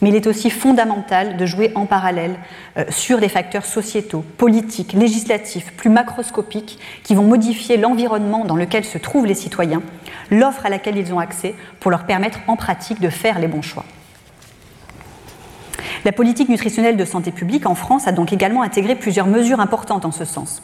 mais 0.00 0.10
il 0.10 0.14
est 0.14 0.26
aussi 0.26 0.50
fondamental 0.50 1.36
de 1.36 1.46
jouer 1.46 1.72
en 1.74 1.86
parallèle 1.86 2.36
euh, 2.76 2.84
sur 2.88 3.18
des 3.18 3.28
facteurs 3.28 3.64
sociétaux, 3.64 4.24
politiques, 4.36 4.92
législatifs, 4.92 5.72
plus 5.76 5.90
macroscopiques, 5.90 6.78
qui 7.02 7.14
vont 7.14 7.24
modifier 7.24 7.76
l'environnement 7.76 8.44
dans 8.44 8.56
lequel 8.56 8.84
se 8.84 8.98
trouvent 8.98 9.26
les 9.26 9.34
citoyens, 9.34 9.82
l'offre 10.30 10.66
à 10.66 10.68
laquelle 10.68 10.96
ils 10.96 11.12
ont 11.12 11.18
accès, 11.18 11.54
pour 11.80 11.90
leur 11.90 12.04
permettre 12.04 12.40
en 12.46 12.56
pratique 12.56 13.00
de 13.00 13.10
faire 13.10 13.38
les 13.38 13.48
bons 13.48 13.62
choix. 13.62 13.84
La 16.04 16.12
politique 16.12 16.48
nutritionnelle 16.48 16.96
de 16.96 17.04
santé 17.04 17.32
publique 17.32 17.66
en 17.66 17.74
France 17.74 18.06
a 18.06 18.12
donc 18.12 18.32
également 18.32 18.62
intégré 18.62 18.94
plusieurs 18.94 19.26
mesures 19.26 19.60
importantes 19.60 20.04
en 20.04 20.12
ce 20.12 20.24
sens. 20.24 20.62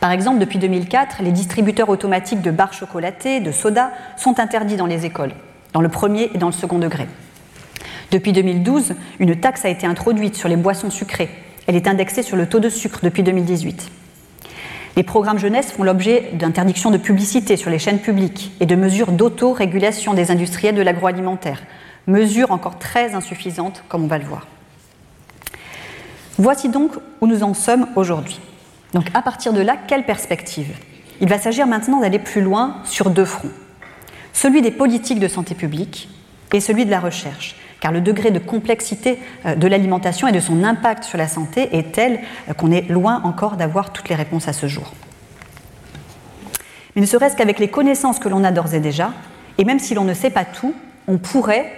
Par 0.00 0.10
exemple, 0.10 0.38
depuis 0.38 0.58
2004, 0.58 1.22
les 1.22 1.30
distributeurs 1.30 1.88
automatiques 1.88 2.42
de 2.42 2.50
barres 2.50 2.72
chocolatées, 2.72 3.40
de 3.40 3.52
soda, 3.52 3.92
sont 4.16 4.40
interdits 4.40 4.76
dans 4.76 4.86
les 4.86 5.06
écoles, 5.06 5.32
dans 5.72 5.80
le 5.80 5.88
premier 5.88 6.30
et 6.34 6.38
dans 6.38 6.48
le 6.48 6.52
second 6.52 6.78
degré. 6.78 7.06
Depuis 8.14 8.32
2012, 8.32 8.94
une 9.18 9.34
taxe 9.34 9.64
a 9.64 9.68
été 9.68 9.88
introduite 9.88 10.36
sur 10.36 10.48
les 10.48 10.54
boissons 10.54 10.88
sucrées. 10.88 11.30
Elle 11.66 11.74
est 11.74 11.88
indexée 11.88 12.22
sur 12.22 12.36
le 12.36 12.48
taux 12.48 12.60
de 12.60 12.68
sucre 12.68 13.00
depuis 13.02 13.24
2018. 13.24 13.90
Les 14.94 15.02
programmes 15.02 15.40
jeunesse 15.40 15.72
font 15.72 15.82
l'objet 15.82 16.30
d'interdictions 16.34 16.92
de 16.92 16.96
publicité 16.96 17.56
sur 17.56 17.70
les 17.70 17.80
chaînes 17.80 17.98
publiques 17.98 18.52
et 18.60 18.66
de 18.66 18.76
mesures 18.76 19.10
d'autorégulation 19.10 20.14
des 20.14 20.30
industriels 20.30 20.76
de 20.76 20.82
l'agroalimentaire, 20.82 21.64
mesures 22.06 22.52
encore 22.52 22.78
très 22.78 23.16
insuffisantes 23.16 23.82
comme 23.88 24.04
on 24.04 24.06
va 24.06 24.18
le 24.18 24.26
voir. 24.26 24.46
Voici 26.38 26.68
donc 26.68 26.92
où 27.20 27.26
nous 27.26 27.42
en 27.42 27.52
sommes 27.52 27.88
aujourd'hui. 27.96 28.38
Donc 28.92 29.06
à 29.12 29.22
partir 29.22 29.52
de 29.52 29.60
là, 29.60 29.76
quelle 29.88 30.06
perspective? 30.06 30.72
Il 31.20 31.28
va 31.28 31.38
s'agir 31.38 31.66
maintenant 31.66 31.98
d'aller 31.98 32.20
plus 32.20 32.42
loin 32.42 32.76
sur 32.84 33.10
deux 33.10 33.24
fronts. 33.24 33.50
Celui 34.32 34.62
des 34.62 34.70
politiques 34.70 35.18
de 35.18 35.26
santé 35.26 35.56
publique 35.56 36.08
et 36.52 36.60
celui 36.60 36.86
de 36.86 36.92
la 36.92 37.00
recherche 37.00 37.56
car 37.80 37.92
le 37.92 38.00
degré 38.00 38.30
de 38.30 38.38
complexité 38.38 39.18
euh, 39.46 39.54
de 39.54 39.66
l'alimentation 39.66 40.26
et 40.26 40.32
de 40.32 40.40
son 40.40 40.64
impact 40.64 41.04
sur 41.04 41.18
la 41.18 41.28
santé 41.28 41.76
est 41.76 41.92
tel 41.92 42.20
euh, 42.48 42.54
qu'on 42.54 42.70
est 42.70 42.88
loin 42.88 43.20
encore 43.24 43.56
d'avoir 43.56 43.92
toutes 43.92 44.08
les 44.08 44.14
réponses 44.14 44.48
à 44.48 44.52
ce 44.52 44.66
jour. 44.66 44.92
Mais 46.94 47.02
ne 47.02 47.06
serait-ce 47.06 47.36
qu'avec 47.36 47.58
les 47.58 47.68
connaissances 47.68 48.18
que 48.18 48.28
l'on 48.28 48.44
a 48.44 48.52
d'ores 48.52 48.74
et 48.74 48.80
déjà, 48.80 49.12
et 49.58 49.64
même 49.64 49.78
si 49.78 49.94
l'on 49.94 50.04
ne 50.04 50.14
sait 50.14 50.30
pas 50.30 50.44
tout, 50.44 50.74
on 51.08 51.18
pourrait, 51.18 51.70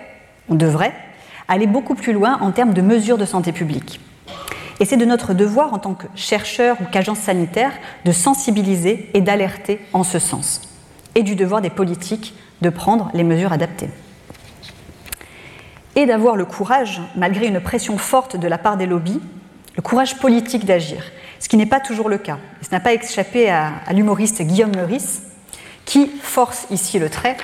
on 0.49 0.55
devrait, 0.55 0.95
aller 1.49 1.67
beaucoup 1.67 1.95
plus 1.95 2.13
loin 2.13 2.39
en 2.41 2.51
termes 2.53 2.75
de 2.75 2.83
mesures 2.83 3.19
de 3.19 3.25
santé 3.25 3.53
publique. 3.53 4.01
Et 4.79 4.85
c'est 4.85 4.97
de 4.97 5.05
notre 5.05 5.33
devoir 5.33 5.73
en 5.73 5.79
tant 5.79 5.95
que 5.95 6.07
chercheur 6.15 6.77
ou 6.81 6.85
qu'agence 6.91 7.19
sanitaire 7.19 7.73
de 8.05 8.13
sensibiliser 8.13 9.11
et 9.15 9.23
d'alerter 9.23 9.81
en 9.93 10.05
ce 10.05 10.19
sens, 10.19 10.61
et 11.15 11.23
du 11.23 11.35
devoir 11.35 11.63
des 11.63 11.71
politiques 11.71 12.35
de 12.61 12.69
prendre 12.69 13.11
les 13.15 13.25
mesures 13.25 13.53
adaptées 13.53 13.89
et 15.97 16.07
d'avoir 16.07 16.37
le 16.37 16.45
courage, 16.45 17.01
malgré 17.17 17.47
une 17.47 17.59
pression 17.59 17.99
forte 17.99 18.37
de 18.37 18.47
la 18.47 18.59
part 18.59 18.77
des 18.77 18.87
lobbies, 18.87 19.21
le 19.77 19.83
courage 19.83 20.19
politique 20.19 20.65
d'agir, 20.65 21.03
ce 21.41 21.49
qui 21.49 21.57
n'est 21.57 21.67
pas 21.67 21.81
toujours 21.81 22.09
le 22.09 22.19
cas. 22.19 22.39
Ce 22.63 22.71
n'a 22.71 22.81
pas 22.81 22.93
échappé 22.93 23.51
à, 23.51 23.73
l'humoriste 23.93 24.43
Guillaume 24.43 24.75
Meurice, 24.77 25.23
qui 25.87 26.09
force 26.23 26.67
ici 26.71 26.99
le 26.99 27.09
trait 27.09 27.37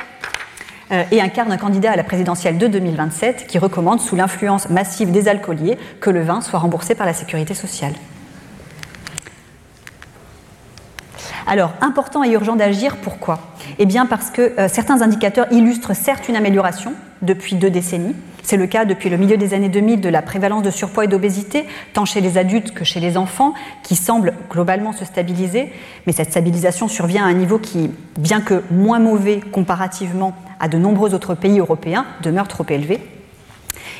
euh, 0.90 1.02
et 1.10 1.20
incarne 1.20 1.50
un 1.50 1.56
candidat 1.56 1.92
à 1.92 1.96
la 1.96 2.04
présidentielle 2.04 2.58
de 2.58 2.66
2027 2.66 3.46
qui 3.46 3.58
recommande, 3.58 4.00
sous 4.00 4.16
l'influence 4.16 4.68
massive 4.68 5.12
des 5.12 5.28
alcooliers, 5.28 5.78
que 6.00 6.10
le 6.10 6.22
vin 6.22 6.40
soit 6.40 6.58
remboursé 6.58 6.94
par 6.94 7.06
la 7.06 7.14
sécurité 7.14 7.54
sociale. 7.54 7.94
Alors, 11.46 11.72
important 11.80 12.22
et 12.22 12.30
urgent 12.30 12.56
d'agir, 12.56 12.96
pourquoi? 12.98 13.38
Eh 13.78 13.86
bien 13.86 14.06
parce 14.06 14.30
que 14.30 14.58
euh, 14.58 14.68
certains 14.68 15.02
indicateurs 15.02 15.46
illustrent 15.52 15.94
certes 15.94 16.28
une 16.28 16.36
amélioration 16.36 16.94
depuis 17.20 17.56
deux 17.56 17.70
décennies. 17.70 18.14
C'est 18.42 18.56
le 18.56 18.66
cas 18.66 18.84
depuis 18.84 19.08
le 19.08 19.16
milieu 19.16 19.36
des 19.36 19.54
années 19.54 19.68
2000 19.68 20.00
de 20.00 20.08
la 20.08 20.22
prévalence 20.22 20.62
de 20.62 20.70
surpoids 20.70 21.04
et 21.04 21.08
d'obésité, 21.08 21.64
tant 21.92 22.04
chez 22.04 22.20
les 22.20 22.38
adultes 22.38 22.72
que 22.72 22.84
chez 22.84 23.00
les 23.00 23.16
enfants, 23.16 23.54
qui 23.82 23.96
semble 23.96 24.34
globalement 24.50 24.92
se 24.92 25.04
stabiliser. 25.04 25.72
Mais 26.06 26.12
cette 26.12 26.30
stabilisation 26.30 26.88
survient 26.88 27.24
à 27.24 27.28
un 27.28 27.34
niveau 27.34 27.58
qui, 27.58 27.90
bien 28.18 28.40
que 28.40 28.62
moins 28.70 28.98
mauvais 28.98 29.40
comparativement 29.40 30.34
à 30.58 30.68
de 30.68 30.78
nombreux 30.78 31.14
autres 31.14 31.34
pays 31.34 31.58
européens, 31.58 32.06
demeure 32.22 32.48
trop 32.48 32.66
élevé. 32.68 33.00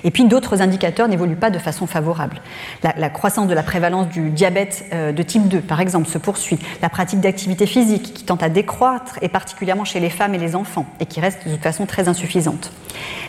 Et 0.04 0.10
puis 0.10 0.24
d'autres 0.24 0.62
indicateurs 0.62 1.08
n'évoluent 1.08 1.36
pas 1.36 1.50
de 1.50 1.58
façon 1.58 1.86
favorable. 1.86 2.40
La, 2.82 3.10
croissance 3.10 3.48
de 3.48 3.54
la 3.54 3.62
prévalence 3.62 4.08
du 4.08 4.30
diabète 4.30 4.84
euh, 4.92 5.12
de 5.12 5.22
type 5.22 5.48
2, 5.48 5.60
par 5.60 5.80
exemple, 5.80 6.08
se 6.08 6.18
poursuit. 6.18 6.58
La 6.80 6.88
pratique 6.88 7.20
d'activité 7.20 7.66
physique 7.66 8.14
qui 8.14 8.24
tente 8.24 8.42
à 8.42 8.48
décroître, 8.48 9.18
et 9.22 9.28
particulièrement 9.28 9.84
chez 9.84 10.00
les 10.00 10.10
femmes 10.10 10.34
et 10.34 10.38
les 10.38 10.54
enfants, 10.54 10.86
et 11.00 11.06
qui 11.06 11.20
reste 11.20 11.46
de 11.46 11.52
toute 11.52 11.62
façon 11.62 11.86
très 11.86 12.08
insuffisante. 12.08 12.72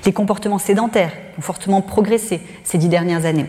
Les 0.06 0.14
comportements 0.14 0.60
sédentaires 0.60 1.12
ont 1.38 1.42
fortement 1.42 1.82
progressé 1.82 2.42
ces 2.64 2.78
dix 2.78 2.90
dernières 2.90 3.26
années. 3.26 3.46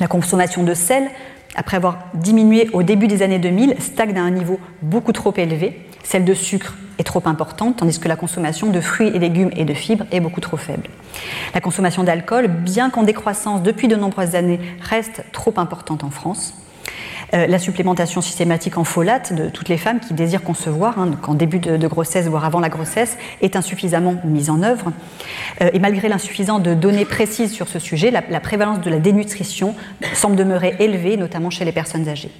La 0.00 0.08
consommation 0.08 0.62
de 0.62 0.74
sel, 0.74 1.08
après 1.54 1.76
avoir 1.76 1.98
diminué 2.14 2.68
au 2.72 2.82
début 2.82 3.06
des 3.06 3.22
années 3.22 3.38
2000, 3.38 3.76
stagne 3.80 4.16
à 4.18 4.22
un 4.22 4.30
niveau 4.30 4.60
beaucoup 4.82 5.12
trop 5.12 5.32
élevé. 5.36 5.86
Celle 6.06 6.24
de 6.24 6.34
sucre 6.34 6.76
est 7.00 7.02
trop 7.02 7.22
importante, 7.26 7.78
tandis 7.78 7.98
que 7.98 8.06
la 8.06 8.14
consommation 8.14 8.68
de 8.68 8.80
fruits 8.80 9.08
et 9.08 9.18
légumes 9.18 9.50
et 9.56 9.64
de 9.64 9.74
fibres 9.74 10.06
est 10.12 10.20
beaucoup 10.20 10.40
trop 10.40 10.56
faible. 10.56 10.88
La 11.52 11.60
consommation 11.60 12.04
d'alcool, 12.04 12.46
bien 12.46 12.90
qu'en 12.90 13.02
décroissance 13.02 13.60
depuis 13.60 13.88
de 13.88 13.96
nombreuses 13.96 14.36
années, 14.36 14.60
reste 14.80 15.24
trop 15.32 15.52
importante 15.56 16.04
en 16.04 16.10
France. 16.10 16.54
Euh, 17.34 17.48
la 17.48 17.58
supplémentation 17.58 18.20
systématique 18.20 18.78
en 18.78 18.84
folate 18.84 19.32
de 19.32 19.48
toutes 19.48 19.68
les 19.68 19.78
femmes 19.78 19.98
qui 19.98 20.14
désirent 20.14 20.44
concevoir, 20.44 20.96
hein, 21.00 21.10
en 21.26 21.34
début 21.34 21.58
de, 21.58 21.88
grossesse, 21.88 22.28
voire 22.28 22.44
avant 22.44 22.60
la 22.60 22.68
grossesse, 22.68 23.18
est 23.40 23.56
insuffisamment 23.56 24.14
mise 24.22 24.48
en 24.48 24.62
œuvre. 24.62 24.92
Euh, 25.60 25.70
et 25.72 25.80
malgré 25.80 26.08
l'insuffisance 26.08 26.62
de 26.62 26.72
données 26.74 27.04
précises 27.04 27.50
sur 27.50 27.66
ce 27.66 27.80
sujet, 27.80 28.12
la, 28.12 28.22
prévalence 28.40 28.80
de 28.80 28.90
la 28.90 29.00
dénutrition 29.00 29.74
semble 30.14 30.36
demeurer 30.36 30.76
élevée, 30.78 31.16
notamment 31.16 31.50
chez 31.50 31.64
les 31.64 31.72
personnes 31.72 32.08
âgées. 32.08 32.30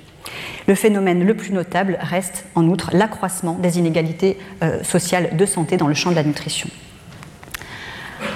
Le 0.66 0.74
phénomène 0.74 1.24
le 1.24 1.35
plus 1.35 1.53
notable 1.53 1.99
reste 2.01 2.45
en 2.55 2.66
outre 2.68 2.91
l'accroissement 2.93 3.55
des 3.55 3.79
inégalités 3.79 4.39
euh, 4.62 4.83
sociales 4.83 5.37
de 5.37 5.47
santé 5.47 5.77
dans 5.77 5.89
le 5.89 5.95
champ 5.95 6.11
de 6.11 6.16
la 6.16 6.24
nutrition. 6.24 6.68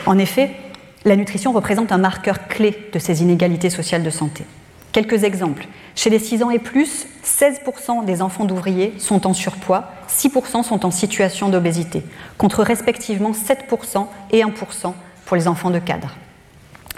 En 0.07 0.19
effet, 0.19 0.51
la 1.05 1.17
nutrition 1.17 1.53
représente 1.53 1.93
un 1.93 1.99
marqueur 1.99 2.47
clé 2.47 2.77
de 2.93 2.99
ces 2.99 3.23
inégalités 3.23 3.71
sociales 3.71 4.03
de 4.03 4.11
santé. 4.11 4.45
Quelques 4.93 5.25
exemples. 5.25 5.67
Chez 5.95 6.11
les 6.11 6.19
6 6.19 6.43
ans 6.43 6.51
et 6.51 6.59
plus, 6.59 7.07
16% 7.25 8.05
des 8.05 8.23
enfants 8.23 8.45
d'ouvriers 8.45 8.95
sont 8.99 9.27
en 9.27 9.35
surpoids, 9.35 9.93
6% 10.09 10.63
sont 10.65 10.85
en 10.85 10.91
situation 10.91 11.49
d'obésité, 11.49 12.03
contre 12.39 12.63
respectivement 12.63 13.33
7% 13.33 14.07
et 14.33 14.43
1% 14.43 14.93
pour 15.27 15.37
les 15.37 15.47
enfants 15.47 15.71
de 15.71 15.79
cadre. 15.79 16.17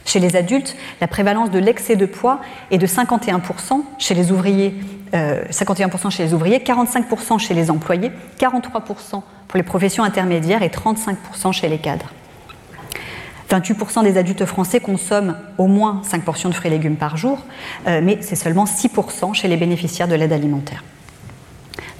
Chez 0.05 0.20
les 0.20 0.36
adultes, 0.36 0.76
la 1.00 1.07
prévalence 1.07 1.50
de 1.50 1.59
l'excès 1.59 1.96
de 1.96 2.07
poids 2.07 2.40
est 2.70 2.78
de 2.78 2.86
51% 2.86 3.82
chez 3.98 4.14
les 4.14 4.32
ouvriers, 4.32 4.74
51% 5.12 6.07
euh, 6.07 6.11
chez 6.11 6.24
les 6.24 6.34
ouvriers, 6.34 6.59
45% 6.59 7.38
chez 7.38 7.55
les 7.55 7.70
employés, 7.70 8.11
43% 8.40 9.22
pour 9.48 9.57
les 9.57 9.62
professions 9.62 10.05
intermédiaires 10.05 10.62
et 10.62 10.68
35% 10.68 11.53
chez 11.53 11.68
les 11.68 11.78
cadres. 11.78 12.11
28% 13.50 14.03
des 14.03 14.16
adultes 14.16 14.46
français 14.46 14.80
consomment 14.80 15.36
au 15.59 15.66
moins 15.66 16.00
5 16.05 16.24
portions 16.24 16.48
de 16.48 16.55
fruits 16.55 16.70
et 16.70 16.74
légumes 16.74 16.96
par 16.96 17.18
jour, 17.18 17.44
euh, 17.86 18.00
mais 18.03 18.18
c'est 18.22 18.36
seulement 18.36 18.64
6% 18.64 19.34
chez 19.34 19.46
les 19.46 19.59
bénéficiaires 19.59 20.09
de 20.09 20.14
l'aide 20.14 20.32
alimentaire. 20.32 20.82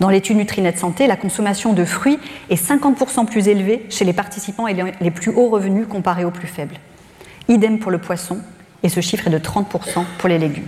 Dans 0.01 0.09
l'étude 0.09 0.39
Nutrinet 0.39 0.75
Santé, 0.77 1.07
la 1.07 1.17
consommation 1.17 1.75
de 1.75 1.85
fruits 1.85 2.19
est 2.49 2.61
50% 2.61 3.27
plus 3.27 3.49
élevée 3.49 3.87
chez 3.91 4.05
les 4.05 4.15
participants 4.15 4.67
ayant 4.67 4.87
les 5.01 5.11
plus 5.11 5.31
hauts 5.31 5.51
revenus 5.51 5.87
comparés 5.87 6.25
aux 6.25 6.31
plus 6.31 6.49
faibles. 6.49 6.77
Idem 7.49 7.79
pour 7.79 7.91
le 7.91 7.99
poisson, 7.99 8.39
et 8.83 8.89
ce 8.89 9.01
chiffre 9.01 9.27
est 9.27 9.31
de 9.31 9.39
30% 9.39 10.05
pour 10.19 10.29
les 10.29 10.39
légumes. 10.39 10.67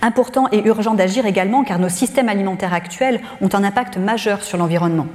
Important 0.00 0.48
et 0.50 0.66
urgent 0.66 0.94
d'agir 0.94 1.26
également 1.26 1.62
car 1.62 1.78
nos 1.78 1.88
systèmes 1.88 2.28
alimentaires 2.28 2.74
actuels 2.74 3.20
ont 3.40 3.48
un 3.52 3.62
impact 3.62 3.96
majeur 3.96 4.42
sur 4.42 4.58
l'environnement. 4.58 5.06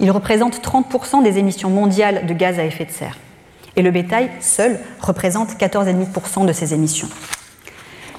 Il 0.00 0.10
représente 0.10 0.60
30% 0.60 1.22
des 1.22 1.38
émissions 1.38 1.70
mondiales 1.70 2.26
de 2.26 2.34
gaz 2.34 2.58
à 2.58 2.64
effet 2.64 2.86
de 2.86 2.90
serre. 2.90 3.18
Et 3.76 3.82
le 3.82 3.92
bétail, 3.92 4.30
seul, 4.40 4.80
représente 5.00 5.52
14,5% 5.54 6.44
de 6.44 6.52
ces 6.52 6.74
émissions. 6.74 7.08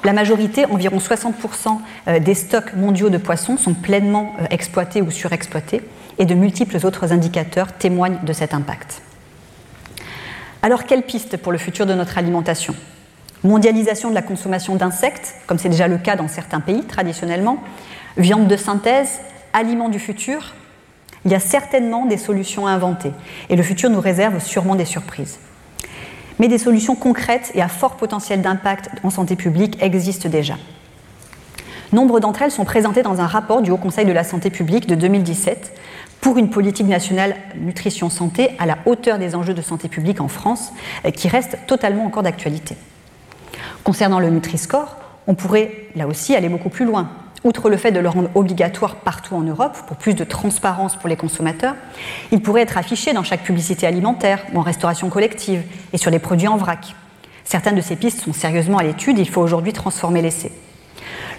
La 0.04 0.14
majorité, 0.14 0.66
environ 0.66 0.98
60% 0.98 1.34
euh, 2.08 2.20
des 2.20 2.34
stocks 2.34 2.74
mondiaux 2.74 3.10
de 3.10 3.18
poissons 3.18 3.58
sont 3.58 3.74
pleinement 3.74 4.34
euh, 4.40 4.46
exploités 4.50 5.02
ou 5.02 5.12
surexploités, 5.12 5.82
et 6.18 6.26
de 6.26 6.34
multiples 6.34 6.84
autres 6.86 7.12
indicateurs 7.12 7.74
témoignent 7.74 8.20
de 8.24 8.34
cet 8.34 8.54
impact. 8.54 9.02
Alors, 10.64 10.86
quelle 10.86 11.02
piste 11.02 11.38
pour 11.38 11.52
le 11.52 11.58
futur 11.58 11.88
de 11.88 11.94
notre 11.96 12.20
alimentation? 12.20 12.76
Mondialisation 13.44 14.10
de 14.10 14.16
la 14.16 14.22
consommation 14.22 14.76
d'insectes, 14.76 15.34
comme 15.48 15.58
c'est 15.58 15.70
déjà 15.70 15.88
le 15.88 15.98
cas 15.98 16.16
dans 16.16 16.28
certains 16.28 16.60
pays 16.60 16.84
traditionnellement, 16.84 17.58
viande 18.16 18.48
de 18.48 18.56
synthèse, 18.56 19.22
aliments 19.54 19.90
du 19.90 19.98
futur, 19.98 20.54
il 21.26 21.32
y 21.32 21.36
a 21.36 21.40
certainement 21.40 22.06
des 22.06 22.18
solutions 22.18 22.68
à 22.68 22.72
inventer 22.72 23.12
et 23.50 23.56
le 23.56 23.64
futur 23.64 23.90
nous 23.90 24.00
réserve 24.00 24.40
sûrement 24.40 24.76
des 24.76 24.86
surprises. 24.86 25.40
Mais 26.38 26.48
des 26.48 26.60
solutions 26.60 26.96
concrètes 26.96 27.52
et 27.56 27.62
à 27.62 27.68
fort 27.68 27.98
potentiel 27.98 28.42
d'impact 28.42 28.90
en 29.04 29.10
santé 29.10 29.36
publique 29.36 29.82
existent 29.82 30.30
déjà. 30.30 30.56
Nombre 31.92 32.20
d'entre 32.20 32.44
elles 32.44 32.52
sont 32.52 32.66
présentées 32.66 33.04
dans 33.04 33.20
un 33.20 33.28
rapport 33.28 33.62
du 33.62 33.72
Haut 33.72 33.78
Conseil 33.78 34.06
de 34.06 34.12
la 34.12 34.24
santé 34.24 34.50
publique 34.50 34.88
de 34.88 34.96
2017 34.96 35.74
pour 36.22 36.38
une 36.38 36.50
politique 36.50 36.88
nationale 36.88 37.36
nutrition-santé 37.56 38.52
à 38.60 38.66
la 38.66 38.78
hauteur 38.86 39.18
des 39.18 39.36
enjeux 39.36 39.54
de 39.54 39.62
santé 39.62 39.90
publique 39.90 40.22
en 40.22 40.28
France, 40.28 40.72
euh, 41.06 41.12
qui 41.12 41.28
reste 41.28 41.58
totalement 41.68 42.06
encore 42.06 42.24
d'actualité. 42.24 42.78
Concernant 43.84 44.20
le 44.20 44.30
Nutri-Score, 44.30 44.96
on 45.28 45.34
pourrait 45.34 45.88
là 45.96 46.08
aussi 46.08 46.36
aller 46.36 46.50
beaucoup 46.50 46.70
plus 46.70 46.86
loin 46.86 47.10
outre 47.44 47.70
le 47.70 47.78
fait 47.78 47.92
de 47.92 48.00
le 48.00 48.10
rendre 48.10 48.30
obligatoire 48.36 48.98
partout 48.98 49.36
en 49.36 49.42
Europe 49.42 49.78
pour 49.88 49.98
plus 49.98 50.14
de 50.14 50.24
transparence 50.24 50.96
pour 50.96 51.10
les 51.10 51.16
consommateurs, 51.16 51.76
il 52.32 52.42
pourrait 52.42 52.62
être 52.62 52.78
affiché 52.78 53.14
dans 53.14 53.24
chaque 53.24 53.44
publicité 53.44 53.88
alimentaire 53.88 54.44
ou 54.54 54.60
en 54.60 54.62
restauration 54.62 55.10
collective 55.10 55.64
et 55.94 55.98
sur 55.98 56.12
les 56.12 56.20
produits 56.20 56.48
en 56.48 56.58
vrac. 56.58 56.96
Certaines 57.44 57.76
de 57.76 57.82
ces 57.82 57.96
pistes 57.96 58.22
sont 58.22 58.34
sérieusement 58.34 58.78
à 58.78 58.84
l'étude, 58.84 59.18
il 59.18 59.28
faut 59.28 59.42
aujourd'hui 59.42 59.74
transformer 59.74 60.22
l'essai. 60.22 60.52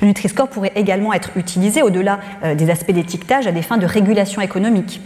Le 0.02 0.08
Nutri-Score 0.08 0.48
pourrait 0.48 0.72
également 0.74 1.12
être 1.12 1.30
utilisé 1.36 1.80
au-delà 1.80 2.18
euh, 2.42 2.56
des 2.56 2.70
aspects 2.70 2.90
d'étiquetage 2.90 3.46
à 3.46 3.52
des 3.52 3.62
fins 3.62 3.78
de 3.78 3.86
régulation 3.86 4.42
économique. 4.42 5.00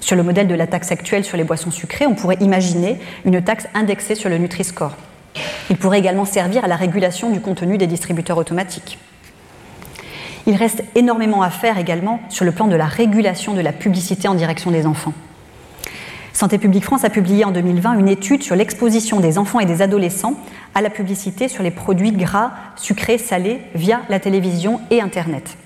Sur 0.00 0.14
le 0.14 0.22
modèle 0.22 0.46
de 0.46 0.54
la 0.54 0.68
taxe 0.68 0.92
actuelle 0.92 1.24
sur 1.24 1.36
les 1.36 1.42
boissons 1.42 1.72
sucrées, 1.72 2.06
on 2.06 2.14
pourrait 2.14 2.38
imaginer 2.40 3.00
une 3.24 3.42
taxe 3.42 3.66
indexée 3.74 4.14
sur 4.14 4.30
le 4.30 4.38
Nutri-Score. 4.38 4.92
Il 5.68 5.76
pourrait 5.76 5.98
également 5.98 6.24
servir 6.24 6.64
à 6.64 6.68
la 6.68 6.76
régulation 6.76 7.30
du 7.30 7.40
contenu 7.40 7.76
des 7.76 7.88
distributeurs 7.88 8.38
automatiques. 8.38 9.00
Il 10.46 10.54
reste 10.54 10.84
énormément 10.94 11.42
à 11.42 11.50
faire 11.50 11.76
également 11.76 12.20
sur 12.28 12.44
le 12.44 12.52
plan 12.52 12.68
de 12.68 12.76
la 12.76 12.86
régulation 12.86 13.52
de 13.52 13.60
la 13.60 13.72
publicité 13.72 14.28
en 14.28 14.34
direction 14.34 14.70
des 14.70 14.86
enfants. 14.86 15.12
Santé 16.36 16.58
publique 16.58 16.84
France 16.84 17.02
a 17.02 17.08
publié 17.08 17.46
en 17.46 17.50
2020 17.50 17.98
une 17.98 18.08
étude 18.08 18.42
sur 18.42 18.56
l'exposition 18.56 19.20
des 19.20 19.38
enfants 19.38 19.58
et 19.58 19.64
des 19.64 19.80
adolescents 19.80 20.34
à 20.74 20.82
la 20.82 20.90
publicité 20.90 21.48
sur 21.48 21.62
les 21.62 21.70
produits 21.70 22.12
gras, 22.12 22.50
sucrés, 22.76 23.16
salés 23.16 23.62
via 23.74 24.02
la 24.10 24.20
télévision 24.20 24.82
et 24.90 25.00
Internet. 25.00 25.56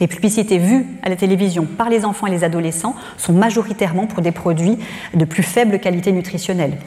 Les 0.00 0.08
publicités 0.08 0.58
vues 0.58 0.86
à 1.04 1.08
la 1.08 1.14
télévision 1.14 1.66
par 1.66 1.88
les 1.88 2.04
enfants 2.04 2.26
et 2.26 2.32
les 2.32 2.42
adolescents 2.42 2.96
sont 3.16 3.32
majoritairement 3.32 4.08
pour 4.08 4.22
des 4.22 4.32
produits 4.32 4.76
de 5.14 5.24
plus 5.24 5.44
faible 5.44 5.78
qualité 5.78 6.10
nutritionnelle. 6.10 6.78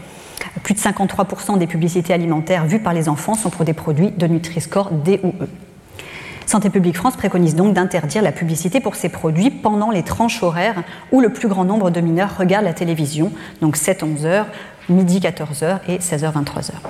Plus 0.63 0.73
de 0.73 0.79
53% 0.79 1.57
des 1.57 1.67
publicités 1.67 2.13
alimentaires 2.13 2.65
vues 2.65 2.79
par 2.79 2.93
les 2.93 3.07
enfants 3.07 3.35
sont 3.35 3.49
pour 3.49 3.63
des 3.63 3.71
produits 3.71 4.11
de 4.11 4.27
Nutri-Score 4.27 4.91
D 4.91 5.21
ou 5.23 5.29
E. 5.41 5.47
Santé 6.45 6.69
publique 6.69 6.95
France 6.95 7.15
préconise 7.15 7.55
donc 7.55 7.73
d'interdire 7.73 8.21
la 8.21 8.31
publicité 8.31 8.79
pour 8.79 8.95
ces 8.95 9.09
produits 9.09 9.49
pendant 9.49 9.89
les 9.89 10.03
tranches 10.03 10.43
horaires 10.43 10.83
où 11.11 11.19
le 11.19 11.29
plus 11.29 11.47
grand 11.47 11.65
nombre 11.65 11.89
de 11.89 12.01
mineurs 12.01 12.37
regardent 12.37 12.65
la 12.65 12.73
télévision, 12.73 13.31
donc 13.61 13.77
7-11 13.77 14.25
heures, 14.25 14.47
midi 14.87 15.19
14 15.19 15.63
heures 15.63 15.79
et 15.87 15.97
16h 15.97 16.31
23 16.31 16.71
heures. 16.71 16.81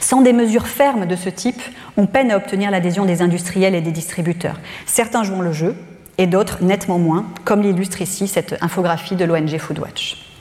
Sans 0.00 0.20
des 0.20 0.32
mesures 0.32 0.66
fermes 0.66 1.06
de 1.06 1.16
ce 1.16 1.28
type, 1.28 1.62
on 1.96 2.06
peine 2.06 2.30
à 2.30 2.36
obtenir 2.36 2.70
l'adhésion 2.70 3.04
des 3.04 3.22
industriels 3.22 3.74
et 3.74 3.80
des 3.80 3.92
distributeurs. 3.92 4.60
Certains 4.84 5.22
jouent 5.22 5.40
le 5.40 5.52
jeu 5.52 5.76
et 6.18 6.26
d'autres 6.26 6.62
nettement 6.62 6.98
moins, 6.98 7.26
comme 7.44 7.62
l'illustre 7.62 8.02
ici 8.02 8.28
cette 8.28 8.56
infographie 8.60 9.16
de 9.16 9.24
l'ONG 9.24 9.56
Foodwatch. 9.58 10.33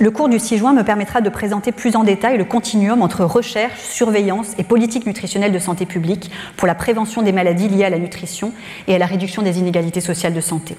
Le 0.00 0.10
cours 0.10 0.28
du 0.28 0.40
6 0.40 0.58
juin 0.58 0.72
me 0.72 0.82
permettra 0.82 1.20
de 1.20 1.28
présenter 1.28 1.70
plus 1.70 1.94
en 1.94 2.02
détail 2.02 2.36
le 2.36 2.44
continuum 2.44 3.00
entre 3.00 3.24
recherche, 3.24 3.78
surveillance 3.78 4.54
et 4.58 4.64
politique 4.64 5.06
nutritionnelle 5.06 5.52
de 5.52 5.58
santé 5.60 5.86
publique 5.86 6.32
pour 6.56 6.66
la 6.66 6.74
prévention 6.74 7.22
des 7.22 7.30
maladies 7.30 7.68
liées 7.68 7.84
à 7.84 7.90
la 7.90 8.00
nutrition 8.00 8.52
et 8.88 8.96
à 8.96 8.98
la 8.98 9.06
réduction 9.06 9.42
des 9.42 9.60
inégalités 9.60 10.00
sociales 10.00 10.34
de 10.34 10.40
santé. 10.40 10.76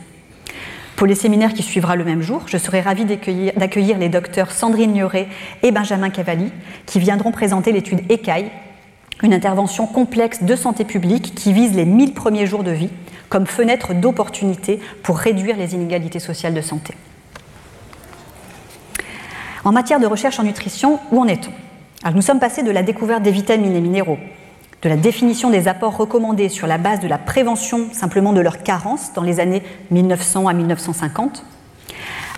Pour 0.97 1.07
les 1.07 1.15
séminaires 1.15 1.53
qui 1.53 1.63
suivra 1.63 1.95
le 1.95 2.03
même 2.03 2.21
jour, 2.21 2.43
je 2.47 2.57
serai 2.57 2.81
ravie 2.81 3.05
d'accueillir 3.05 3.97
les 3.97 4.09
docteurs 4.09 4.51
Sandrine 4.51 4.91
Nioret 4.91 5.29
et 5.63 5.71
Benjamin 5.71 6.09
Cavalli 6.09 6.51
qui 6.85 6.99
viendront 6.99 7.31
présenter 7.31 7.71
l'étude 7.71 8.01
ECAI, 8.11 8.51
une 9.23 9.33
intervention 9.33 9.87
complexe 9.87 10.43
de 10.43 10.55
santé 10.57 10.83
publique 10.83 11.33
qui 11.35 11.53
vise 11.53 11.73
les 11.73 11.85
1000 11.85 12.13
premiers 12.13 12.47
jours 12.47 12.63
de 12.63 12.71
vie 12.71 12.91
comme 13.29 13.45
fenêtre 13.45 13.93
d'opportunité 13.93 14.81
pour 15.03 15.17
réduire 15.17 15.55
les 15.55 15.73
inégalités 15.73 16.19
sociales 16.19 16.53
de 16.53 16.61
santé. 16.61 16.95
En 19.65 19.71
matière 19.71 19.99
de 19.99 20.05
recherche 20.05 20.39
en 20.39 20.43
nutrition, 20.43 20.99
où 21.11 21.19
en 21.19 21.25
est-on? 21.25 22.11
Nous 22.11 22.21
sommes 22.21 22.39
passés 22.39 22.61
de 22.61 22.69
la 22.69 22.83
découverte 22.83 23.23
des 23.23 23.31
vitamines 23.31 23.75
et 23.75 23.81
minéraux, 23.81 24.19
de 24.83 24.89
la 24.89 24.95
définition 24.95 25.49
des 25.49 25.67
apports 25.67 25.97
recommandés 25.97 26.49
sur 26.49 26.67
la 26.67 26.77
base 26.77 26.99
de 26.99 27.07
la 27.07 27.17
prévention 27.17 27.91
simplement 27.91 28.31
de 28.31 28.41
leur 28.41 28.61
carence 28.61 29.11
dans 29.15 29.23
les 29.23 29.39
années 29.39 29.63
1900 29.89 30.47
à 30.47 30.53
1950, 30.53 31.43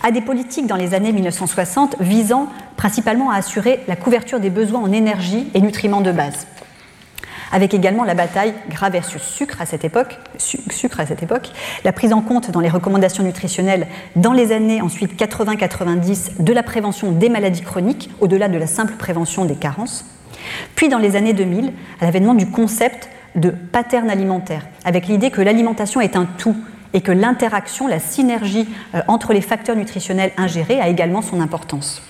à 0.03 0.11
des 0.11 0.21
politiques 0.21 0.67
dans 0.67 0.77
les 0.77 0.93
années 0.93 1.11
1960 1.11 1.97
visant 1.99 2.47
principalement 2.77 3.29
à 3.29 3.35
assurer 3.35 3.81
la 3.89 3.97
couverture 3.97 4.39
des 4.39 4.49
besoins 4.49 4.79
en 4.79 4.93
énergie 4.93 5.49
et 5.53 5.59
nutriments 5.59 5.99
de 5.99 6.13
base 6.13 6.47
avec 7.51 7.73
également 7.73 8.03
la 8.03 8.13
bataille 8.13 8.53
gras 8.69 8.89
versus 8.89 9.21
sucre 9.21 9.61
à 9.61 9.65
cette 9.65 9.85
époque, 9.85 10.17
sucre 10.37 10.99
à 10.99 11.05
cette 11.05 11.23
époque, 11.23 11.51
la 11.83 11.91
prise 11.91 12.13
en 12.13 12.21
compte 12.21 12.51
dans 12.51 12.59
les 12.59 12.69
recommandations 12.69 13.23
nutritionnelles 13.23 13.87
dans 14.15 14.33
les 14.33 14.51
années 14.51 14.81
ensuite 14.81 15.19
80-90 15.19 16.43
de 16.43 16.53
la 16.53 16.63
prévention 16.63 17.11
des 17.11 17.29
maladies 17.29 17.61
chroniques, 17.61 18.09
au-delà 18.19 18.47
de 18.47 18.57
la 18.57 18.67
simple 18.67 18.93
prévention 18.93 19.45
des 19.45 19.55
carences, 19.55 20.05
puis 20.75 20.89
dans 20.89 20.99
les 20.99 21.15
années 21.15 21.33
2000, 21.33 21.73
à 21.99 22.05
l'avènement 22.05 22.33
du 22.33 22.49
concept 22.49 23.09
de 23.35 23.49
pattern 23.49 24.09
alimentaire, 24.09 24.65
avec 24.83 25.07
l'idée 25.07 25.31
que 25.31 25.41
l'alimentation 25.41 26.01
est 26.01 26.15
un 26.15 26.25
tout 26.25 26.55
et 26.93 27.01
que 27.01 27.11
l'interaction, 27.11 27.87
la 27.87 27.99
synergie 27.99 28.67
euh, 28.95 29.01
entre 29.07 29.33
les 29.33 29.41
facteurs 29.41 29.75
nutritionnels 29.75 30.31
ingérés 30.37 30.79
a 30.79 30.87
également 30.87 31.21
son 31.21 31.41
importance. 31.41 32.01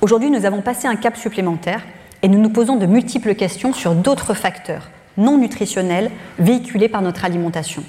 Aujourd'hui, 0.00 0.30
nous 0.30 0.44
avons 0.44 0.62
passé 0.62 0.86
un 0.86 0.96
cap 0.96 1.16
supplémentaire 1.16 1.82
et 2.22 2.28
nous 2.28 2.38
nous 2.38 2.50
posons 2.50 2.76
de 2.76 2.86
multiples 2.86 3.34
questions 3.34 3.72
sur 3.72 3.94
d'autres 3.94 4.34
facteurs 4.34 4.90
non 5.16 5.38
nutritionnels 5.38 6.10
véhiculés 6.38 6.88
par 6.88 7.02
notre 7.02 7.24
alimentation, 7.24 7.82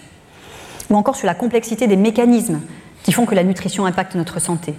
ou 0.90 0.96
encore 0.96 1.16
sur 1.16 1.28
la 1.28 1.36
complexité 1.36 1.88
des 1.88 1.98
mécanismes 1.98 2.62
qui 3.04 3.12
font 3.12 3.26
que 3.26 3.36
la 3.36 3.44
nutrition 3.44 3.86
impacte 3.86 4.16
notre 4.16 4.40
santé, 4.40 4.74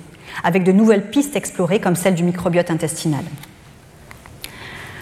avec 0.45 0.65
de 0.65 0.73
nouvelles 0.73 1.11
pistes 1.11 1.37
explorées 1.37 1.81
comme 1.81 1.97
celle 1.97 2.15
du 2.15 2.25
microbiote 2.25 2.71
intestinal. 2.71 3.25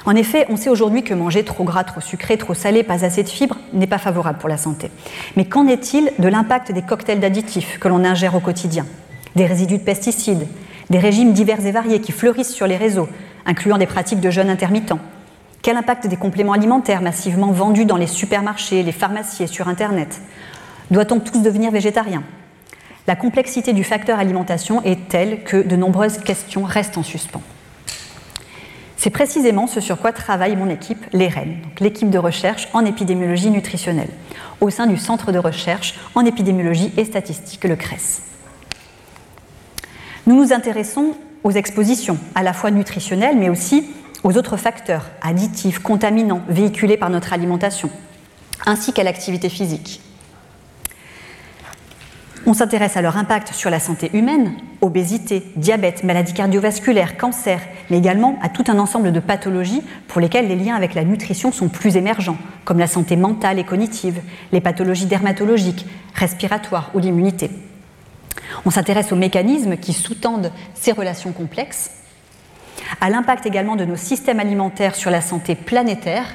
En 0.05 0.15
effet, 0.15 0.47
on 0.49 0.57
sait 0.57 0.71
aujourd'hui 0.71 1.03
que 1.03 1.15
manger 1.15 1.45
trop 1.45 1.65
gras, 1.65 1.83
trop 1.83 2.01
sucré, 2.01 2.39
trop 2.39 2.55
salé, 2.55 2.85
pas 2.85 3.05
assez 3.05 3.25
de 3.25 3.29
fibres 3.29 3.59
n'est 3.73 3.89
pas 3.89 3.99
favorable 3.99 4.39
pour 4.39 4.49
la 4.49 4.57
santé. 4.57 4.91
Mais 5.35 5.47
qu'en 5.47 5.67
est-il 5.67 6.13
de 6.21 6.29
l'impact 6.29 6.71
des 6.71 6.83
cocktails 6.83 7.19
d'additifs 7.19 7.81
que 7.81 7.89
l'on 7.89 8.05
ingère 8.05 8.37
au 8.37 8.41
quotidien? 8.41 8.87
Des 9.35 9.47
résidus 9.47 9.79
de 9.79 9.83
pesticides, 9.83 10.47
des 10.91 11.01
régimes 11.01 11.33
divers 11.33 11.67
et 11.67 11.73
variés 11.73 12.01
qui 12.01 12.13
fleurissent 12.13 12.55
sur 12.55 12.69
les 12.69 12.77
réseaux, 12.77 13.09
incluant 13.47 13.79
des 13.79 13.87
pratiques 13.87 14.21
de 14.21 14.31
jeûne 14.31 14.51
intermittent 14.51 14.93
Quel 15.63 15.77
impact 15.77 16.07
des 16.07 16.17
compléments 16.17 16.53
alimentaires 16.53 17.01
massivement 17.01 17.53
vendus 17.53 17.87
dans 17.87 17.97
les 17.97 18.07
supermarchés, 18.07 18.83
les 18.83 18.93
pharmacies 18.93 19.45
et 19.45 19.47
sur 19.47 19.69
Internet 19.69 20.21
Doit-on 20.91 21.21
tous 21.21 21.41
devenir 21.41 21.71
végétariens? 21.71 22.25
La 23.07 23.17
complexité 23.17 23.73
du 23.73 23.85
facteur 23.85 24.19
alimentation 24.19 24.83
est 24.83 25.09
telle 25.09 25.45
que 25.45 25.57
de 25.57 25.77
nombreuses 25.77 26.19
questions 26.19 26.65
restent 26.65 26.99
en 26.99 27.05
suspens. 27.05 27.43
C'est 28.97 29.11
précisément 29.11 29.69
ce 29.69 29.81
sur 29.81 29.99
quoi 29.99 30.11
travaille 30.11 30.57
mon 30.57 30.69
équipe, 30.69 31.07
l'EREN, 31.13 31.59
l'équipe 31.79 32.11
de 32.11 32.19
recherche 32.19 32.67
en 32.73 32.85
épidémiologie 32.85 33.51
nutritionnelle, 33.51 34.09
au 34.61 34.71
sein 34.71 34.87
du 34.89 34.97
Centre 34.97 35.31
de 35.31 35.39
recherche 35.39 35.95
en 36.17 36.25
épidémiologie 36.25 36.93
et 36.97 37.05
statistique, 37.05 37.63
le 37.65 37.77
CRES. 37.77 38.23
Nous 40.27 40.35
nous 40.35 40.53
intéressons 40.53 41.15
aux 41.45 41.51
expositions, 41.51 42.19
à 42.35 42.43
la 42.43 42.53
fois 42.53 42.71
nutritionnelles, 42.71 43.37
mais 43.37 43.49
aussi 43.49 43.89
aux 44.25 44.37
autres 44.37 44.57
facteurs 44.57 45.07
additifs, 45.23 45.79
contaminants, 45.79 46.43
véhiculés 46.49 46.97
par 46.97 47.11
notre 47.11 47.33
alimentation, 47.33 47.91
ainsi 48.67 48.93
qu'à 48.93 49.05
l'activité 49.05 49.49
physique. 49.49 50.01
On 52.49 52.55
s'intéresse 52.55 52.97
à 52.97 53.03
leur 53.03 53.17
impact 53.17 53.53
sur 53.53 53.71
la 53.71 53.81
santé 53.81 54.09
humaine, 54.13 54.53
obésité, 54.81 55.43
diabète, 55.57 56.05
maladies 56.05 56.33
cardiovasculaires, 56.33 57.17
cancer, 57.17 57.61
mais 57.91 57.99
également 57.99 58.39
à 58.41 58.49
tout 58.49 58.63
un 58.69 58.79
ensemble 58.79 59.11
de 59.11 59.19
pathologies 59.19 59.83
pour 60.07 60.21
lesquelles 60.21 60.47
les 60.47 60.55
liens 60.55 60.77
avec 60.77 60.95
la 60.95 61.03
nutrition 61.03 61.51
sont 61.51 61.69
plus 61.69 61.97
émergents, 61.97 62.39
comme 62.65 62.79
la 62.79 62.87
santé 62.87 63.17
mentale 63.17 63.59
et 63.59 63.65
cognitive, 63.65 64.21
les 64.53 64.61
pathologies 64.61 65.07
dermatologiques, 65.07 65.87
respiratoires 66.15 66.93
ou 66.95 67.01
l'immunité. 67.01 67.51
On 68.65 68.71
s'intéresse 68.71 69.13
aux 69.13 69.17
mécanismes 69.17 69.77
qui 69.77 69.93
sous-tendent 69.93 70.53
ces 70.75 70.93
relations 70.93 71.33
complexes, 71.33 71.91
à 73.01 73.11
l'impact 73.11 73.47
également 73.47 73.77
de 73.77 73.85
nos 73.85 73.97
systèmes 73.97 74.41
alimentaires 74.41 74.95
sur 74.95 75.11
la 75.11 75.21
santé 75.21 75.55
planétaire 75.55 76.27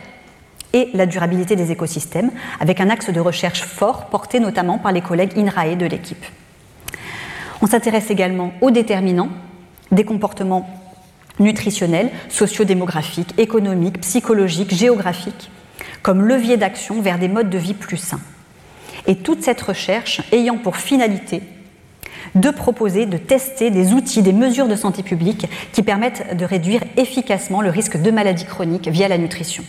et 0.73 0.89
la 0.93 1.05
durabilité 1.05 1.55
des 1.55 1.71
écosystèmes, 1.71 2.31
avec 2.59 2.79
un 2.79 2.89
axe 2.89 3.09
de 3.09 3.19
recherche 3.19 3.63
fort 3.63 4.07
porté 4.07 4.39
notamment 4.39 4.77
par 4.77 4.91
les 4.91 5.01
collègues 5.01 5.37
INRAE 5.37 5.75
de 5.75 5.85
l'équipe. 5.85 6.25
On 7.61 7.67
s'intéresse 7.67 8.09
également 8.09 8.53
aux 8.61 8.71
déterminants 8.71 9.29
des 9.91 10.05
comportements 10.05 10.69
nutritionnels, 11.39 12.11
sociodémographiques, 12.29 13.33
économiques, 13.37 14.01
psychologiques, 14.01 14.73
géographiques, 14.73 15.51
comme 16.01 16.23
levier 16.23 16.57
d'action 16.57 17.01
vers 17.01 17.19
des 17.19 17.27
modes 17.27 17.49
de 17.49 17.57
vie 17.57 17.73
plus 17.73 17.97
sains. 17.97 18.21
Et 19.07 19.17
toute 19.17 19.43
cette 19.43 19.61
recherche 19.61 20.21
ayant 20.31 20.57
pour 20.57 20.77
finalité 20.77 21.41
de 22.35 22.49
proposer, 22.49 23.05
de 23.05 23.17
tester 23.17 23.71
des 23.71 23.93
outils, 23.93 24.21
des 24.21 24.33
mesures 24.33 24.67
de 24.67 24.75
santé 24.75 25.03
publique 25.03 25.47
qui 25.73 25.83
permettent 25.83 26.35
de 26.35 26.45
réduire 26.45 26.81
efficacement 26.97 27.61
le 27.61 27.69
risque 27.69 28.01
de 28.01 28.11
maladies 28.11 28.45
chroniques 28.45 28.87
via 28.87 29.07
la 29.07 29.17
nutrition. 29.17 29.63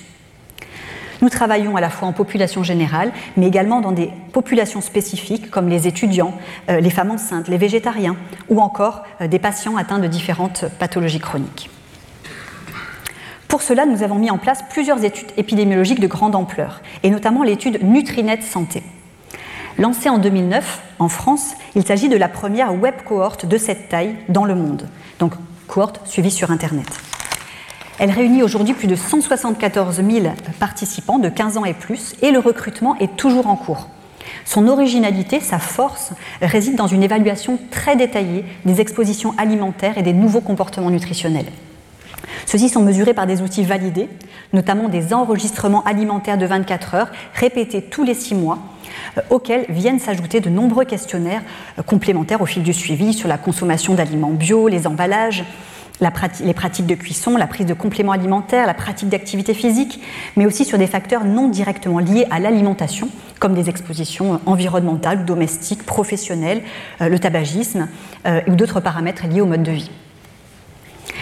Nous 1.22 1.28
travaillons 1.28 1.76
à 1.76 1.80
la 1.80 1.88
fois 1.88 2.08
en 2.08 2.12
population 2.12 2.64
générale, 2.64 3.12
mais 3.36 3.46
également 3.46 3.80
dans 3.80 3.92
des 3.92 4.10
populations 4.32 4.80
spécifiques 4.80 5.50
comme 5.50 5.68
les 5.68 5.86
étudiants, 5.86 6.34
euh, 6.68 6.80
les 6.80 6.90
femmes 6.90 7.12
enceintes, 7.12 7.46
les 7.46 7.58
végétariens 7.58 8.16
ou 8.48 8.60
encore 8.60 9.04
euh, 9.20 9.28
des 9.28 9.38
patients 9.38 9.76
atteints 9.76 10.00
de 10.00 10.08
différentes 10.08 10.64
pathologies 10.80 11.20
chroniques. 11.20 11.70
Pour 13.46 13.62
cela, 13.62 13.86
nous 13.86 14.02
avons 14.02 14.16
mis 14.16 14.30
en 14.30 14.38
place 14.38 14.64
plusieurs 14.70 15.04
études 15.04 15.30
épidémiologiques 15.36 16.00
de 16.00 16.06
grande 16.08 16.34
ampleur, 16.34 16.80
et 17.04 17.10
notamment 17.10 17.44
l'étude 17.44 17.84
Nutrinet 17.84 18.40
Santé. 18.40 18.82
Lancée 19.82 20.08
en 20.08 20.18
2009 20.18 20.80
en 21.00 21.08
France, 21.08 21.54
il 21.74 21.84
s'agit 21.84 22.08
de 22.08 22.16
la 22.16 22.28
première 22.28 22.72
web 22.72 22.94
cohorte 23.04 23.46
de 23.46 23.58
cette 23.58 23.88
taille 23.88 24.14
dans 24.28 24.44
le 24.44 24.54
monde, 24.54 24.86
donc 25.18 25.32
cohorte 25.66 26.06
suivie 26.06 26.30
sur 26.30 26.52
Internet. 26.52 26.86
Elle 27.98 28.12
réunit 28.12 28.44
aujourd'hui 28.44 28.74
plus 28.74 28.86
de 28.86 28.94
174 28.94 29.96
000 29.96 30.34
participants 30.60 31.18
de 31.18 31.28
15 31.28 31.56
ans 31.56 31.64
et 31.64 31.74
plus, 31.74 32.14
et 32.22 32.30
le 32.30 32.38
recrutement 32.38 32.96
est 32.98 33.16
toujours 33.16 33.48
en 33.48 33.56
cours. 33.56 33.88
Son 34.44 34.68
originalité, 34.68 35.40
sa 35.40 35.58
force, 35.58 36.12
réside 36.40 36.76
dans 36.76 36.86
une 36.86 37.02
évaluation 37.02 37.58
très 37.72 37.96
détaillée 37.96 38.44
des 38.64 38.80
expositions 38.80 39.34
alimentaires 39.36 39.98
et 39.98 40.02
des 40.02 40.12
nouveaux 40.12 40.42
comportements 40.42 40.90
nutritionnels. 40.90 41.50
Ceux-ci 42.46 42.68
sont 42.68 42.82
mesurés 42.82 43.14
par 43.14 43.26
des 43.26 43.42
outils 43.42 43.64
validés, 43.64 44.08
notamment 44.52 44.88
des 44.88 45.14
enregistrements 45.14 45.84
alimentaires 45.84 46.38
de 46.38 46.46
24 46.46 46.94
heures, 46.94 47.08
répétés 47.34 47.82
tous 47.82 48.04
les 48.04 48.14
6 48.14 48.34
mois, 48.34 48.58
euh, 49.18 49.20
auxquels 49.30 49.66
viennent 49.68 49.98
s'ajouter 49.98 50.40
de 50.40 50.50
nombreux 50.50 50.84
questionnaires 50.84 51.42
euh, 51.78 51.82
complémentaires 51.82 52.40
au 52.40 52.46
fil 52.46 52.62
du 52.62 52.72
suivi 52.72 53.12
sur 53.12 53.28
la 53.28 53.38
consommation 53.38 53.94
d'aliments 53.94 54.30
bio, 54.30 54.68
les 54.68 54.86
emballages, 54.86 55.44
les 56.40 56.54
pratiques 56.54 56.86
de 56.86 56.96
cuisson, 56.96 57.36
la 57.36 57.46
prise 57.46 57.66
de 57.66 57.74
compléments 57.74 58.10
alimentaires, 58.10 58.66
la 58.66 58.74
pratique 58.74 59.08
d'activité 59.08 59.54
physique, 59.54 60.02
mais 60.36 60.46
aussi 60.46 60.64
sur 60.64 60.76
des 60.76 60.88
facteurs 60.88 61.24
non 61.24 61.48
directement 61.48 62.00
liés 62.00 62.26
à 62.30 62.40
l'alimentation, 62.40 63.08
comme 63.38 63.54
des 63.54 63.68
expositions 63.68 64.40
environnementales, 64.46 65.24
domestiques, 65.24 65.84
professionnelles, 65.84 66.62
euh, 67.00 67.08
le 67.08 67.20
tabagisme 67.20 67.88
ou 68.46 68.54
d'autres 68.54 68.80
paramètres 68.80 69.26
liés 69.26 69.40
au 69.40 69.46
mode 69.46 69.62
de 69.62 69.72
vie. 69.72 69.90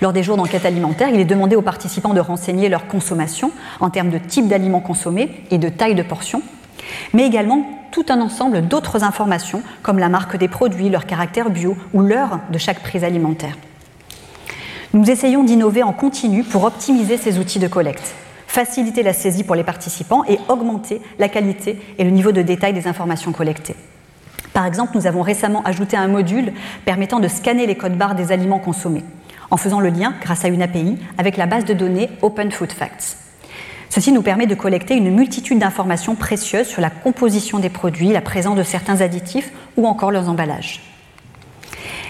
Lors 0.00 0.12
des 0.12 0.22
jours 0.22 0.36
d'enquête 0.36 0.66
alimentaire, 0.66 1.08
il 1.08 1.20
est 1.20 1.24
demandé 1.24 1.56
aux 1.56 1.62
participants 1.62 2.14
de 2.14 2.20
renseigner 2.20 2.68
leur 2.68 2.86
consommation 2.86 3.52
en 3.80 3.90
termes 3.90 4.10
de 4.10 4.18
type 4.18 4.48
d'aliments 4.48 4.80
consommés 4.80 5.44
et 5.50 5.58
de 5.58 5.68
taille 5.68 5.94
de 5.94 6.02
portion, 6.02 6.42
mais 7.12 7.26
également 7.26 7.64
tout 7.92 8.06
un 8.08 8.20
ensemble 8.20 8.66
d'autres 8.66 9.04
informations 9.04 9.62
comme 9.82 9.98
la 9.98 10.08
marque 10.08 10.36
des 10.36 10.48
produits, 10.48 10.88
leur 10.88 11.06
caractère 11.06 11.50
bio 11.50 11.76
ou 11.92 12.00
l'heure 12.00 12.40
de 12.50 12.58
chaque 12.58 12.80
prise 12.80 13.04
alimentaire. 13.04 13.56
Nous 14.94 15.10
essayons 15.10 15.44
d'innover 15.44 15.82
en 15.82 15.92
continu 15.92 16.42
pour 16.42 16.64
optimiser 16.64 17.16
ces 17.16 17.38
outils 17.38 17.58
de 17.58 17.68
collecte, 17.68 18.14
faciliter 18.46 19.02
la 19.02 19.12
saisie 19.12 19.44
pour 19.44 19.54
les 19.54 19.64
participants 19.64 20.24
et 20.28 20.38
augmenter 20.48 21.00
la 21.18 21.28
qualité 21.28 21.80
et 21.98 22.04
le 22.04 22.10
niveau 22.10 22.32
de 22.32 22.42
détail 22.42 22.74
des 22.74 22.86
informations 22.86 23.32
collectées. 23.32 23.76
Par 24.52 24.66
exemple, 24.66 24.92
nous 24.94 25.06
avons 25.06 25.22
récemment 25.22 25.62
ajouté 25.64 25.96
un 25.96 26.08
module 26.08 26.52
permettant 26.84 27.20
de 27.20 27.28
scanner 27.28 27.66
les 27.66 27.76
codes 27.76 27.96
barres 27.96 28.14
des 28.14 28.32
aliments 28.32 28.58
consommés, 28.58 29.04
en 29.52 29.58
faisant 29.58 29.80
le 29.80 29.90
lien, 29.90 30.14
grâce 30.20 30.44
à 30.44 30.48
une 30.48 30.62
API, 30.62 30.96
avec 31.18 31.36
la 31.36 31.46
base 31.46 31.66
de 31.66 31.74
données 31.74 32.08
Open 32.22 32.50
Food 32.50 32.72
Facts. 32.72 33.18
Ceci 33.90 34.10
nous 34.10 34.22
permet 34.22 34.46
de 34.46 34.54
collecter 34.54 34.96
une 34.96 35.14
multitude 35.14 35.58
d'informations 35.58 36.14
précieuses 36.14 36.66
sur 36.66 36.80
la 36.80 36.88
composition 36.88 37.58
des 37.58 37.68
produits, 37.68 38.08
la 38.08 38.22
présence 38.22 38.56
de 38.56 38.62
certains 38.62 39.02
additifs 39.02 39.52
ou 39.76 39.86
encore 39.86 40.10
leurs 40.10 40.30
emballages. 40.30 40.80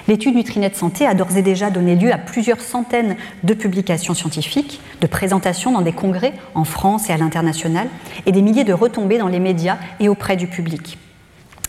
L'étude 0.07 0.37
Nutrinet 0.37 0.73
Santé 0.75 1.05
a 1.05 1.15
d'ores 1.15 1.37
et 1.37 1.43
déjà 1.43 1.71
donné 1.71 1.97
lieu 1.97 2.13
à 2.13 2.19
plusieurs 2.19 2.61
centaines 2.61 3.17
de 3.43 3.55
publications 3.55 4.15
scientifiques, 4.15 4.81
de 5.01 5.07
présentations 5.09 5.73
dans 5.73 5.83
des 5.83 5.93
congrès 5.93 6.35
en 6.55 6.65
France 6.65 7.11
et 7.11 7.13
à 7.13 7.17
l'international, 7.17 7.89
et 8.25 8.31
des 8.31 8.43
milliers 8.43 8.65
de 8.65 8.73
retombées 8.73 9.19
dans 9.19 9.29
les 9.29 9.41
médias 9.41 9.79
et 9.99 10.09
auprès 10.09 10.37
du 10.37 10.47
public, 10.47 10.97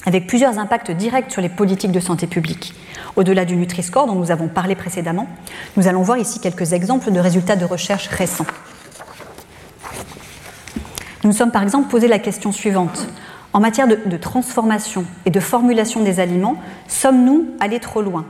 avec 0.06 0.28
plusieurs 0.28 0.60
impacts 0.60 0.92
directs 0.92 1.32
sur 1.32 1.42
les 1.42 1.50
politiques 1.50 1.92
de 1.92 2.00
santé 2.00 2.28
publique. 2.28 2.74
Au-delà 3.16 3.46
du 3.46 3.56
Nutri-Score 3.56 4.08
dont 4.08 4.16
nous 4.16 4.32
avons 4.32 4.48
parlé 4.48 4.76
précédemment, 4.76 5.28
nous 5.78 5.88
allons 5.88 6.02
voir 6.02 6.18
ici 6.18 6.40
quelques 6.40 6.74
exemples 6.74 7.12
de 7.12 7.20
résultats 7.20 7.56
de 7.56 7.66
recherche 7.66 8.08
récents. 8.08 8.46
Nous 11.24 11.30
nous 11.30 11.36
sommes 11.36 11.52
par 11.52 11.64
exemple 11.64 11.90
posé 11.90 12.08
la 12.08 12.20
question 12.20 12.52
suivante. 12.52 13.08
En 13.54 13.60
matière 13.60 13.88
de, 13.88 13.98
de 14.06 14.18
transformation 14.18 15.06
et 15.26 15.30
de 15.30 15.40
formulation 15.40 16.02
des 16.02 16.20
aliments, 16.20 16.56
sommes-nous 16.88 17.52
allés 17.60 17.80
trop 17.80 18.02
loin? 18.02 18.26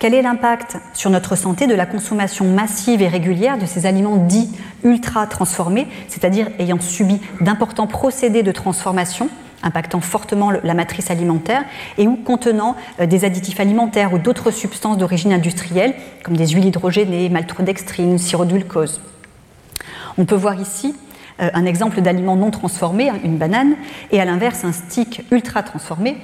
Quel 0.00 0.12
est 0.12 0.22
l'impact 0.22 0.76
sur 0.92 1.08
notre 1.08 1.36
santé 1.36 1.66
de 1.66 1.74
la 1.74 1.86
consommation 1.86 2.44
massive 2.44 3.00
et 3.00 3.08
régulière 3.08 3.56
de 3.56 3.64
ces 3.64 3.86
aliments 3.86 4.16
dits 4.16 4.50
ultra 4.82 5.26
transformés, 5.26 5.86
c'est-à-dire 6.08 6.48
ayant 6.58 6.80
subi 6.80 7.20
d'importants 7.40 7.86
procédés 7.86 8.42
de 8.42 8.52
transformation? 8.52 9.30
Impactant 9.64 10.00
fortement 10.00 10.52
la 10.52 10.74
matrice 10.74 11.10
alimentaire 11.10 11.64
et 11.98 12.06
ou 12.06 12.16
contenant 12.16 12.76
euh, 13.00 13.06
des 13.06 13.24
additifs 13.24 13.58
alimentaires 13.58 14.12
ou 14.12 14.18
d'autres 14.18 14.50
substances 14.52 14.98
d'origine 14.98 15.32
industrielle, 15.32 15.94
comme 16.22 16.36
des 16.36 16.46
huiles 16.46 16.66
hydrogénées, 16.66 17.28
maltodextrine, 17.28 18.18
sirop-glucose. 18.18 19.00
On 20.18 20.24
peut 20.24 20.36
voir 20.36 20.60
ici 20.60 20.94
euh, 21.40 21.50
un 21.52 21.64
exemple 21.64 22.00
d'aliment 22.00 22.36
non 22.36 22.50
transformé, 22.50 23.08
hein, 23.08 23.18
une 23.24 23.38
banane, 23.38 23.74
et 24.12 24.20
à 24.20 24.24
l'inverse 24.24 24.64
un 24.64 24.72
stick 24.72 25.24
ultra 25.32 25.62
transformé 25.62 26.16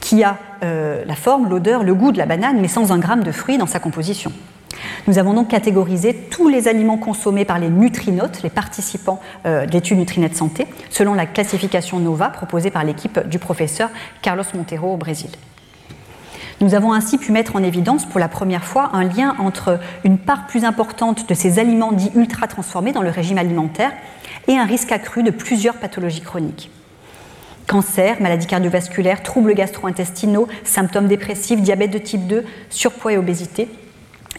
qui 0.00 0.22
a 0.22 0.38
euh, 0.62 1.02
la 1.06 1.16
forme, 1.16 1.48
l'odeur, 1.48 1.82
le 1.82 1.94
goût 1.94 2.12
de 2.12 2.18
la 2.18 2.26
banane, 2.26 2.60
mais 2.60 2.68
sans 2.68 2.92
un 2.92 2.98
gramme 2.98 3.24
de 3.24 3.32
fruits 3.32 3.58
dans 3.58 3.66
sa 3.66 3.80
composition. 3.80 4.30
Nous 5.06 5.18
avons 5.18 5.34
donc 5.34 5.48
catégorisé 5.48 6.14
tous 6.14 6.48
les 6.48 6.68
aliments 6.68 6.96
consommés 6.96 7.44
par 7.44 7.58
les 7.58 7.68
nutrinotes, 7.68 8.42
les 8.42 8.50
participants 8.50 9.20
euh, 9.46 9.66
de 9.66 9.72
l'étude 9.72 9.98
Nutrinet 9.98 10.32
Santé, 10.32 10.66
selon 10.90 11.14
la 11.14 11.26
classification 11.26 11.98
NOVA 12.00 12.30
proposée 12.30 12.70
par 12.70 12.84
l'équipe 12.84 13.28
du 13.28 13.38
professeur 13.38 13.90
Carlos 14.22 14.44
Montero 14.54 14.92
au 14.92 14.96
Brésil. 14.96 15.30
Nous 16.60 16.74
avons 16.74 16.92
ainsi 16.92 17.18
pu 17.18 17.32
mettre 17.32 17.56
en 17.56 17.62
évidence 17.62 18.06
pour 18.06 18.20
la 18.20 18.28
première 18.28 18.64
fois 18.64 18.90
un 18.92 19.04
lien 19.04 19.34
entre 19.38 19.80
une 20.04 20.18
part 20.18 20.46
plus 20.46 20.64
importante 20.64 21.28
de 21.28 21.34
ces 21.34 21.58
aliments 21.58 21.92
dits 21.92 22.12
ultra 22.14 22.46
transformés 22.46 22.92
dans 22.92 23.02
le 23.02 23.10
régime 23.10 23.38
alimentaire 23.38 23.92
et 24.46 24.56
un 24.56 24.64
risque 24.64 24.92
accru 24.92 25.22
de 25.22 25.30
plusieurs 25.30 25.74
pathologies 25.74 26.20
chroniques. 26.20 26.70
Cancer, 27.66 28.20
maladies 28.20 28.46
cardiovasculaires, 28.46 29.22
troubles 29.22 29.54
gastro-intestinaux, 29.54 30.48
symptômes 30.64 31.08
dépressifs, 31.08 31.60
diabète 31.60 31.90
de 31.90 31.98
type 31.98 32.26
2, 32.26 32.44
surpoids 32.70 33.14
et 33.14 33.18
obésité, 33.18 33.68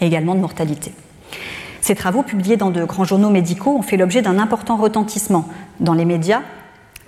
et 0.01 0.07
également 0.07 0.35
de 0.35 0.39
mortalité. 0.39 0.91
Ces 1.81 1.95
travaux, 1.95 2.23
publiés 2.23 2.57
dans 2.57 2.71
de 2.71 2.83
grands 2.83 3.03
journaux 3.03 3.29
médicaux, 3.29 3.75
ont 3.77 3.83
fait 3.83 3.97
l'objet 3.97 4.21
d'un 4.23 4.39
important 4.39 4.75
retentissement 4.75 5.47
dans 5.79 5.93
les 5.93 6.05
médias 6.05 6.41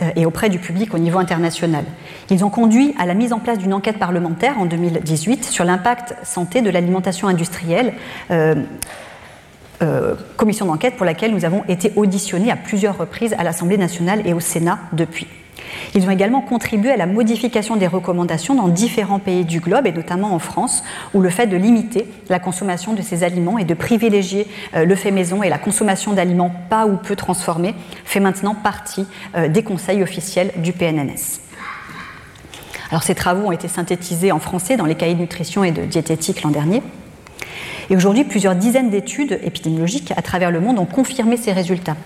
euh, 0.04 0.10
et 0.16 0.28
auprès 0.28 0.50
du 0.50 0.60
public 0.60 0.94
au 0.94 1.00
niveau 1.00 1.18
international. 1.18 1.84
Ils 2.30 2.46
ont 2.46 2.52
conduit 2.52 2.94
à 3.00 3.08
la 3.08 3.16
mise 3.16 3.34
en 3.34 3.40
place 3.40 3.58
d'une 3.58 3.74
enquête 3.74 3.98
parlementaire 3.98 4.60
en 4.60 4.66
2018 4.66 5.46
sur 5.46 5.66
l'impact 5.66 6.16
santé 6.24 6.62
de 6.62 6.70
l'alimentation 6.70 7.28
industrielle, 7.28 7.94
euh, 8.30 8.54
euh, 9.82 10.14
commission 10.36 10.68
d'enquête 10.68 10.96
pour 10.96 11.08
laquelle 11.08 11.34
nous 11.34 11.46
avons 11.46 11.64
été 11.68 11.92
auditionnés 11.96 12.52
à 12.52 12.56
plusieurs 12.56 13.00
reprises 13.00 13.34
à 13.40 13.44
l'Assemblée 13.44 13.80
nationale 13.80 14.22
et 14.26 14.34
au 14.34 14.40
Sénat 14.40 14.78
depuis. 14.94 15.26
Ils 15.96 16.06
ont 16.06 16.12
également 16.12 16.42
contribué 16.42 16.92
à 16.92 16.98
la 16.98 17.06
modification 17.06 17.76
des 17.76 17.88
recommandations 17.88 18.56
dans 18.56 18.68
différents 18.68 19.20
pays 19.20 19.46
du 19.46 19.60
globe, 19.60 19.88
et 19.88 19.92
notamment 19.92 20.34
en 20.34 20.40
France, 20.40 20.84
où 21.14 21.22
le 21.22 21.30
fait 21.30 21.48
de 21.48 21.58
limiter 21.58 22.08
la 22.30 22.40
consommation 22.40 22.94
de 22.94 23.02
ces 23.02 23.24
aliments 23.24 23.58
et 23.58 23.66
de 23.66 23.74
privilégier 23.74 24.48
euh, 24.76 24.86
le 24.86 24.96
fait 24.96 25.12
maison 25.12 25.44
et 25.44 25.50
la 25.50 25.58
consommation 25.58 26.14
d'aliments 26.14 26.52
pas 26.70 26.86
ou 26.86 26.98
peu 26.98 27.16
transformés 27.16 27.76
fait 28.06 28.20
maintenant 28.20 28.56
partie 28.56 29.06
euh, 29.36 29.48
des 29.48 29.64
conseils 29.64 30.04
officiels 30.04 30.52
du 30.58 30.74
PNNS. 30.74 31.42
Ces 33.02 33.16
travaux 33.16 33.48
ont 33.48 33.52
été 33.52 33.68
synthétisés 33.68 34.32
en 34.32 34.40
français 34.40 34.78
dans 34.78 34.86
les 34.86 34.96
cahiers 34.96 35.16
de 35.16 35.20
nutrition 35.20 35.66
et 35.66 35.72
de 35.72 35.84
diététique 35.84 36.42
l'an 36.44 36.52
dernier. 36.52 36.82
Et 37.90 37.96
aujourd'hui, 37.96 38.24
plusieurs 38.24 38.56
dizaines 38.56 38.90
d'études 38.90 39.40
épidémiologiques 39.44 40.14
à 40.16 40.22
travers 40.22 40.52
le 40.52 40.60
monde 40.60 40.80
ont 40.80 40.86
confirmé 40.86 41.38
ces 41.38 41.52
résultats. 41.52 41.98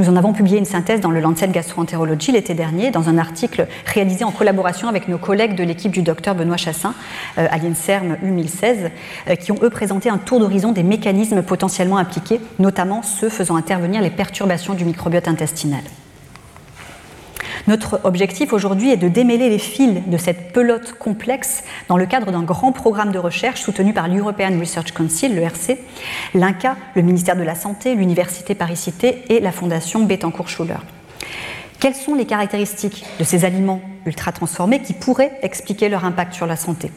Nous 0.00 0.08
en 0.08 0.16
avons 0.16 0.32
publié 0.32 0.56
une 0.56 0.64
synthèse 0.64 1.02
dans 1.02 1.10
le 1.10 1.20
Lancet 1.20 1.48
Gastroentérologie 1.48 2.32
l'été 2.32 2.54
dernier, 2.54 2.90
dans 2.90 3.10
un 3.10 3.18
article 3.18 3.66
réalisé 3.84 4.24
en 4.24 4.30
collaboration 4.30 4.88
avec 4.88 5.08
nos 5.08 5.18
collègues 5.18 5.54
de 5.54 5.62
l'équipe 5.62 5.92
du 5.92 6.00
docteur 6.00 6.34
Benoît 6.34 6.56
Chassin 6.56 6.94
euh, 7.36 7.46
à 7.50 7.58
l'INSERM 7.58 8.16
U1016, 8.24 8.88
euh, 9.28 9.34
qui 9.34 9.52
ont 9.52 9.58
eux 9.62 9.68
présenté 9.68 10.08
un 10.08 10.16
tour 10.16 10.40
d'horizon 10.40 10.72
des 10.72 10.84
mécanismes 10.84 11.42
potentiellement 11.42 11.98
impliqués, 11.98 12.40
notamment 12.58 13.02
ceux 13.02 13.28
faisant 13.28 13.56
intervenir 13.56 14.00
les 14.00 14.08
perturbations 14.08 14.72
du 14.72 14.86
microbiote 14.86 15.28
intestinal. 15.28 15.82
Notre 17.66 18.00
objectif 18.04 18.52
aujourd'hui 18.52 18.90
est 18.90 18.96
de 18.96 19.08
démêler 19.08 19.50
les 19.50 19.58
fils 19.58 20.00
de 20.06 20.16
cette 20.16 20.52
pelote 20.52 20.94
complexe 20.98 21.62
dans 21.88 21.96
le 21.96 22.06
cadre 22.06 22.32
d'un 22.32 22.42
grand 22.42 22.72
programme 22.72 23.12
de 23.12 23.18
recherche 23.18 23.60
soutenu 23.60 23.92
par 23.92 24.08
l'European 24.08 24.58
Research 24.58 24.92
Council, 24.92 25.34
l'ERC, 25.34 25.78
l'INCA, 26.34 26.76
le 26.94 27.02
ministère 27.02 27.36
de 27.36 27.42
la 27.42 27.54
Santé, 27.54 27.94
l'Université 27.94 28.54
Paris-Cité 28.54 29.24
et 29.28 29.40
la 29.40 29.52
Fondation 29.52 30.04
Bettencourt-Schuller. 30.04 30.80
Quelles 31.78 31.94
sont 31.94 32.14
les 32.14 32.26
caractéristiques 32.26 33.04
de 33.18 33.24
ces 33.24 33.44
aliments 33.44 33.80
ultra 34.06 34.32
transformés 34.32 34.80
qui 34.80 34.92
pourraient 34.92 35.38
expliquer 35.42 35.88
leur 35.88 36.04
impact 36.04 36.34
sur 36.34 36.46
la 36.46 36.56
santé? 36.56 36.90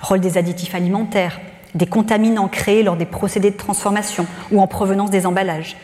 Rôle 0.00 0.20
des 0.20 0.38
additifs 0.38 0.74
alimentaires, 0.74 1.40
des 1.74 1.86
contaminants 1.86 2.48
créés 2.48 2.82
lors 2.82 2.96
des 2.96 3.04
procédés 3.04 3.50
de 3.50 3.56
transformation 3.56 4.26
ou 4.50 4.60
en 4.60 4.66
provenance 4.66 5.10
des 5.10 5.26
emballages, 5.26 5.76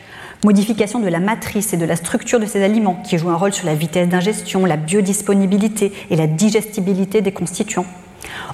modification 0.43 0.99
de 0.99 1.07
la 1.07 1.19
matrice 1.19 1.73
et 1.73 1.77
de 1.77 1.85
la 1.85 1.95
structure 1.95 2.39
de 2.39 2.45
ces 2.45 2.63
aliments 2.63 3.01
qui 3.03 3.17
jouent 3.17 3.29
un 3.29 3.35
rôle 3.35 3.53
sur 3.53 3.65
la 3.65 3.75
vitesse 3.75 4.09
d'ingestion, 4.09 4.65
la 4.65 4.77
biodisponibilité 4.77 5.91
et 6.09 6.15
la 6.15 6.27
digestibilité 6.27 7.21
des 7.21 7.31
constituants. 7.31 7.85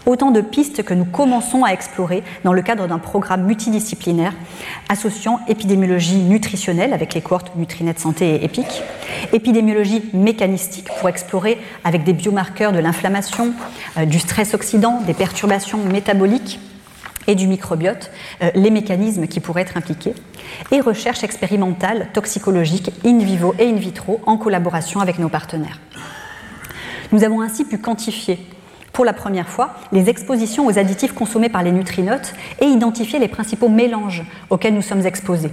Autant 0.06 0.32
de 0.32 0.42
pistes 0.42 0.84
que 0.84 0.94
nous 0.94 1.06
commençons 1.06 1.64
à 1.64 1.70
explorer 1.70 2.24
dans 2.44 2.54
le 2.54 2.62
cadre 2.62 2.88
d'un 2.88 3.00
programme 3.00 3.46
multidisciplinaire 3.46 4.34
associant 4.90 5.40
épidémiologie 5.48 6.18
nutritionnelle 6.18 6.94
avec 6.94 7.14
les 7.14 7.22
cohortes 7.22 7.56
Nutrinet 7.56 7.96
Santé 7.98 8.36
et 8.36 8.46
EPIC, 8.46 8.84
épidémiologie 9.32 10.04
mécanistique 10.14 10.88
pour 11.00 11.10
explorer 11.10 11.58
avec 11.84 12.04
des 12.04 12.14
biomarqueurs 12.14 12.74
de 12.74 12.80
l'inflammation, 12.80 13.54
euh, 13.98 14.06
du 14.06 14.20
stress 14.20 14.54
oxydant, 14.54 15.02
des 15.08 15.14
perturbations 15.14 15.80
métaboliques 15.80 16.60
et 17.28 17.36
du 17.36 17.48
microbiote, 17.48 18.12
euh, 18.42 18.52
les 18.56 18.70
mécanismes 18.70 19.28
qui 19.28 19.40
pourraient 19.40 19.62
être 19.62 19.78
impliqués, 19.78 20.14
et 20.72 20.82
recherche 20.82 21.24
expérimentale 21.24 22.08
toxicologique 22.14 22.92
in 23.06 23.20
vivo 23.20 23.54
et 23.60 23.68
in 23.68 23.76
vitro 23.76 24.20
en 24.26 24.38
collaboration 24.38 25.00
avec 25.00 25.20
nos 25.20 25.30
partenaires. 25.30 25.80
Nous 27.12 27.24
avons 27.24 27.42
ainsi 27.42 27.66
pu 27.66 27.78
quantifier 27.78 28.40
pour 28.92 29.06
la 29.06 29.14
première 29.14 29.50
fois 29.50 29.76
les 29.92 30.10
expositions 30.10 30.66
aux 30.66 30.80
additifs 30.80 31.14
consommés 31.14 31.50
par 31.50 31.64
les 31.64 31.72
nutrinotes 31.72 32.34
et 32.60 32.66
identifier 32.66 33.20
les 33.20 33.28
principaux 33.28 33.70
mélanges 33.70 34.24
auxquels 34.50 34.74
nous 34.74 34.82
sommes 34.82 35.06
exposés. 35.06 35.52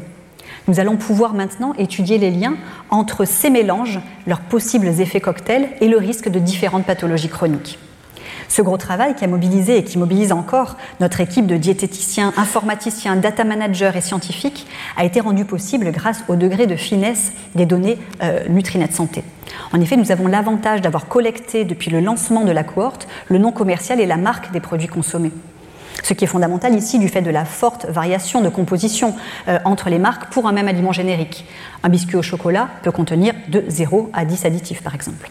Nous 0.69 0.79
allons 0.79 0.97
pouvoir 0.97 1.35
maintenant 1.35 1.75
étudier 1.75 2.19
les 2.19 2.31
liens 2.31 2.57
entre 2.91 3.25
ces 3.25 3.51
mélanges, 3.51 4.01
leurs 4.27 4.41
possibles 4.41 4.87
effets 5.01 5.21
cocktails 5.21 5.69
et 5.81 5.89
le 5.89 5.97
risque 5.97 6.29
de 6.29 6.39
différentes 6.39 6.85
pathologies 6.85 7.29
chroniques. 7.29 7.79
Ce 8.51 8.63
gros 8.63 8.77
travail 8.77 9.15
qui 9.15 9.23
a 9.23 9.29
mobilisé 9.29 9.79
et 9.79 9.85
qui 9.85 9.97
mobilise 9.97 10.33
encore 10.33 10.77
notre 10.99 11.21
équipe 11.21 11.47
de 11.47 11.57
diététiciens, 11.57 12.35
informaticiens, 12.37 13.15
data 13.15 13.45
managers 13.45 13.93
et 13.95 14.01
scientifiques 14.01 14.67
a 14.97 15.05
été 15.05 15.21
rendu 15.21 15.45
possible 15.45 15.93
grâce 15.93 16.25
au 16.27 16.35
degré 16.35 16.67
de 16.67 16.75
finesse 16.75 17.31
des 17.55 17.65
données 17.65 17.97
euh, 18.25 18.49
Nutrinet 18.49 18.91
Santé. 18.91 19.23
En 19.73 19.81
effet, 19.81 19.97
nous 19.97 20.11
avons 20.11 20.27
l'avantage 20.27 20.81
d'avoir 20.81 21.07
collecté 21.07 21.65
depuis 21.65 21.93
le 21.93 22.01
lancement 22.01 22.45
de 22.45 22.51
la 22.51 22.65
cohorte 22.65 23.07
le 23.29 23.39
nom 23.39 23.53
commercial 23.53 24.01
et 24.01 24.07
la 24.07 24.17
marque 24.17 24.51
des 24.51 24.61
produits 24.61 24.89
consommés. 24.89 25.31
Ce 26.03 26.13
qui 26.13 26.25
est 26.25 26.29
fondamental 26.29 26.75
ici 26.75 26.99
du 26.99 27.09
fait 27.09 27.23
de 27.23 27.31
la 27.31 27.45
forte 27.45 27.87
variation 27.87 28.41
de 28.41 28.49
composition 28.49 29.15
euh, 29.47 29.61
entre 29.65 29.91
les 29.91 30.01
marques 30.01 30.33
pour 30.33 30.49
un 30.49 30.53
même 30.53 30.67
aliment 30.67 30.91
générique. 30.91 31.45
Un 31.85 31.89
biscuit 31.89 32.17
au 32.17 32.23
chocolat 32.23 32.69
peut 32.83 32.91
contenir 32.91 33.33
de 33.47 33.63
0 33.69 34.11
à 34.13 34.25
10 34.25 34.45
additifs 34.45 34.83
par 34.83 34.97
exemple. 34.97 35.31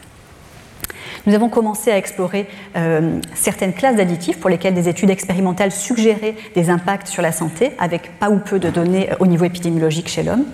Nous 1.26 1.34
avons 1.36 1.50
commencé 1.50 1.92
à 1.92 1.98
explorer 1.98 2.48
euh, 2.76 3.20
certaines 3.34 3.74
classes 3.74 3.96
d'additifs 3.96 4.40
pour 4.40 4.50
lesquelles 4.50 4.74
des 4.74 4.90
études 4.90 5.10
expérimentales 5.10 5.72
suggéraient 5.72 6.36
des 6.56 6.70
impacts 6.70 7.08
sur 7.08 7.22
la 7.22 7.32
santé, 7.32 7.72
avec 7.80 8.18
pas 8.20 8.30
ou 8.30 8.40
peu 8.40 8.60
de 8.60 8.70
données 8.70 9.12
euh, 9.12 9.16
au 9.20 9.28
niveau 9.28 9.46
épidémiologique 9.46 10.08
chez 10.08 10.24
l'homme. 10.24 10.46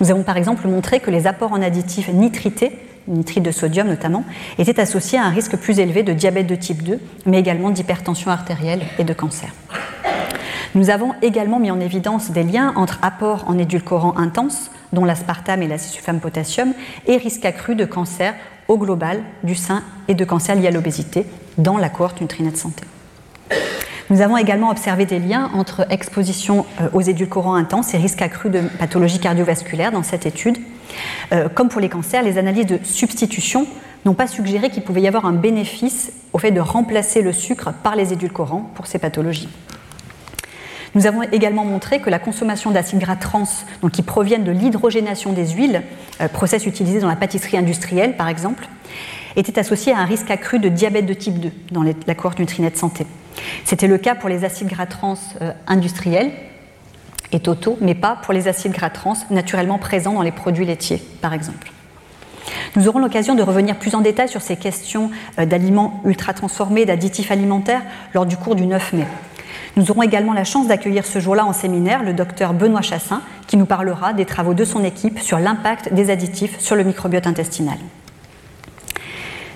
Nous 0.00 0.10
avons 0.10 0.22
par 0.22 0.36
exemple 0.36 0.66
montré 0.68 1.00
que 1.00 1.10
les 1.10 1.26
apports 1.26 1.52
en 1.52 1.62
additifs 1.62 2.08
nitrités 2.12 2.72
nitrite 3.08 3.42
de 3.42 3.50
sodium 3.50 3.88
notamment, 3.88 4.24
étaient 4.58 4.80
associés 4.80 5.18
à 5.18 5.24
un 5.24 5.30
risque 5.30 5.56
plus 5.56 5.80
élevé 5.80 6.02
de 6.02 6.12
diabète 6.12 6.46
de 6.46 6.54
type 6.54 6.82
2, 6.82 7.00
mais 7.26 7.40
également 7.40 7.70
d'hypertension 7.70 8.30
artérielle 8.30 8.82
et 8.98 9.04
de 9.04 9.12
cancer. 9.12 9.50
Nous 10.74 10.88
avons 10.88 11.12
également 11.20 11.58
mis 11.58 11.70
en 11.70 11.80
évidence 11.80 12.30
des 12.30 12.44
liens 12.44 12.72
entre 12.76 12.98
apports 13.02 13.44
en 13.46 13.58
édulcorants 13.58 14.16
intenses, 14.16 14.70
dont 14.92 15.04
l'aspartame 15.04 15.62
et 15.62 15.68
l'acésulfame 15.68 16.20
potassium, 16.20 16.72
et 17.06 17.16
risque 17.16 17.44
accru 17.44 17.74
de 17.74 17.84
cancer 17.84 18.34
global 18.76 19.22
du 19.42 19.54
sein 19.54 19.82
et 20.08 20.14
de 20.14 20.24
cancer 20.24 20.54
lié 20.56 20.68
à 20.68 20.70
l'obésité 20.70 21.26
dans 21.58 21.78
la 21.78 21.88
cohorte 21.88 22.20
Nutrinet 22.20 22.56
Santé. 22.56 22.84
Nous 24.10 24.20
avons 24.20 24.36
également 24.36 24.70
observé 24.70 25.06
des 25.06 25.18
liens 25.18 25.50
entre 25.54 25.86
exposition 25.90 26.66
euh, 26.80 26.88
aux 26.92 27.00
édulcorants 27.00 27.54
intenses 27.54 27.94
et 27.94 27.96
risque 27.96 28.20
accru 28.20 28.50
de 28.50 28.60
pathologie 28.78 29.18
cardiovasculaire 29.18 29.90
dans 29.90 30.02
cette 30.02 30.26
étude. 30.26 30.58
Euh, 31.32 31.48
comme 31.48 31.68
pour 31.68 31.80
les 31.80 31.88
cancers, 31.88 32.22
les 32.22 32.36
analyses 32.36 32.66
de 32.66 32.78
substitution 32.82 33.66
n'ont 34.04 34.14
pas 34.14 34.26
suggéré 34.26 34.68
qu'il 34.68 34.82
pouvait 34.82 35.00
y 35.00 35.08
avoir 35.08 35.24
un 35.24 35.32
bénéfice 35.32 36.12
au 36.32 36.38
fait 36.38 36.50
de 36.50 36.60
remplacer 36.60 37.22
le 37.22 37.32
sucre 37.32 37.72
par 37.82 37.96
les 37.96 38.12
édulcorants 38.12 38.70
pour 38.74 38.86
ces 38.86 38.98
pathologies. 38.98 39.48
Nous 40.94 41.06
avons 41.06 41.22
également 41.22 41.64
montré 41.64 42.00
que 42.00 42.10
la 42.10 42.18
consommation 42.18 42.70
d'acides 42.70 42.98
gras 42.98 43.16
trans, 43.16 43.48
qui 43.92 44.02
proviennent 44.02 44.44
de 44.44 44.52
l'hydrogénation 44.52 45.32
des 45.32 45.48
huiles, 45.48 45.82
euh, 46.20 46.28
process 46.28 46.66
utilisé 46.66 47.00
dans 47.00 47.08
la 47.08 47.16
pâtisserie 47.16 47.56
industrielle 47.56 48.16
par 48.16 48.28
exemple, 48.28 48.68
était 49.36 49.58
associée 49.58 49.92
à 49.92 49.98
un 49.98 50.04
risque 50.04 50.30
accru 50.30 50.58
de 50.58 50.68
diabète 50.68 51.06
de 51.06 51.14
type 51.14 51.40
2 51.40 51.50
dans 51.70 51.82
la 51.82 52.14
cohorte 52.14 52.38
Nutrinet 52.38 52.72
Santé. 52.74 53.06
C'était 53.64 53.88
le 53.88 53.96
cas 53.96 54.14
pour 54.14 54.28
les 54.28 54.44
acides 54.44 54.68
gras 54.68 54.86
trans 54.86 55.14
euh, 55.40 55.52
industriels 55.66 56.30
et 57.32 57.40
totaux, 57.40 57.78
mais 57.80 57.94
pas 57.94 58.18
pour 58.22 58.34
les 58.34 58.46
acides 58.46 58.72
gras 58.72 58.90
trans 58.90 59.16
naturellement 59.30 59.78
présents 59.78 60.12
dans 60.12 60.22
les 60.22 60.32
produits 60.32 60.66
laitiers, 60.66 61.02
par 61.22 61.32
exemple. 61.32 61.72
Nous 62.76 62.88
aurons 62.88 62.98
l'occasion 62.98 63.34
de 63.34 63.42
revenir 63.42 63.76
plus 63.76 63.94
en 63.94 64.00
détail 64.00 64.28
sur 64.28 64.42
ces 64.42 64.56
questions 64.56 65.10
euh, 65.38 65.46
d'aliments 65.46 66.00
ultra 66.04 66.34
transformés, 66.34 66.84
d'additifs 66.84 67.30
alimentaires 67.30 67.82
lors 68.14 68.26
du 68.26 68.36
cours 68.36 68.54
du 68.54 68.66
9 68.66 68.92
mai. 68.92 69.06
Nous 69.76 69.90
aurons 69.90 70.02
également 70.02 70.34
la 70.34 70.44
chance 70.44 70.66
d'accueillir 70.66 71.06
ce 71.06 71.18
jour-là 71.18 71.46
en 71.46 71.54
séminaire 71.54 72.02
le 72.02 72.12
docteur 72.12 72.52
Benoît 72.52 72.82
Chassin, 72.82 73.22
qui 73.46 73.56
nous 73.56 73.64
parlera 73.64 74.12
des 74.12 74.26
travaux 74.26 74.52
de 74.52 74.66
son 74.66 74.84
équipe 74.84 75.18
sur 75.18 75.38
l'impact 75.38 75.94
des 75.94 76.10
additifs 76.10 76.58
sur 76.58 76.76
le 76.76 76.84
microbiote 76.84 77.26
intestinal. 77.26 77.78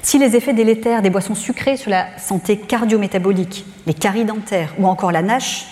Si 0.00 0.18
les 0.18 0.34
effets 0.34 0.54
délétères 0.54 1.02
des 1.02 1.10
boissons 1.10 1.34
sucrées 1.34 1.76
sur 1.76 1.90
la 1.90 2.06
santé 2.18 2.56
cardio-métabolique, 2.56 3.66
les 3.86 3.92
caries 3.92 4.24
dentaires 4.24 4.72
ou 4.78 4.86
encore 4.86 5.12
la 5.12 5.20
NASH 5.20 5.66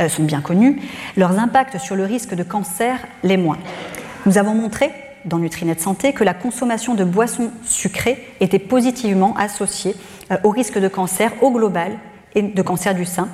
euh, 0.00 0.08
sont 0.08 0.24
bien 0.24 0.40
connus, 0.40 0.80
leurs 1.16 1.38
impacts 1.38 1.78
sur 1.78 1.94
le 1.94 2.04
risque 2.04 2.34
de 2.34 2.42
cancer 2.42 2.98
les 3.22 3.36
moins. 3.36 3.58
Nous 4.26 4.38
avons 4.38 4.54
montré 4.54 4.90
dans 5.24 5.38
Nutrinet 5.38 5.78
Santé 5.78 6.12
que 6.12 6.24
la 6.24 6.34
consommation 6.34 6.94
de 6.94 7.04
boissons 7.04 7.50
sucrées 7.62 8.26
était 8.40 8.58
positivement 8.58 9.36
associée 9.36 9.94
euh, 10.32 10.36
au 10.42 10.50
risque 10.50 10.78
de 10.78 10.88
cancer 10.88 11.30
au 11.42 11.52
global 11.52 11.92
et 12.34 12.42
de 12.42 12.62
cancer 12.62 12.94
du 12.94 13.04
sein, 13.04 13.28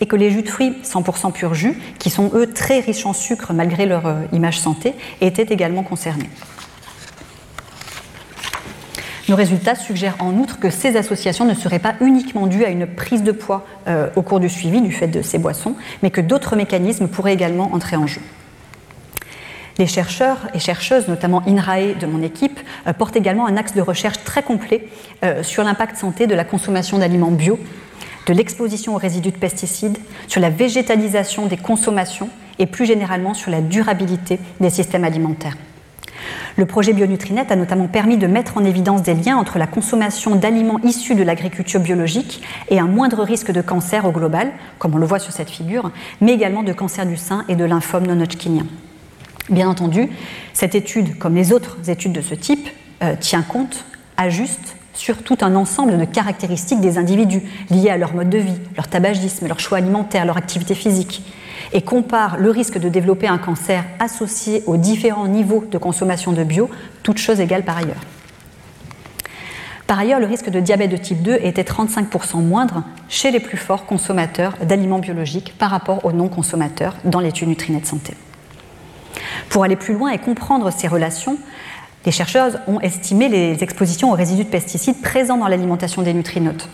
et 0.00 0.06
que 0.06 0.16
les 0.16 0.30
jus 0.30 0.42
de 0.42 0.48
fruits 0.48 0.74
100% 0.84 1.32
pur 1.32 1.54
jus, 1.54 1.78
qui 1.98 2.10
sont 2.10 2.30
eux 2.34 2.46
très 2.52 2.80
riches 2.80 3.06
en 3.06 3.12
sucre 3.12 3.52
malgré 3.52 3.86
leur 3.86 4.06
euh, 4.06 4.20
image 4.32 4.60
santé, 4.60 4.94
étaient 5.20 5.52
également 5.52 5.82
concernés. 5.82 6.30
Nos 9.28 9.36
résultats 9.36 9.74
suggèrent 9.74 10.16
en 10.20 10.32
outre 10.34 10.58
que 10.58 10.70
ces 10.70 10.96
associations 10.96 11.44
ne 11.44 11.52
seraient 11.52 11.78
pas 11.78 11.94
uniquement 12.00 12.46
dues 12.46 12.64
à 12.64 12.70
une 12.70 12.86
prise 12.86 13.22
de 13.22 13.32
poids 13.32 13.66
euh, 13.86 14.08
au 14.16 14.22
cours 14.22 14.40
du 14.40 14.48
suivi 14.48 14.80
du 14.80 14.90
fait 14.90 15.08
de 15.08 15.20
ces 15.20 15.38
boissons, 15.38 15.74
mais 16.02 16.10
que 16.10 16.22
d'autres 16.22 16.56
mécanismes 16.56 17.08
pourraient 17.08 17.34
également 17.34 17.74
entrer 17.74 17.96
en 17.96 18.06
jeu. 18.06 18.22
Les 19.76 19.86
chercheurs 19.86 20.48
et 20.54 20.58
chercheuses, 20.58 21.08
notamment 21.08 21.42
INRAE 21.46 21.94
de 22.00 22.06
mon 22.06 22.22
équipe, 22.22 22.58
euh, 22.86 22.94
portent 22.94 23.16
également 23.16 23.46
un 23.46 23.58
axe 23.58 23.74
de 23.74 23.82
recherche 23.82 24.24
très 24.24 24.42
complet 24.42 24.88
sur 25.42 25.64
l'impact 25.64 25.96
santé 25.96 26.26
de 26.28 26.34
la 26.34 26.44
consommation 26.44 26.98
d'aliments 26.98 27.32
bio, 27.32 27.58
de 28.28 28.34
l'exposition 28.34 28.94
aux 28.94 28.98
résidus 28.98 29.32
de 29.32 29.38
pesticides, 29.38 29.98
sur 30.28 30.40
la 30.40 30.50
végétalisation 30.50 31.46
des 31.46 31.56
consommations 31.56 32.28
et 32.58 32.66
plus 32.66 32.86
généralement 32.86 33.34
sur 33.34 33.50
la 33.50 33.62
durabilité 33.62 34.38
des 34.60 34.70
systèmes 34.70 35.04
alimentaires. 35.04 35.56
Le 36.56 36.66
projet 36.66 36.92
Bionutrinet 36.92 37.50
a 37.50 37.56
notamment 37.56 37.86
permis 37.86 38.18
de 38.18 38.26
mettre 38.26 38.58
en 38.58 38.64
évidence 38.64 39.02
des 39.02 39.14
liens 39.14 39.36
entre 39.36 39.58
la 39.58 39.66
consommation 39.66 40.34
d'aliments 40.34 40.80
issus 40.82 41.14
de 41.14 41.22
l'agriculture 41.22 41.80
biologique 41.80 42.42
et 42.68 42.80
un 42.80 42.86
moindre 42.86 43.22
risque 43.22 43.52
de 43.52 43.62
cancer 43.62 44.04
au 44.04 44.10
global, 44.10 44.50
comme 44.78 44.94
on 44.94 44.98
le 44.98 45.06
voit 45.06 45.20
sur 45.20 45.32
cette 45.32 45.50
figure, 45.50 45.90
mais 46.20 46.32
également 46.32 46.64
de 46.64 46.72
cancer 46.72 47.06
du 47.06 47.16
sein 47.16 47.44
et 47.48 47.54
de 47.54 47.64
lymphome 47.64 48.06
non-hodgkinien. 48.06 48.66
Bien 49.48 49.68
entendu, 49.68 50.10
cette 50.52 50.74
étude, 50.74 51.16
comme 51.18 51.34
les 51.34 51.52
autres 51.52 51.78
études 51.88 52.12
de 52.12 52.20
ce 52.20 52.34
type, 52.34 52.68
euh, 53.02 53.14
tient 53.18 53.42
compte, 53.42 53.84
ajuste 54.16 54.76
sur 54.98 55.22
tout 55.22 55.38
un 55.42 55.54
ensemble 55.54 55.96
de 55.96 56.04
caractéristiques 56.04 56.80
des 56.80 56.98
individus 56.98 57.42
liées 57.70 57.90
à 57.90 57.96
leur 57.96 58.14
mode 58.14 58.30
de 58.30 58.38
vie, 58.38 58.58
leur 58.76 58.88
tabagisme, 58.88 59.46
leur 59.46 59.60
choix 59.60 59.78
alimentaire, 59.78 60.26
leur 60.26 60.36
activité 60.36 60.74
physique 60.74 61.22
et 61.72 61.82
compare 61.82 62.36
le 62.36 62.50
risque 62.50 62.78
de 62.78 62.88
développer 62.88 63.28
un 63.28 63.38
cancer 63.38 63.84
associé 64.00 64.64
aux 64.66 64.76
différents 64.76 65.28
niveaux 65.28 65.64
de 65.70 65.78
consommation 65.78 66.32
de 66.32 66.42
bio, 66.42 66.68
toutes 67.04 67.18
choses 67.18 67.38
égales 67.38 67.64
par 67.64 67.78
ailleurs. 67.78 68.00
Par 69.86 70.00
ailleurs, 70.00 70.18
le 70.18 70.26
risque 70.26 70.50
de 70.50 70.58
diabète 70.58 70.90
de 70.90 70.96
type 70.96 71.22
2 71.22 71.38
était 71.42 71.62
35% 71.62 72.42
moindre 72.42 72.82
chez 73.08 73.30
les 73.30 73.40
plus 73.40 73.56
forts 73.56 73.86
consommateurs 73.86 74.54
d'aliments 74.62 74.98
biologiques 74.98 75.54
par 75.56 75.70
rapport 75.70 76.04
aux 76.04 76.12
non-consommateurs 76.12 76.96
dans 77.04 77.20
l'étude 77.20 77.48
Nutrinet 77.48 77.84
Santé. 77.84 78.14
Pour 79.48 79.62
aller 79.62 79.76
plus 79.76 79.94
loin 79.94 80.10
et 80.10 80.18
comprendre 80.18 80.70
ces 80.70 80.88
relations, 80.88 81.38
les 82.08 82.12
chercheurs 82.12 82.52
ont 82.68 82.80
estimé 82.80 83.28
les 83.28 83.62
expositions 83.62 84.10
aux 84.10 84.14
résidus 84.14 84.44
de 84.44 84.48
pesticides 84.48 85.02
présents 85.02 85.36
dans 85.36 85.46
l'alimentation 85.46 86.00
des 86.00 86.14
nutrinotes, 86.14 86.66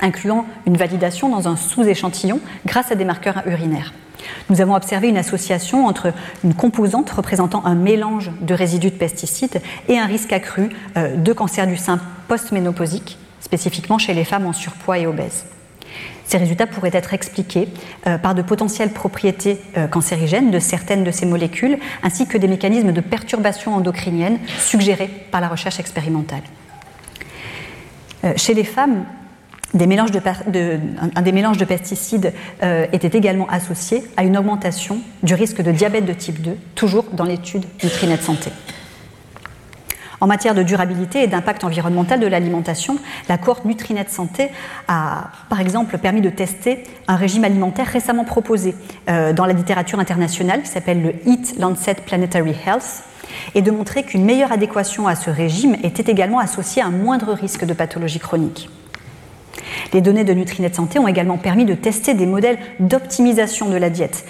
incluant 0.00 0.46
une 0.66 0.76
validation 0.76 1.28
dans 1.28 1.46
un 1.46 1.54
sous-échantillon 1.54 2.40
grâce 2.66 2.90
à 2.90 2.96
des 2.96 3.04
marqueurs 3.04 3.44
urinaires. 3.46 3.94
Nous 4.50 4.60
avons 4.60 4.74
observé 4.74 5.08
une 5.08 5.16
association 5.16 5.86
entre 5.86 6.12
une 6.42 6.54
composante 6.54 7.08
représentant 7.08 7.64
un 7.64 7.76
mélange 7.76 8.32
de 8.40 8.52
résidus 8.52 8.90
de 8.90 8.96
pesticides 8.96 9.62
et 9.86 9.96
un 9.96 10.06
risque 10.06 10.32
accru 10.32 10.70
euh, 10.96 11.14
de 11.14 11.32
cancer 11.32 11.68
du 11.68 11.76
sein 11.76 12.00
post-ménopausique, 12.26 13.16
spécifiquement 13.38 13.98
chez 13.98 14.12
les 14.12 14.24
femmes 14.24 14.46
en 14.46 14.52
surpoids 14.52 14.98
et 14.98 15.06
obèses. 15.06 15.44
Ces 16.34 16.38
résultats 16.38 16.66
pourraient 16.66 16.90
être 16.92 17.14
expliqués 17.14 17.68
euh, 18.08 18.18
par 18.18 18.34
de 18.34 18.42
potentielles 18.42 18.90
propriétés 18.90 19.60
euh, 19.76 19.86
cancérigènes 19.86 20.50
de 20.50 20.58
certaines 20.58 21.04
de 21.04 21.12
ces 21.12 21.26
molécules, 21.26 21.78
ainsi 22.02 22.26
que 22.26 22.36
des 22.36 22.48
mécanismes 22.48 22.90
de 22.90 23.00
perturbation 23.00 23.72
endocrinienne 23.72 24.40
suggérés 24.58 25.08
par 25.30 25.40
la 25.40 25.46
recherche 25.46 25.78
expérimentale. 25.78 26.42
Chez 28.34 28.52
les 28.52 28.64
femmes, 28.64 29.04
un 29.74 29.76
des 29.78 29.86
mélanges 29.86 30.10
de 30.10 31.64
pesticides 31.64 32.32
euh, 32.64 32.86
était 32.92 33.16
également 33.16 33.48
associé 33.48 34.02
à 34.16 34.24
une 34.24 34.36
augmentation 34.36 34.98
du 35.22 35.34
risque 35.34 35.62
de 35.62 35.70
diabète 35.70 36.04
de 36.04 36.14
type 36.14 36.42
2, 36.42 36.56
toujours 36.74 37.04
dans 37.12 37.24
l'étude 37.24 37.64
Nutrinet 37.84 38.16
Santé. 38.16 38.50
En 40.24 40.26
matière 40.26 40.54
de 40.54 40.62
durabilité 40.62 41.22
et 41.22 41.26
d'impact 41.26 41.64
environnemental 41.64 42.18
de 42.18 42.26
l'alimentation, 42.26 42.96
la 43.28 43.36
cohorte 43.36 43.66
Nutrinet 43.66 44.06
Santé 44.08 44.48
a 44.88 45.28
par 45.50 45.60
exemple 45.60 45.98
permis 45.98 46.22
de 46.22 46.30
tester 46.30 46.82
un 47.08 47.16
régime 47.16 47.44
alimentaire 47.44 47.86
récemment 47.86 48.24
proposé 48.24 48.74
euh, 49.10 49.34
dans 49.34 49.44
la 49.44 49.52
littérature 49.52 49.98
internationale 49.98 50.62
qui 50.62 50.68
s'appelle 50.68 51.02
le 51.02 51.14
Eat 51.30 51.58
Lancet 51.58 51.96
Planetary 52.06 52.54
Health 52.66 53.02
et 53.54 53.60
de 53.60 53.70
montrer 53.70 54.02
qu'une 54.02 54.24
meilleure 54.24 54.50
adéquation 54.50 55.06
à 55.06 55.14
ce 55.14 55.28
régime 55.28 55.76
était 55.82 56.10
également 56.10 56.38
associée 56.38 56.80
à 56.80 56.86
un 56.86 56.90
moindre 56.90 57.34
risque 57.34 57.66
de 57.66 57.74
pathologie 57.74 58.18
chronique. 58.18 58.70
Les 59.92 60.00
données 60.00 60.24
de 60.24 60.32
Nutrinet 60.32 60.72
Santé 60.72 60.98
ont 60.98 61.06
également 61.06 61.36
permis 61.36 61.66
de 61.66 61.74
tester 61.74 62.14
des 62.14 62.24
modèles 62.24 62.58
d'optimisation 62.80 63.68
de 63.68 63.76
la 63.76 63.90
diète 63.90 64.24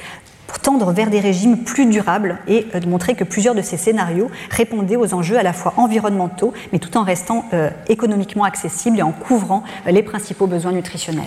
pour 0.54 0.60
tendre 0.60 0.92
vers 0.92 1.10
des 1.10 1.18
régimes 1.18 1.64
plus 1.64 1.86
durables 1.86 2.38
et 2.46 2.64
de 2.78 2.86
montrer 2.86 3.16
que 3.16 3.24
plusieurs 3.24 3.56
de 3.56 3.60
ces 3.60 3.76
scénarios 3.76 4.30
répondaient 4.50 4.94
aux 4.94 5.12
enjeux 5.12 5.36
à 5.36 5.42
la 5.42 5.52
fois 5.52 5.74
environnementaux, 5.78 6.52
mais 6.72 6.78
tout 6.78 6.96
en 6.96 7.02
restant 7.02 7.44
économiquement 7.88 8.44
accessibles 8.44 9.00
et 9.00 9.02
en 9.02 9.10
couvrant 9.10 9.64
les 9.84 10.04
principaux 10.04 10.46
besoins 10.46 10.70
nutritionnels. 10.70 11.24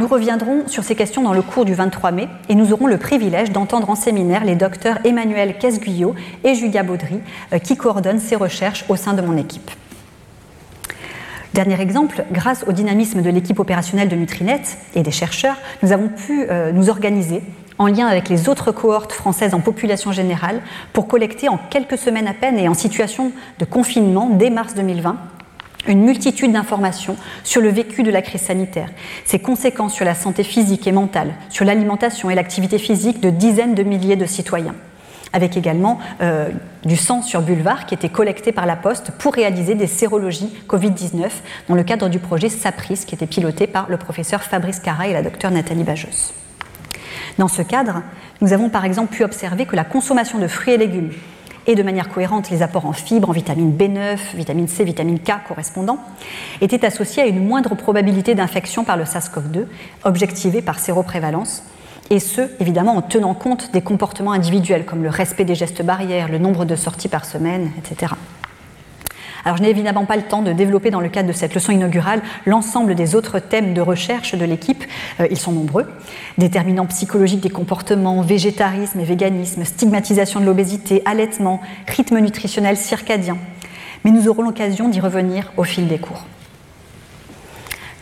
Nous 0.00 0.08
reviendrons 0.08 0.66
sur 0.66 0.82
ces 0.82 0.96
questions 0.96 1.22
dans 1.22 1.32
le 1.32 1.42
cours 1.42 1.64
du 1.64 1.74
23 1.74 2.10
mai 2.10 2.28
et 2.48 2.56
nous 2.56 2.72
aurons 2.72 2.88
le 2.88 2.98
privilège 2.98 3.52
d'entendre 3.52 3.88
en 3.88 3.94
séminaire 3.94 4.44
les 4.44 4.56
docteurs 4.56 4.98
Emmanuel 5.04 5.58
Casguyot 5.58 6.16
et 6.42 6.56
Julia 6.56 6.82
Baudry 6.82 7.20
euh, 7.52 7.60
qui 7.60 7.76
coordonnent 7.76 8.18
ces 8.18 8.34
recherches 8.34 8.84
au 8.88 8.96
sein 8.96 9.12
de 9.12 9.22
mon 9.22 9.36
équipe. 9.36 9.70
Dernier 11.54 11.80
exemple, 11.80 12.24
grâce 12.32 12.64
au 12.66 12.72
dynamisme 12.72 13.20
de 13.20 13.28
l'équipe 13.28 13.60
opérationnelle 13.60 14.08
de 14.08 14.16
Nutrinet 14.16 14.62
et 14.94 15.02
des 15.02 15.10
chercheurs, 15.10 15.56
nous 15.82 15.92
avons 15.92 16.08
pu 16.08 16.46
euh, 16.48 16.72
nous 16.72 16.88
organiser 16.88 17.42
en 17.78 17.88
lien 17.88 18.06
avec 18.06 18.30
les 18.30 18.48
autres 18.48 18.72
cohortes 18.72 19.12
françaises 19.12 19.52
en 19.52 19.60
population 19.60 20.12
générale 20.12 20.62
pour 20.94 21.08
collecter 21.08 21.50
en 21.50 21.58
quelques 21.58 21.98
semaines 21.98 22.26
à 22.26 22.32
peine 22.32 22.58
et 22.58 22.68
en 22.68 22.74
situation 22.74 23.32
de 23.58 23.64
confinement 23.66 24.30
dès 24.30 24.48
mars 24.48 24.74
2020 24.74 25.16
une 25.88 26.04
multitude 26.04 26.52
d'informations 26.52 27.16
sur 27.42 27.60
le 27.60 27.68
vécu 27.68 28.04
de 28.04 28.10
la 28.10 28.22
crise 28.22 28.42
sanitaire, 28.42 28.88
ses 29.24 29.40
conséquences 29.40 29.94
sur 29.94 30.04
la 30.04 30.14
santé 30.14 30.44
physique 30.44 30.86
et 30.86 30.92
mentale, 30.92 31.34
sur 31.48 31.64
l'alimentation 31.64 32.30
et 32.30 32.36
l'activité 32.36 32.78
physique 32.78 33.20
de 33.20 33.30
dizaines 33.30 33.74
de 33.74 33.82
milliers 33.82 34.14
de 34.14 34.26
citoyens, 34.26 34.76
avec 35.32 35.56
également 35.56 35.98
euh, 36.20 36.50
du 36.84 36.96
sang 36.96 37.22
sur 37.22 37.42
Bulvar 37.42 37.86
qui 37.86 37.94
était 37.94 38.08
collecté 38.08 38.52
par 38.52 38.66
la 38.66 38.76
Poste 38.76 39.12
pour 39.18 39.34
réaliser 39.34 39.74
des 39.74 39.86
sérologies 39.86 40.52
Covid-19 40.68 41.28
dans 41.68 41.74
le 41.74 41.82
cadre 41.82 42.08
du 42.08 42.18
projet 42.18 42.48
SAPRIS 42.48 43.04
qui 43.06 43.14
était 43.14 43.26
piloté 43.26 43.66
par 43.66 43.88
le 43.88 43.96
professeur 43.96 44.42
Fabrice 44.42 44.80
Cara 44.80 45.08
et 45.08 45.12
la 45.12 45.22
docteure 45.22 45.50
Nathalie 45.50 45.84
Bajos. 45.84 46.32
Dans 47.38 47.48
ce 47.48 47.62
cadre, 47.62 48.02
nous 48.40 48.52
avons 48.52 48.68
par 48.68 48.84
exemple 48.84 49.14
pu 49.14 49.24
observer 49.24 49.66
que 49.66 49.76
la 49.76 49.84
consommation 49.84 50.38
de 50.38 50.46
fruits 50.46 50.74
et 50.74 50.78
légumes 50.78 51.12
et 51.66 51.74
de 51.74 51.82
manière 51.82 52.08
cohérente 52.08 52.50
les 52.50 52.62
apports 52.62 52.86
en 52.86 52.92
fibres, 52.92 53.30
en 53.30 53.32
vitamine 53.32 53.76
B9, 53.76 54.18
vitamine 54.34 54.68
C, 54.68 54.84
vitamine 54.84 55.20
K 55.20 55.32
correspondants, 55.46 55.98
étaient 56.60 56.84
associés 56.84 57.22
à 57.22 57.26
une 57.26 57.46
moindre 57.46 57.74
probabilité 57.74 58.34
d'infection 58.34 58.84
par 58.84 58.96
le 58.96 59.04
SARS-CoV-2, 59.04 59.66
objectivée 60.04 60.62
par 60.62 60.78
séroprévalence, 60.78 61.62
et 62.12 62.18
ce, 62.18 62.42
évidemment, 62.60 62.94
en 62.94 63.00
tenant 63.00 63.32
compte 63.32 63.72
des 63.72 63.80
comportements 63.80 64.32
individuels, 64.32 64.84
comme 64.84 65.02
le 65.02 65.08
respect 65.08 65.46
des 65.46 65.54
gestes 65.54 65.82
barrières, 65.82 66.28
le 66.28 66.36
nombre 66.36 66.66
de 66.66 66.76
sorties 66.76 67.08
par 67.08 67.24
semaine, 67.24 67.70
etc. 67.78 68.12
Alors 69.46 69.56
je 69.56 69.62
n'ai 69.62 69.70
évidemment 69.70 70.04
pas 70.04 70.16
le 70.16 70.22
temps 70.22 70.42
de 70.42 70.52
développer 70.52 70.90
dans 70.90 71.00
le 71.00 71.08
cadre 71.08 71.28
de 71.28 71.32
cette 71.32 71.54
leçon 71.54 71.72
inaugurale 71.72 72.20
l'ensemble 72.44 72.94
des 72.94 73.14
autres 73.14 73.38
thèmes 73.38 73.72
de 73.72 73.80
recherche 73.80 74.34
de 74.34 74.44
l'équipe, 74.44 74.84
euh, 75.20 75.26
ils 75.30 75.38
sont 75.38 75.52
nombreux, 75.52 75.90
déterminants 76.36 76.84
psychologiques 76.84 77.40
des 77.40 77.48
comportements, 77.48 78.20
végétarisme 78.20 79.00
et 79.00 79.04
véganisme, 79.04 79.64
stigmatisation 79.64 80.38
de 80.38 80.44
l'obésité, 80.44 81.00
allaitement, 81.06 81.62
rythme 81.88 82.18
nutritionnel 82.18 82.76
circadien. 82.76 83.38
Mais 84.04 84.10
nous 84.10 84.28
aurons 84.28 84.42
l'occasion 84.42 84.90
d'y 84.90 85.00
revenir 85.00 85.50
au 85.56 85.64
fil 85.64 85.88
des 85.88 85.98
cours 85.98 86.26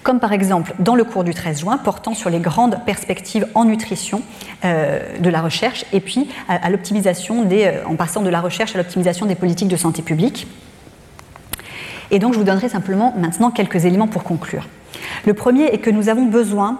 comme 0.02 0.20
par 0.20 0.32
exemple 0.32 0.74
dans 0.78 0.94
le 0.94 1.04
cours 1.04 1.24
du 1.24 1.34
13 1.34 1.60
juin 1.60 1.78
portant 1.78 2.14
sur 2.14 2.30
les 2.30 2.38
grandes 2.38 2.78
perspectives 2.86 3.46
en 3.54 3.64
nutrition 3.64 4.22
euh, 4.64 5.18
de 5.18 5.30
la 5.30 5.40
recherche 5.40 5.84
et 5.92 6.00
puis 6.00 6.28
à, 6.48 6.70
l'optimisation 6.70 7.44
des, 7.44 7.64
euh, 7.64 7.86
en 7.86 7.96
passant 7.96 8.22
de 8.22 8.30
la 8.30 8.40
recherche 8.40 8.74
à 8.74 8.78
l'optimisation 8.78 9.26
des 9.26 9.34
politiques 9.34 9.68
de 9.68 9.76
santé 9.76 10.02
publique. 10.02 10.46
Et 12.10 12.18
donc 12.18 12.32
je 12.32 12.38
vous 12.38 12.44
donnerai 12.44 12.68
simplement 12.68 13.14
maintenant 13.16 13.50
quelques 13.50 13.84
éléments 13.84 14.08
pour 14.08 14.24
conclure. 14.24 14.66
Le 15.26 15.34
premier 15.34 15.64
est 15.64 15.78
que 15.78 15.90
nous 15.90 16.08
avons 16.08 16.26
besoin 16.26 16.78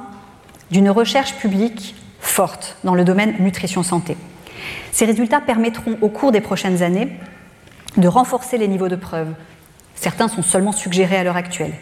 d'une 0.71 0.91
recherche 0.91 1.35
publique 1.35 1.95
forte 2.21 2.77
dans 2.85 2.95
le 2.95 3.05
domaine 3.05 3.35
nutrition-santé. 3.39 4.17
Ces 4.93 5.05
résultats 5.05 5.41
permettront 5.41 5.97
au 6.01 6.09
cours 6.09 6.33
des 6.33 6.41
prochaines 6.41 6.83
années 6.83 7.17
de 7.97 8.09
renforcer 8.09 8.57
les 8.57 8.69
niveaux 8.69 8.89
de 8.89 8.97
preuve. 8.97 9.29
Certains 9.95 10.29
sont 10.29 10.43
seulement 10.43 10.73
suggérés 10.73 11.17
à 11.17 11.25
l'heure 11.25 11.37
actuelle 11.37 11.73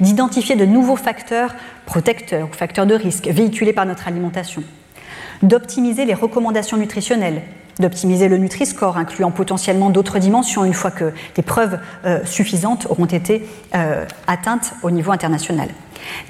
d'identifier 0.00 0.56
de 0.56 0.64
nouveaux 0.64 0.96
facteurs 0.96 1.54
protecteurs 1.86 2.48
ou 2.50 2.54
facteurs 2.54 2.86
de 2.86 2.94
risque 2.94 3.28
véhiculés 3.28 3.72
par 3.72 3.86
notre 3.86 4.08
alimentation, 4.08 4.62
d'optimiser 5.42 6.04
les 6.04 6.14
recommandations 6.14 6.76
nutritionnelles 6.76 7.42
d'optimiser 7.78 8.28
le 8.28 8.38
Nutri-Score, 8.38 8.96
incluant 8.96 9.30
potentiellement 9.30 9.90
d'autres 9.90 10.18
dimensions 10.18 10.64
une 10.64 10.74
fois 10.74 10.90
que 10.90 11.12
des 11.34 11.42
preuves 11.42 11.78
euh, 12.04 12.24
suffisantes 12.24 12.86
auront 12.88 13.06
été 13.06 13.46
euh, 13.74 14.04
atteintes 14.26 14.72
au 14.82 14.90
niveau 14.90 15.12
international, 15.12 15.68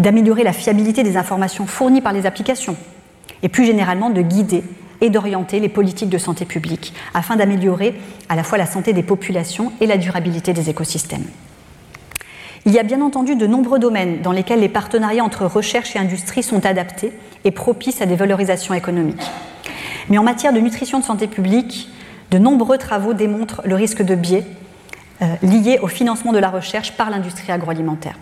d'améliorer 0.01 0.43
la 0.43 0.53
fiabilité 0.53 1.03
des 1.03 1.17
informations 1.17 1.67
fournies 1.67 2.01
par 2.01 2.13
les 2.13 2.27
applications, 2.27 2.77
et 3.43 3.49
plus 3.49 3.65
généralement 3.65 4.11
de 4.11 4.23
guider 4.23 4.65
et 5.01 5.11
d'orienter 5.11 5.61
les 5.61 5.69
politiques 5.69 6.09
de 6.09 6.19
santé 6.19 6.47
publique 6.47 6.95
afin 7.13 7.37
d'améliorer 7.37 7.95
à 8.29 8.37
la 8.37 8.43
fois 8.43 8.59
la 8.59 8.67
santé 8.67 8.93
des 8.93 9.03
populations 9.03 9.73
et 9.81 9.87
la 9.87 9.99
durabilité 9.99 10.53
des 10.53 10.71
écosystèmes. 10.71 11.27
Il 12.67 12.73
y 12.73 12.81
a 12.81 12.83
bien 12.83 13.01
entendu 13.01 13.37
de 13.37 13.47
nombreux 13.47 13.79
domaines 13.79 14.23
dans 14.23 14.33
lesquels 14.33 14.59
les 14.59 14.69
partenariats 14.69 15.23
entre 15.23 15.47
recherche 15.47 15.95
et 15.95 16.01
industrie 16.01 16.43
sont 16.43 16.67
adaptés 16.67 17.13
et 17.45 17.53
propices 17.53 18.03
à 18.03 18.07
des 18.07 18.17
valorisations 18.17 18.75
économiques. 18.75 19.23
Mais 20.09 20.19
en 20.19 20.25
matière 20.25 20.53
de 20.53 20.59
nutrition 20.59 20.99
de 20.99 21.05
santé 21.05 21.29
publique, 21.29 21.89
de 22.33 22.39
nombreux 22.39 22.77
travaux 22.77 23.15
démontrent 23.15 23.63
le 23.65 23.77
risque 23.77 24.03
de 24.03 24.17
biais 24.17 24.43
euh, 25.23 25.27
lié 25.43 25.79
au 25.81 25.87
financement 25.87 26.33
de 26.33 26.39
la 26.39 26.51
recherche 26.51 26.97
par 26.97 27.09
l'industrie 27.09 27.53
agroalimentaire. 27.53 28.19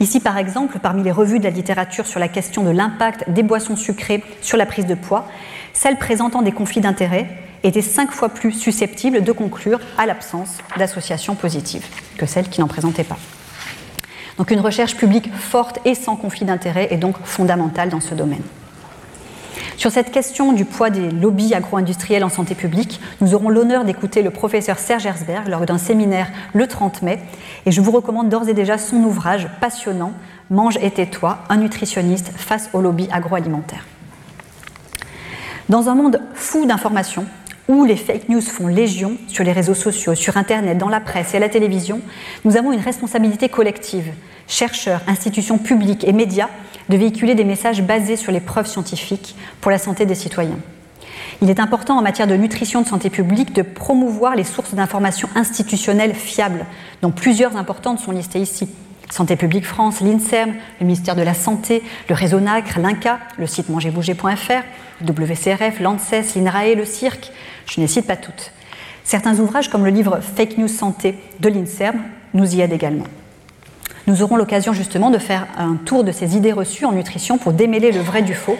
Ici, 0.00 0.20
par 0.20 0.36
exemple, 0.36 0.78
parmi 0.80 1.02
les 1.02 1.10
revues 1.10 1.38
de 1.38 1.44
la 1.44 1.50
littérature 1.50 2.06
sur 2.06 2.20
la 2.20 2.28
question 2.28 2.64
de 2.64 2.70
l'impact 2.70 3.30
des 3.30 3.42
boissons 3.42 3.74
sucrées 3.74 4.22
sur 4.42 4.58
la 4.58 4.66
prise 4.66 4.86
de 4.86 4.94
poids, 4.94 5.26
celles 5.72 5.96
présentant 5.96 6.42
des 6.42 6.52
conflits 6.52 6.82
d'intérêts 6.82 7.26
étaient 7.62 7.80
cinq 7.80 8.12
fois 8.12 8.28
plus 8.28 8.52
susceptibles 8.52 9.24
de 9.24 9.32
conclure 9.32 9.80
à 9.96 10.04
l'absence 10.04 10.58
d'associations 10.76 11.34
positives 11.34 11.86
que 12.18 12.26
celles 12.26 12.50
qui 12.50 12.60
n'en 12.60 12.68
présentaient 12.68 13.02
pas. 13.02 13.18
Donc 14.38 14.50
une 14.50 14.60
recherche 14.60 14.96
publique 14.96 15.34
forte 15.34 15.80
et 15.84 15.94
sans 15.94 16.16
conflit 16.16 16.46
d'intérêts 16.46 16.88
est 16.90 16.96
donc 16.96 17.16
fondamentale 17.24 17.88
dans 17.88 18.00
ce 18.00 18.14
domaine. 18.14 18.42
Sur 19.76 19.92
cette 19.92 20.10
question 20.10 20.52
du 20.52 20.64
poids 20.64 20.90
des 20.90 21.10
lobbies 21.10 21.54
agro-industriels 21.54 22.24
en 22.24 22.28
santé 22.28 22.56
publique, 22.56 23.00
nous 23.20 23.34
aurons 23.34 23.48
l'honneur 23.48 23.84
d'écouter 23.84 24.22
le 24.22 24.30
professeur 24.30 24.78
Serge 24.78 25.06
Herzberg 25.06 25.46
lors 25.46 25.66
d'un 25.66 25.78
séminaire 25.78 26.28
le 26.52 26.66
30 26.66 27.02
mai, 27.02 27.20
et 27.64 27.70
je 27.70 27.80
vous 27.80 27.92
recommande 27.92 28.28
d'ores 28.28 28.48
et 28.48 28.54
déjà 28.54 28.76
son 28.76 28.96
ouvrage 28.96 29.48
passionnant 29.60 30.12
Mange 30.50 30.78
et 30.80 30.90
tais-toi, 30.90 31.38
un 31.48 31.58
nutritionniste 31.58 32.32
face 32.34 32.70
aux 32.72 32.80
lobbies 32.80 33.08
agroalimentaires. 33.12 33.84
Dans 35.68 35.88
un 35.90 35.94
monde 35.94 36.22
fou 36.34 36.64
d'informations, 36.64 37.26
où 37.68 37.84
les 37.84 37.96
fake 37.96 38.28
news 38.28 38.40
font 38.40 38.66
légion 38.66 39.16
sur 39.28 39.44
les 39.44 39.52
réseaux 39.52 39.74
sociaux, 39.74 40.14
sur 40.14 40.36
Internet, 40.36 40.78
dans 40.78 40.88
la 40.88 41.00
presse 41.00 41.34
et 41.34 41.36
à 41.36 41.40
la 41.40 41.50
télévision, 41.50 42.00
nous 42.44 42.56
avons 42.56 42.72
une 42.72 42.80
responsabilité 42.80 43.48
collective, 43.48 44.10
chercheurs, 44.46 45.02
institutions 45.06 45.58
publiques 45.58 46.04
et 46.04 46.12
médias, 46.12 46.48
de 46.88 46.96
véhiculer 46.96 47.34
des 47.34 47.44
messages 47.44 47.82
basés 47.82 48.16
sur 48.16 48.32
les 48.32 48.40
preuves 48.40 48.66
scientifiques 48.66 49.36
pour 49.60 49.70
la 49.70 49.78
santé 49.78 50.06
des 50.06 50.14
citoyens. 50.14 50.58
Il 51.42 51.50
est 51.50 51.60
important 51.60 51.98
en 51.98 52.02
matière 52.02 52.26
de 52.26 52.34
nutrition 52.34 52.80
de 52.80 52.86
santé 52.86 53.10
publique 53.10 53.52
de 53.52 53.62
promouvoir 53.62 54.34
les 54.34 54.44
sources 54.44 54.74
d'informations 54.74 55.28
institutionnelles 55.34 56.14
fiables, 56.14 56.64
dont 57.02 57.10
plusieurs 57.10 57.56
importantes 57.56 58.00
sont 58.00 58.12
listées 58.12 58.40
ici. 58.40 58.68
Santé 59.10 59.36
publique 59.36 59.64
France, 59.64 60.00
l'INSERM, 60.00 60.54
le 60.80 60.86
ministère 60.86 61.16
de 61.16 61.22
la 61.22 61.34
Santé, 61.34 61.82
le 62.08 62.14
réseau 62.14 62.40
NACRE, 62.40 62.78
l'INCA, 62.78 63.18
le 63.38 63.46
site 63.46 63.68
mangerbouger.fr, 63.68 64.62
WCRF, 65.06 65.80
l'ANSES, 65.80 66.34
l'INRAE, 66.36 66.74
le 66.74 66.84
CIRC, 66.84 67.32
je 67.70 67.80
ne 67.80 67.86
cite 67.86 68.06
pas 68.06 68.16
toutes. 68.16 68.52
Certains 69.04 69.38
ouvrages 69.38 69.68
comme 69.68 69.84
le 69.84 69.90
livre 69.90 70.20
Fake 70.20 70.58
News 70.58 70.68
Santé 70.68 71.14
de 71.40 71.48
l'INSERM 71.48 71.98
nous 72.34 72.54
y 72.54 72.60
aident 72.60 72.72
également. 72.72 73.06
Nous 74.06 74.22
aurons 74.22 74.36
l'occasion 74.36 74.72
justement 74.72 75.10
de 75.10 75.18
faire 75.18 75.46
un 75.58 75.74
tour 75.76 76.02
de 76.02 76.12
ces 76.12 76.36
idées 76.36 76.52
reçues 76.52 76.86
en 76.86 76.92
nutrition 76.92 77.36
pour 77.36 77.52
démêler 77.52 77.92
le 77.92 78.00
vrai 78.00 78.22
du 78.22 78.34
faux 78.34 78.56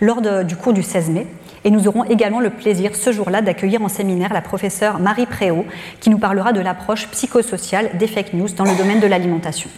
lors 0.00 0.22
du 0.44 0.56
cours 0.56 0.72
du 0.72 0.82
16 0.82 1.10
mai. 1.10 1.26
Et 1.64 1.70
nous 1.70 1.88
aurons 1.88 2.04
également 2.04 2.40
le 2.40 2.50
plaisir 2.50 2.94
ce 2.94 3.12
jour-là 3.12 3.42
d'accueillir 3.42 3.82
en 3.82 3.88
séminaire 3.88 4.32
la 4.32 4.40
professeure 4.40 4.98
Marie 4.98 5.26
Préau 5.26 5.66
qui 6.00 6.10
nous 6.10 6.18
parlera 6.18 6.52
de 6.52 6.60
l'approche 6.60 7.08
psychosociale 7.08 7.90
des 7.98 8.06
fake 8.06 8.32
news 8.34 8.48
dans 8.56 8.64
le 8.64 8.76
domaine 8.76 9.00
de 9.00 9.06
l'alimentation. 9.06 9.68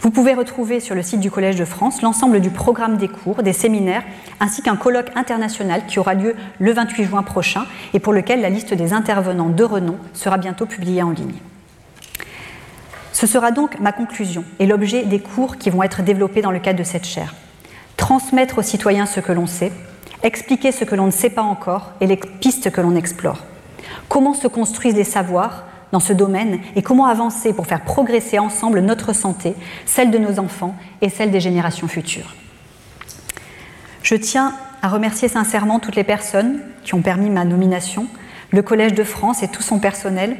Vous 0.00 0.10
pouvez 0.10 0.34
retrouver 0.34 0.78
sur 0.78 0.94
le 0.94 1.02
site 1.02 1.18
du 1.18 1.30
Collège 1.30 1.56
de 1.56 1.64
France 1.64 2.02
l'ensemble 2.02 2.40
du 2.40 2.50
programme 2.50 2.98
des 2.98 3.08
cours, 3.08 3.42
des 3.42 3.52
séminaires, 3.52 4.04
ainsi 4.38 4.62
qu'un 4.62 4.76
colloque 4.76 5.10
international 5.16 5.86
qui 5.88 5.98
aura 5.98 6.14
lieu 6.14 6.36
le 6.60 6.72
28 6.72 7.04
juin 7.04 7.24
prochain 7.24 7.66
et 7.94 7.98
pour 7.98 8.12
lequel 8.12 8.40
la 8.40 8.48
liste 8.48 8.74
des 8.74 8.92
intervenants 8.92 9.48
de 9.48 9.64
renom 9.64 9.96
sera 10.14 10.38
bientôt 10.38 10.66
publiée 10.66 11.02
en 11.02 11.10
ligne. 11.10 11.34
Ce 13.12 13.26
sera 13.26 13.50
donc 13.50 13.80
ma 13.80 13.90
conclusion 13.90 14.44
et 14.60 14.66
l'objet 14.66 15.02
des 15.02 15.18
cours 15.18 15.56
qui 15.56 15.70
vont 15.70 15.82
être 15.82 16.02
développés 16.02 16.42
dans 16.42 16.52
le 16.52 16.60
cadre 16.60 16.78
de 16.78 16.84
cette 16.84 17.04
chaire. 17.04 17.34
Transmettre 17.96 18.58
aux 18.58 18.62
citoyens 18.62 19.06
ce 19.06 19.18
que 19.18 19.32
l'on 19.32 19.48
sait, 19.48 19.72
expliquer 20.22 20.70
ce 20.70 20.84
que 20.84 20.94
l'on 20.94 21.06
ne 21.06 21.10
sait 21.10 21.30
pas 21.30 21.42
encore 21.42 21.90
et 22.00 22.06
les 22.06 22.16
pistes 22.16 22.70
que 22.70 22.80
l'on 22.80 22.94
explore. 22.94 23.38
Comment 24.08 24.34
se 24.34 24.46
construisent 24.46 24.94
les 24.94 25.02
savoirs 25.02 25.64
dans 25.92 26.00
ce 26.00 26.12
domaine 26.12 26.60
et 26.76 26.82
comment 26.82 27.06
avancer 27.06 27.52
pour 27.52 27.66
faire 27.66 27.82
progresser 27.82 28.38
ensemble 28.38 28.80
notre 28.80 29.12
santé, 29.12 29.54
celle 29.86 30.10
de 30.10 30.18
nos 30.18 30.38
enfants 30.38 30.76
et 31.00 31.08
celle 31.08 31.30
des 31.30 31.40
générations 31.40 31.88
futures. 31.88 32.34
Je 34.02 34.14
tiens 34.14 34.54
à 34.82 34.88
remercier 34.88 35.28
sincèrement 35.28 35.80
toutes 35.80 35.96
les 35.96 36.04
personnes 36.04 36.60
qui 36.84 36.94
ont 36.94 37.02
permis 37.02 37.30
ma 37.30 37.44
nomination, 37.44 38.06
le 38.50 38.62
Collège 38.62 38.94
de 38.94 39.04
France 39.04 39.42
et 39.42 39.48
tout 39.48 39.62
son 39.62 39.78
personnel, 39.78 40.36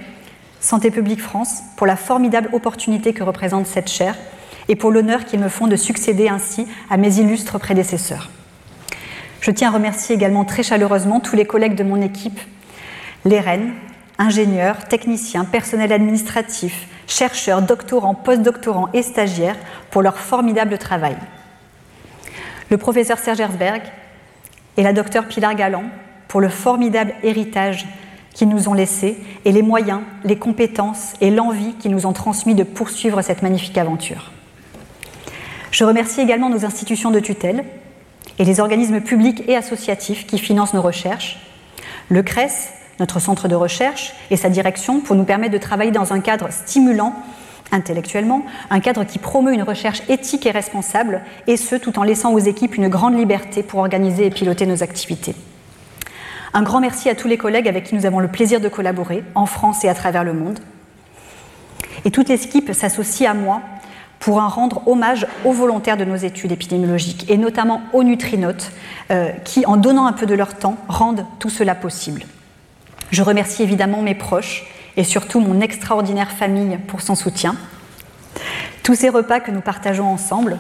Santé 0.61 0.91
publique 0.91 1.21
France, 1.21 1.63
pour 1.77 1.87
la 1.87 1.97
formidable 1.97 2.49
opportunité 2.53 3.13
que 3.13 3.23
représente 3.23 3.67
cette 3.67 3.91
chaire 3.91 4.17
et 4.69 4.77
pour 4.77 4.91
l'honneur 4.91 5.25
qu'ils 5.25 5.41
me 5.41 5.49
font 5.49 5.67
de 5.67 5.77
succéder 5.77 6.29
ainsi 6.29 6.67
à 6.91 6.97
mes 6.97 7.19
illustres 7.19 7.59
prédécesseurs. 7.59 8.31
Je 9.41 9.51
tiens 9.51 9.69
à 9.69 9.73
remercier 9.73 10.15
également 10.15 10.45
très 10.45 10.63
chaleureusement 10.63 11.21
tous 11.21 11.37
les 11.37 11.45
collègues 11.45 11.77
de 11.77 11.85
mon 11.85 12.01
équipe, 12.01 12.41
les 13.25 13.41
reines, 13.41 13.73
ingénieurs, 14.19 14.85
techniciens, 14.89 15.45
personnel 15.45 15.93
administratif, 15.93 16.89
chercheurs, 17.07 17.63
doctorants, 17.63 18.15
postdoctorants 18.15 18.89
et 18.93 19.03
stagiaires 19.03 19.57
pour 19.91 20.03
leur 20.03 20.19
formidable 20.19 20.77
travail. 20.79 21.17
Le 22.71 22.77
professeur 22.77 23.19
Serge 23.19 23.41
Herzberg 23.41 23.83
et 24.77 24.83
la 24.83 24.93
docteure 24.93 25.27
Pilar 25.27 25.55
Galland 25.55 25.85
pour 26.27 26.41
le 26.41 26.49
formidable 26.49 27.15
héritage 27.23 27.87
qu'ils 28.35 28.49
nous 28.49 28.69
ont 28.69 28.75
laissé 28.75 29.19
et 29.45 29.53
les 29.53 29.63
moyens, 29.63 30.03
les 30.25 30.37
compétences 30.37 31.15
et 31.21 31.31
l'envie 31.31 31.75
qu'ils 31.75 31.91
nous 31.91 32.07
ont 32.07 32.13
transmis 32.13 32.55
de 32.55 32.63
poursuivre 32.63 33.23
cette 33.23 33.43
magnifique 33.43 33.79
aventure. 33.79 34.31
Je 35.71 35.85
remercie 35.85 36.21
également 36.21 36.51
nos 36.51 36.65
institutions 36.65 37.11
de 37.11 37.21
tutelle 37.21 37.65
et 38.39 38.45
les 38.45 38.61
organismes 38.61 39.01
publics 39.01 39.43
et 39.49 39.57
associatifs 39.57 40.27
qui 40.27 40.39
financent 40.39 40.75
nos 40.75 40.83
recherches, 40.83 41.39
le 42.09 42.23
CRES, 42.23 42.78
notre 43.01 43.21
centre 43.21 43.49
de 43.49 43.55
recherche, 43.55 44.15
et 44.31 44.37
sa 44.37 44.49
direction 44.49 45.01
pour 45.01 45.17
nous 45.17 45.25
permettre 45.25 45.53
de 45.53 45.59
travailler 45.59 45.91
dans 45.91 46.13
un 46.13 46.21
cadre 46.21 46.49
stimulant 46.51 47.15
intellectuellement, 47.73 48.45
un 48.71 48.81
cadre 48.81 49.05
qui 49.05 49.19
promeut 49.19 49.53
une 49.53 49.63
recherche 49.63 50.03
éthique 50.09 50.47
et 50.47 50.51
responsable, 50.51 51.23
et 51.47 51.57
ce 51.57 51.77
tout 51.77 51.99
en 51.99 52.03
laissant 52.03 52.33
aux 52.33 52.39
équipes 52.39 52.77
une 52.77 52.89
grande 52.89 53.19
liberté 53.19 53.63
pour 53.63 53.81
organiser 53.81 54.27
et 54.27 54.31
piloter 54.31 54.67
nos 54.67 54.83
activités. 54.83 55.35
Un 56.55 56.63
grand 56.63 56.81
merci 56.81 57.11
à 57.11 57.15
tous 57.15 57.29
les 57.29 57.37
collègues 57.37 57.69
avec 57.69 57.85
qui 57.85 57.95
nous 57.95 58.07
avons 58.07 58.21
le 58.21 58.29
plaisir 58.29 58.61
de 58.61 58.69
collaborer, 58.69 59.23
en 59.35 59.47
France 59.47 59.85
et 59.85 59.89
à 59.89 59.95
travers 59.95 60.25
le 60.25 60.33
monde. 60.33 60.59
Et 62.05 62.11
toute 62.11 62.29
l'équipe 62.29 62.73
s'associe 62.73 63.29
à 63.29 63.35
moi 63.35 63.61
pour 64.19 64.41
un 64.41 64.49
rendre 64.49 64.83
hommage 64.87 65.27
aux 65.45 65.53
volontaires 65.53 65.97
de 65.97 66.05
nos 66.05 66.17
études 66.17 66.53
épidémiologiques, 66.53 67.31
et 67.31 67.37
notamment 67.37 67.83
aux 67.93 68.03
nutrinotes, 68.03 68.73
euh, 69.11 69.31
qui, 69.45 69.65
en 69.67 69.77
donnant 69.77 70.07
un 70.07 70.13
peu 70.13 70.27
de 70.27 70.35
leur 70.35 70.55
temps, 70.55 70.77
rendent 70.89 71.27
tout 71.39 71.51
cela 71.51 71.75
possible. 71.75 72.25
Je 73.11 73.23
remercie 73.23 73.63
évidemment 73.63 74.03
mes 74.03 74.15
proches 74.15 74.67
et 74.97 75.05
surtout 75.05 75.41
mon 75.41 75.61
extraordinaire 75.61 76.31
famille 76.31 76.79
pour 76.89 77.01
son 77.01 77.15
soutien. 77.15 77.57
Tous 78.83 78.95
ces 78.95 79.09
repas 79.09 79.41
que 79.41 79.51
nous 79.51 79.61
partageons 79.61 80.09
ensemble 80.09 80.59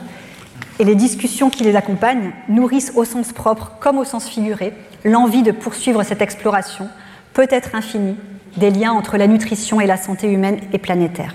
et 0.78 0.84
les 0.84 0.94
discussions 0.94 1.50
qui 1.50 1.64
les 1.64 1.76
accompagnent 1.76 2.32
nourrissent 2.48 2.92
au 2.94 3.04
sens 3.04 3.32
propre 3.32 3.72
comme 3.80 3.98
au 3.98 4.04
sens 4.04 4.28
figuré 4.28 4.72
l'envie 5.04 5.42
de 5.42 5.52
poursuivre 5.52 6.02
cette 6.02 6.22
exploration, 6.22 6.88
peut-être 7.34 7.74
infinie, 7.74 8.16
des 8.56 8.70
liens 8.70 8.92
entre 8.92 9.16
la 9.16 9.26
nutrition 9.26 9.80
et 9.80 9.86
la 9.86 9.96
santé 9.96 10.30
humaine 10.30 10.60
et 10.72 10.78
planétaire. 10.78 11.34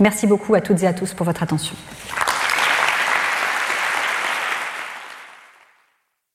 Merci 0.00 0.26
beaucoup 0.26 0.54
à 0.54 0.60
toutes 0.60 0.82
et 0.82 0.86
à 0.86 0.92
tous 0.92 1.14
pour 1.14 1.26
votre 1.26 1.42
attention. 1.42 1.76